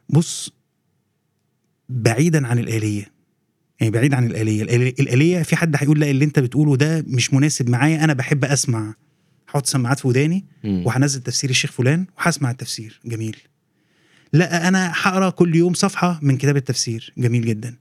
[0.08, 0.52] بص
[1.88, 3.13] بعيدا عن الآلية.
[3.80, 7.70] يعني بعيد عن الآلية- الاليه في حد هيقول لا اللي انت بتقوله ده مش مناسب
[7.70, 8.94] معايا أنا بحب أسمع.
[9.48, 10.44] هحط سماعات في وداني.
[10.64, 13.00] وهنزل تفسير الشيخ فلان وهسمع التفسير.
[13.04, 13.36] جميل.
[14.32, 17.12] لا أنا هقرأ كل يوم صفحة من كتاب التفسير.
[17.18, 17.74] جميل جدا.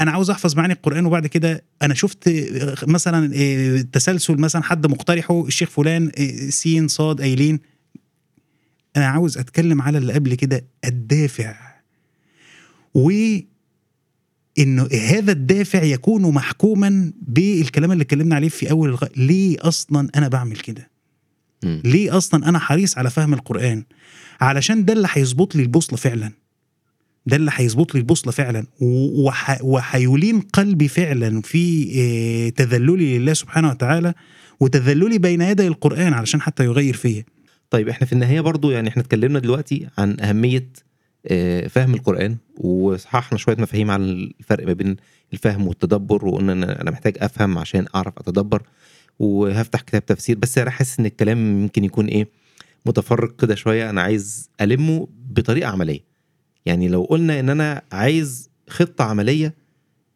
[0.00, 4.86] أنا عاوز أحفظ معاني القرآن وبعد كده أنا شفت آه، مثلا آه، تسلسل مثلا حد
[4.86, 7.60] مقترحه الشيخ فلان آه، سين صاد قايلين
[8.96, 11.56] أنا عاوز أتكلم على اللي قبل كده الدافع.
[12.94, 13.10] و
[14.58, 19.04] إنه هذا الدافع يكون محكوما بالكلام اللي اتكلمنا عليه في أول الغ...
[19.16, 20.90] ليه أصلا أنا بعمل كده.
[21.64, 23.84] ليه أصلا أنا حريص على فهم القرآن؟
[24.40, 26.32] علشان ده اللي هيظبط لي البوصلة فعلا.
[27.26, 28.66] ده اللي هيظبط لي البوصلة فعلا.
[29.62, 34.14] وهيلين قلبي فعلا في آه، تذللي لله سبحانه وتعالى
[34.60, 37.24] وتذللي بين يدي القرآن علشان حتى يغير فيا.
[37.70, 40.68] طيب إحنا في النهاية برضو يعني إحنا اتكلمنا دلوقتي عن أهمية
[41.68, 44.96] فهم القرآن وصححنا شوية مفاهيم عن الفرق ما بين
[45.32, 48.62] الفهم والتدبر وقلنا إن أنا محتاج أفهم عشان أعرف أتدبر
[49.18, 50.38] وهفتح كتاب تفسير.
[50.38, 52.28] بس أنا حاسس إن الكلام يمكن يكون إيه
[52.86, 53.90] متفرق كده شوية.
[53.90, 56.00] أنا عايز ألمه بطريقة عملية.
[56.66, 59.54] يعني لو قلنا إن أنا عايز خطة عملية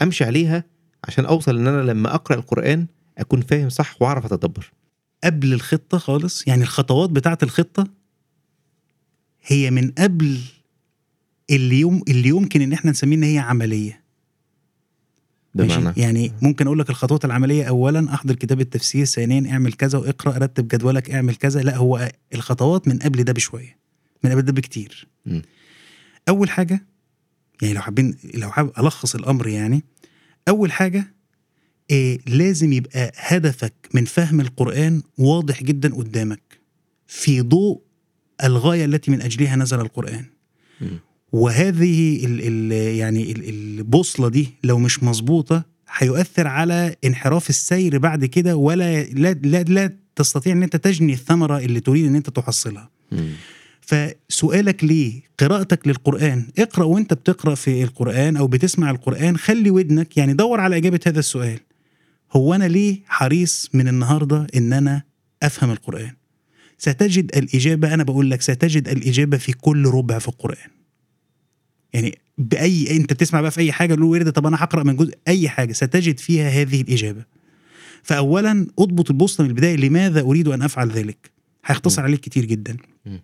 [0.02, 0.64] أمشي عليها
[1.04, 2.86] عشان أوصل إن أنا لما أقرأ القرآن
[3.18, 4.72] أكون فاهم صح وأعرف أتدبر.
[5.24, 7.86] قبل الخطة خالص يعني الخطوات بتاعة الخطة
[9.42, 10.38] هي من قبل
[11.50, 14.02] اللي يوم اللي يمكن إن إحنا نسميه إن هي عملية؟
[15.54, 17.64] بمعنى يعني ممكن أقول لك الخطوات العملية.
[17.64, 19.04] اولا أحضر كتاب التفسير.
[19.04, 20.38] ثانيا اعمل كذا واقرأ.
[20.38, 21.10] رتب جدولك.
[21.10, 21.62] اعمل كذا.
[21.62, 23.78] لا هو الخطوات من قبل ده بشوية.
[24.24, 25.08] من قبل ده بكتير.
[25.26, 25.42] مم.
[26.28, 26.86] أول حاجة
[27.62, 29.84] يعني لو حابين لو حابب ألخص الأمر يعني
[30.48, 31.14] أول حاجة
[31.90, 36.60] إيه لازم يبقى هدفك من فهم القرآن واضح جدا قدامك
[37.06, 37.82] في ضوء
[38.44, 40.24] الغاية التي من أجلها نزل القرآن.
[40.80, 40.98] مم.
[41.32, 48.24] وهذه ال ال يعني ال البوصلة دي لو مش مظبوطة هيؤثر على انحراف السير بعد
[48.24, 52.90] كده ولا لا, لا, لا تستطيع إن أنت تجني الثمرة اللي تريد إن أنت تحصلها.
[53.80, 60.32] فسؤالك ليه قراءتك للقرآن اقرأ وأنت بتقرأ في القرآن أو بتسمع القرآن خلي ودنك يعني
[60.32, 61.58] دور على إجابة هذا السؤال.
[62.32, 65.02] هو أنا ليه حريص من النهاردة إن أنا
[65.42, 66.10] أفهم القرآن؟
[66.78, 70.70] ستجد الإجابة أنا بقول لك ستجد الإجابة في كل ربع في القرآن.
[71.92, 75.14] يعني بأي أنت بتسمع بقى في أي حاجة له ورد طب أنا هقرأ من جزء
[75.28, 77.24] أي حاجة ستجد فيها هذه الإجابة.
[78.02, 81.30] فأولا أضبط البوصلة من البداية لماذا أريد أن أفعل ذلك؟
[81.64, 82.76] هيختصر عليك كتير جدا.
[83.06, 83.22] مم.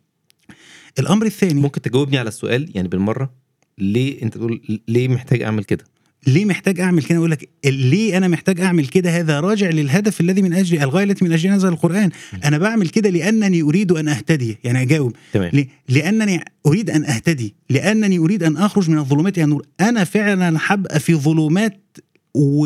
[0.99, 3.33] الأمر الثاني ممكن تجاوبني على السؤال يعني بالمرة
[3.79, 5.85] ليه أنت تقول ليه محتاج أعمل كده؟
[6.27, 10.43] ليه محتاج أعمل كده؟ أقول لك ليه أنا محتاج أعمل كده؟ هذا راجع للهدف الذي
[10.43, 12.11] من أجل الغاية التي من اجلها نزل القرآن.
[12.45, 14.59] أنا بعمل كده لأنني أريد أن أهتدي.
[14.65, 15.13] يعني أجاوب.
[15.33, 15.51] تمام.
[15.55, 17.55] ل- لأنني أريد أن أهتدي.
[17.71, 19.63] لأنني أريد أن أخرج من الظلمات إلى النور.
[19.81, 21.97] أنا فعلا هبقى في ظلمات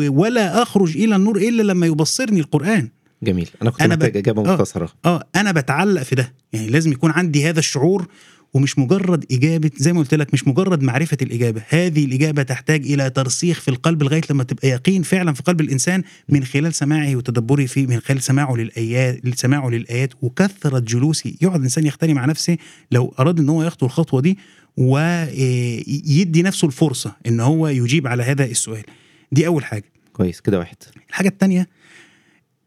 [0.09, 2.89] ولا أخرج إلى النور إلا لما يبصرني القرآن.
[3.23, 3.49] جميل.
[3.61, 4.53] أنا كنت أنا محتاج ب- إجابة آه.
[4.53, 4.89] مختصرة.
[5.05, 5.23] آه.
[5.35, 6.33] أنا بتعلق في ده.
[6.53, 8.07] يعني لازم يكون عندي هذا الشعور
[8.53, 11.63] ومش مجرد إجابة زي ما قلت لك مش مجرد معرفة الإجابة.
[11.69, 16.03] هذه الإجابة تحتاج إلى ترسيخ في القلب لغاية لما تبقى يقين فعلا في قلب الإنسان
[16.29, 21.33] من خلال سماعه وتدبره فيه من خلال سماعه للآيات سماعه للآيات وكثرة جلوسه.
[21.41, 22.57] يقعد الانسان يختلي مع نفسه
[22.91, 24.37] لو أراد إن هو يخطو الخطوة دي
[24.77, 28.83] ويدي نفسه الفرصة إن هو يجيب على هذا السؤال.
[29.31, 29.91] دي أول حاجة.
[30.13, 30.77] كويس كده واحد.
[31.09, 31.69] الحاجة الثانية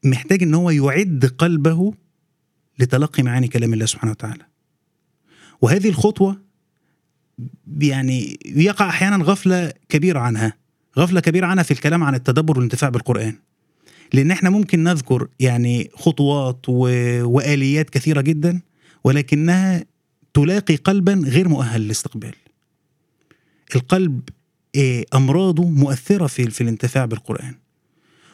[0.04, 1.94] محتاج إن هو يعد قلبه
[2.78, 4.46] لتلقي معاني كلام الله سبحانه وتعالى.
[5.66, 6.36] وهذه الخطوة
[7.78, 10.52] يعني يقع أحيانا غفلة كبيرة عنها
[10.98, 13.34] غفلة كبيرة عنها في الكلام عن التدبر والانتفاع بالقرآن.
[14.12, 16.88] لأن إحنا ممكن نذكر يعني خطوات و...
[17.22, 18.60] وآليات كثيرة جدا
[19.04, 19.84] ولكنها
[20.34, 22.34] تلاقي قلبا غير مؤهل للاستقبال.
[23.76, 24.20] القلب
[24.74, 27.54] إيه، أمراضه مؤثرة في في الانتفاع بالقرآن.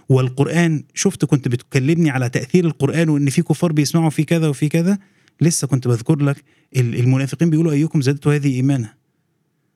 [0.09, 4.99] والقرآن شفت كنت بتكلمني على تأثير القرآن وإن في كفار بيسمعوا في كذا وفي كذا
[5.41, 6.45] لسه كنت بذكر لك
[6.77, 8.95] ال- المنافقين بيقولوا أيكم زادته هذه إيمانا.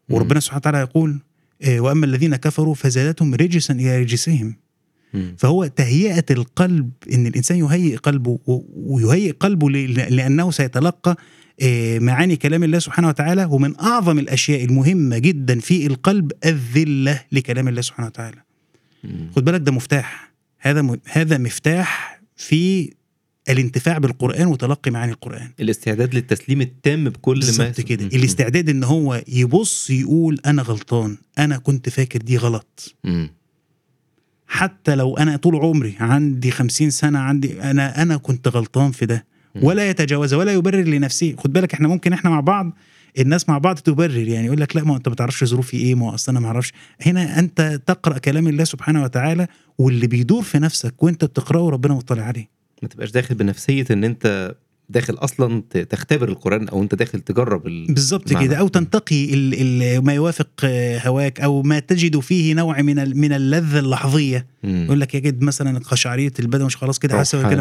[0.09, 1.21] وربنا سبحانه وتعالى يقول
[1.63, 4.57] إيه، وأما الذين كفروا فزادتهم رجسا إلى رجسهم.
[5.39, 8.39] فهو تهيئة القلب إن الإنسان يهيئ قلبه
[8.77, 11.17] ويهيئ قلبه ل- لأنه سيتلقى
[11.63, 17.69] آه، معاني كلام الله سبحانه وتعالى ومن أعظم الأشياء المهمة جدا في القلب الذلة لكلام
[17.69, 18.37] الله سبحانه وتعالى.
[19.37, 20.33] خد بالك ده مفتاح.
[20.59, 22.91] هذا هذا مفتاح في
[23.49, 25.51] الانتفاع بالقرآن وتلقي معاني القرآن.
[25.61, 28.05] الاستعداد للتسليم التام بكل ما بالظبط كده.
[28.05, 28.11] مم.
[28.15, 32.95] الاستعداد إن هو يبص يقول أنا غلطان أنا كنت فاكر دي غلط.
[33.05, 33.31] مم.
[34.47, 39.27] حتى لو أنا طول عمري عندي خمسين سنة عندي أنا أنا كنت غلطان في ده.
[39.63, 41.35] ولا يتجاوز ولا يبرر لنفسه.
[41.39, 42.73] خد بالك إحنا ممكن إحنا مع بعض
[43.19, 44.29] الناس مع بعض تبرر.
[44.29, 46.73] يعني يقول لك لا ما أنت ما تعرفش ظروفي إيه ما أصل أنا ما أعرفش.
[47.03, 49.47] هنا أنت تقرأ كلام الله سبحانه وتعالى
[49.79, 52.56] واللي بيدور في نفسك وأنت بتقرأه ربنا مطلع عليه.
[52.83, 54.55] ما تبقاش داخل بنفسية إن أنت
[54.89, 57.87] داخل أصلا تختبر القرآن أو أنت داخل تجرب ال...
[57.87, 58.33] بالظبط.
[58.33, 60.49] كده أو تنتقي ال ال ما يوافق
[61.07, 64.85] هواك أو ما تجد فيه نوع من من اللذة اللحظية مم.
[64.85, 67.61] يقول لك يجد مثلا قشعريه البدن مش خلاص كده حاسه كده.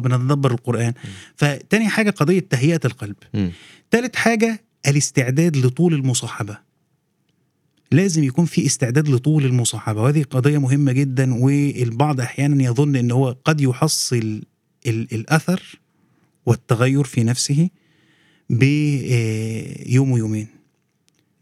[0.00, 0.92] بنتدبر القرآن
[1.36, 3.50] فتاني حاجة قضية تهيئة القلب مم.
[3.90, 6.58] تالت حاجة الاستعداد لطول المصاحبة
[7.92, 13.36] لازم يكون في استعداد لطول المصاحبة وهذه قضية مهمة جدا والبعض أحيانا يظن إن هو
[13.44, 14.42] قد يحصل
[14.86, 15.80] ال- الأثر
[16.46, 17.68] والتغير في نفسه
[18.50, 20.46] بيوم ويومين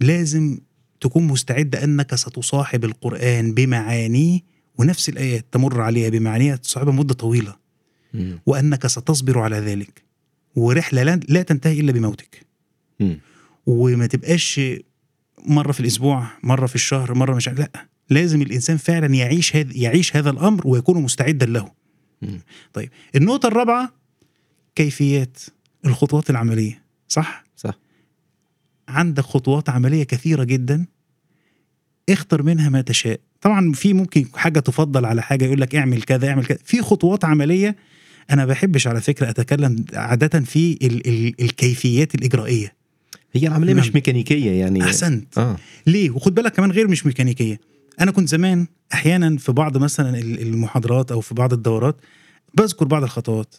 [0.01, 0.59] لازم
[1.01, 4.41] تكون مستعد أنك ستصاحب القرآن بمعانيه
[4.79, 7.57] ونفس الآيات تمر عليها بمعانيها تصاحبها مدة طويلة
[8.15, 8.41] مم.
[8.47, 10.03] وأنك ستصبر على ذلك
[10.57, 12.47] ورحلة لا- تنتهي إلا بموتك
[13.01, 13.19] مم.
[13.67, 14.61] وما تبقاش
[15.47, 17.71] مرة في الأسبوع مرة في الشهر مرة مش لا
[18.11, 21.73] لازم الإنسان فعلا يعيش هذا يعيش هذا الأمر ويكون مستعدا له.
[22.73, 23.93] طيب النقطة الرابعة
[24.75, 25.39] كيفيات
[25.87, 27.79] الخطوات العملية صح؟ صح.
[28.89, 30.87] عندك خطوات عملية كثيرة جدا
[32.09, 33.21] اختر منها ما تشاء.
[33.41, 36.59] طبعا في ممكن حاجة تفضل على حاجة يقول لك اعمل كذا اعمل كذا.
[36.65, 37.77] في خطوات عملية
[38.31, 42.75] أنا بحبش على فكرة أتكلم عادة في ال ال الكيفيات الإجرائية.
[43.33, 43.95] هي العملية مش.
[43.95, 44.85] ميكانيكية يعني.
[44.85, 45.39] أحسنت.
[45.39, 45.57] آه.
[45.87, 47.61] ليه؟ وخد بالك كمان غير مش ميكانيكية.
[48.01, 51.97] أنا كنت زمان أحيانا في بعض مثلا ال- المحاضرات أو في بعض الدورات
[52.55, 53.55] بذكر بعض الخطوات.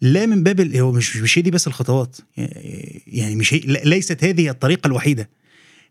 [0.00, 2.16] لا من باب هو مش مش هي دي بس الخطوات.
[3.06, 5.28] يعني مش هي ليست هذه الطريقة الوحيدة.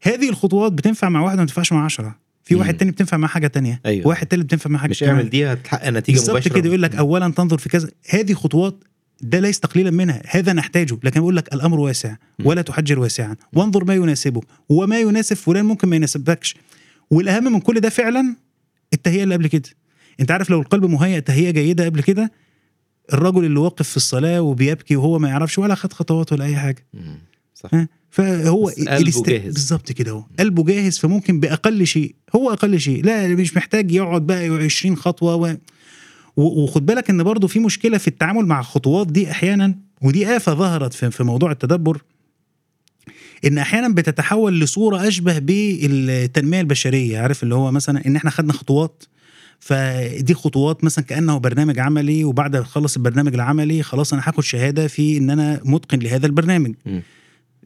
[0.01, 2.15] هذه الخطوات بتنفع مع واحد وما تنفعش مع عشرة.
[2.43, 2.77] في واحد مم.
[2.79, 3.81] تاني بتنفع مع حاجة تانية.
[3.85, 4.07] أيوة.
[4.07, 5.03] واحد تالت بتنفع مع حاجة مش.
[5.03, 6.53] اعمل دي هتحقق نتيجة بالظبط مباشرة.
[6.53, 7.89] كده يقول لك اولا تنظر في كذا.
[8.09, 8.83] هذه خطوات
[9.21, 10.21] ده ليس تقليلا منها.
[10.27, 10.97] هذا نحتاجه.
[11.03, 13.35] لكن بقول لك الأمر واسع ولا تحجر واسعا.
[13.53, 14.43] وانظر ما يناسبك.
[14.69, 16.55] وما يناسب فلان ممكن ما يناسبكش.
[17.11, 18.35] والأهم من كل ده فعلا
[18.93, 19.69] التهيئة اللي قبل كده.
[20.19, 22.31] أنت عارف لو القلب مهيئ تهيئة جيدة قبل كده
[23.13, 26.85] الرجل اللي واقف في الصلاة وبيبكي وهو ما يعرفش ولا خد خطوات ولا أي حاجة.
[27.53, 27.69] صح؟
[28.09, 29.53] فهو قلبه جاهز.
[29.53, 30.23] بالظبط كده هو.
[30.39, 32.15] قلبه جاهز فممكن بأقل شيء.
[32.35, 33.05] هو أقل شيء.
[33.05, 35.55] لا مش محتاج يقعد بقى 20 خطوة و...
[36.37, 40.93] وخد بالك إن برضه في مشكلة في التعامل مع الخطوات دي أحيانا ودي آفة ظهرت
[40.93, 42.01] في موضوع التدبر.
[43.45, 49.03] إن أحيانا بتتحول لصورة أشبه بالتنمية البشرية عارف؟ اللي هو مثلا إن إحنا خدنا خطوات
[49.59, 54.87] فدي خطوات مثلا كأنه برنامج عملي وبعد ما أخلص البرنامج العملي خلاص أنا هاخد شهادة
[54.87, 56.73] في إن أنا متقن لهذا البرنامج.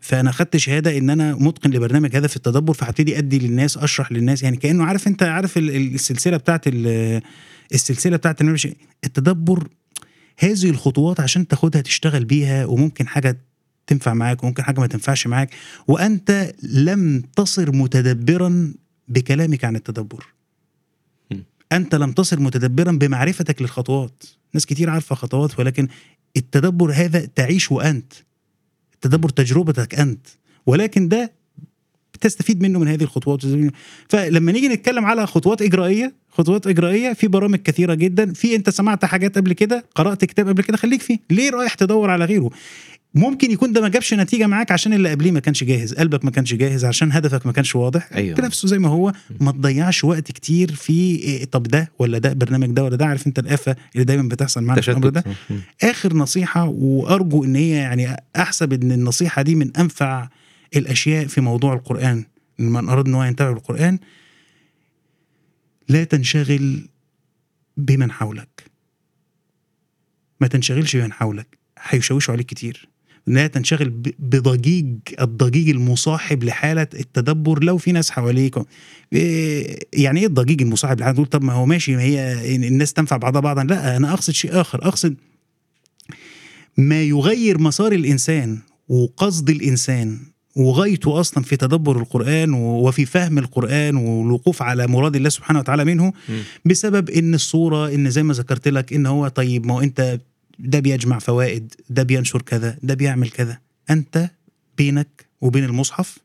[0.02, 4.44] فأنا خدت شهادة إن أنا متقن لبرنامج هذا في التدبر فهبتدي أدي للناس أشرح للناس.
[4.44, 7.22] يعني كأنه عارف أنت عارف ال- ال- السلسلة بتاعت ال-
[7.74, 8.41] السلسلة بتاعت
[9.06, 9.68] التدبر
[10.40, 13.38] هذه الخطوات عشان تاخدها تشتغل بيها وممكن حاجة
[13.90, 15.49] تنفع معاك وممكن حاجة ما تنفعش معاك
[15.88, 18.74] وأنت لم تصر متدبرا
[19.07, 20.26] بكلامك عن التدبر.
[21.72, 24.24] أنت لم تصر متدبرا بمعرفتك للخطوات.
[24.53, 25.88] ناس كتير عارفة خطوات ولكن
[26.38, 28.14] التدبر هذا تعيش وانت
[28.94, 30.28] التدبر تجربتك أنت.
[30.66, 31.32] ولكن ده
[32.14, 33.41] بتستفيد منه من هذه الخطوات.
[34.10, 38.34] فلما نيجي نتكلم على خطوات إجرائية خطوات إجرائية في برامج كثيرة جدا.
[38.34, 41.20] في أنت سمعت حاجات قبل كده؟ قرأت كتاب قبل كده؟ خليك فيه.
[41.30, 42.49] ليه رايح تدور على غيره؟
[43.15, 46.31] ممكن يكون ده ما جابش نتيجة معاك عشان اللي قبليه ما كانش جاهز قلبك ما
[46.31, 48.10] كانش جاهز عشان هدفك ما كانش واضح.
[48.14, 48.41] أيوة.
[48.41, 52.68] نفسه زي ما هو ما تضيعش وقت كتير في إيه، طب ده ولا ده برنامج
[52.68, 55.23] ده ولا ده عارف انت الآفة اللي دايما بتحصل معانا في الأمر ده.
[55.84, 60.30] آخر نصيحة وأرجو إن هي يعني أحسب إن النصيحة دي من أنفع
[60.76, 62.26] الأشياء في موضوع القرآن
[62.60, 63.99] من أراد إن هو ينتبه القران
[65.90, 66.88] لا تنشغل
[67.77, 68.64] بمن حولك.
[70.41, 71.57] ما تنشغلش بمن حولك.
[71.80, 72.90] هيشوشوا عليك كتير.
[73.30, 73.90] لا تنشغل
[74.20, 74.88] بضجيج
[75.22, 78.56] الضجيج المصاحب لحالة التدبر لو في ناس حواليك
[79.14, 83.18] إيه، يعني إيه الضجيج المصاحب لحالة تقول طب ما هو ماشي ما هي الناس تنفع
[83.18, 83.64] بعضها بعضا.
[83.64, 84.88] لا أنا أقصد شيء آخر.
[84.88, 85.16] أقصد
[86.78, 90.20] ما يغير مسار الإنسان وقصد الإنسان
[90.56, 96.14] وغايته أصلا في تدبر القرآن وفي فهم القرآن والوقوف على مراد الله سبحانه وتعالى منه.
[96.66, 99.66] بسبب إن الصورة إن زي ما ذكرت لك إن هو طيب.
[99.66, 100.20] ما هو أنت
[100.60, 103.57] ده بيجمع فوائد ده بينشر كذا ده بيعمل كذا.
[103.90, 104.30] أنت
[104.77, 106.18] بينك وبين المصحف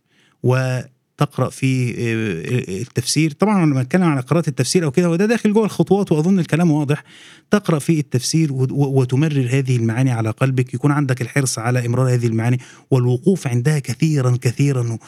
[1.14, 3.30] وتقرا في آه، التفسير.
[3.30, 7.04] طبعا لما نتكلم على قراءة التفسير أو كده وده داخل جوه الخطوات وأظن الكلام واضح.
[7.50, 10.74] تقرأ في التفسير وتمرر هذه المعاني على قلبك.
[10.74, 12.58] يكون عندك الحرص على إمرار هذه المعاني
[12.90, 14.98] والوقوف عندها كثيرا كثيرا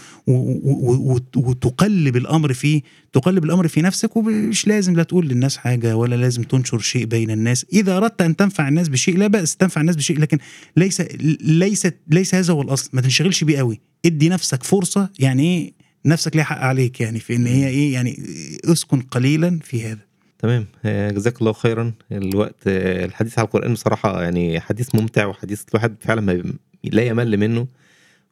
[1.36, 4.16] وتقلب الأمر في تقلب الأمر في نفسك.
[4.16, 7.66] ومش لازم لا تقول للناس حاجة ولا لازم تنشر شيء بين الناس.
[7.72, 10.38] إذا أردت أن تنفع الناس بشيء لا بأس تنفع الناس بشيء لكن
[10.76, 11.02] ليس
[11.40, 12.90] ليس ليس هذا هو الأصل.
[12.92, 13.80] ما تنشغلش بيه قوي.
[14.06, 15.75] ادي نفسك فرصة يعني إيه؟
[16.06, 18.22] نفسك ليها حق عليك يعني في إن هي إيه يعني
[18.64, 19.98] اسكن قليلا في هذا.
[20.38, 20.66] تمام.
[20.84, 21.92] آه، جزاك الله خيرا.
[22.12, 26.42] الوقت آه، الحديث على القرآن بصراحة يعني حديث ممتع وحديث الواحد فعلا ما
[26.84, 27.66] لا يمل منه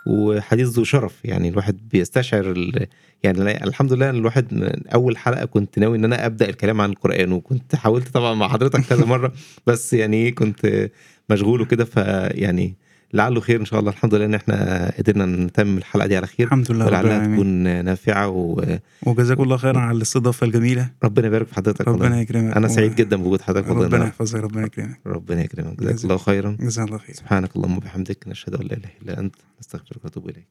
[0.06, 1.24] وحديث ذو شرف.
[1.24, 2.86] يعني الواحد بيستشعر ال...
[3.22, 7.32] يعني الحمد لله الواحد من أول حلقة كنت ناوي إن أنا أبدأ الكلام عن القرآن
[7.32, 9.32] وكنت حاولت طبعا مع حضرتك كذا مرة
[9.66, 10.90] بس يعني إيه كنت
[11.30, 12.74] مشغول وكده فيعني
[13.14, 13.90] لعله خير إن شاء الله.
[13.90, 16.46] الحمد لله إن إحنا قدرنا نتمم الحلقة دي على خير.
[16.46, 20.90] الحمد لله ولعلها تكون نافعة وربنا وجزاكم الله خيرا على الاستضافة الجميلة.
[21.04, 21.88] يبارك في حضرتك.
[21.88, 24.04] ربنا يكرمك أنا سعيد جدا بوجود حضرتك ربنا.
[24.06, 25.00] يحفظك ربنا يكرمك.
[25.06, 25.80] ربنا يكرمك.
[25.80, 26.56] جزاك جزاك- الله خيرا.
[26.60, 27.16] جزاك الله خير.
[27.16, 30.48] سبحانك اللهم وبحمدك نشهد أن لا إله إلا أنت نستغفرك ونتوب إليك.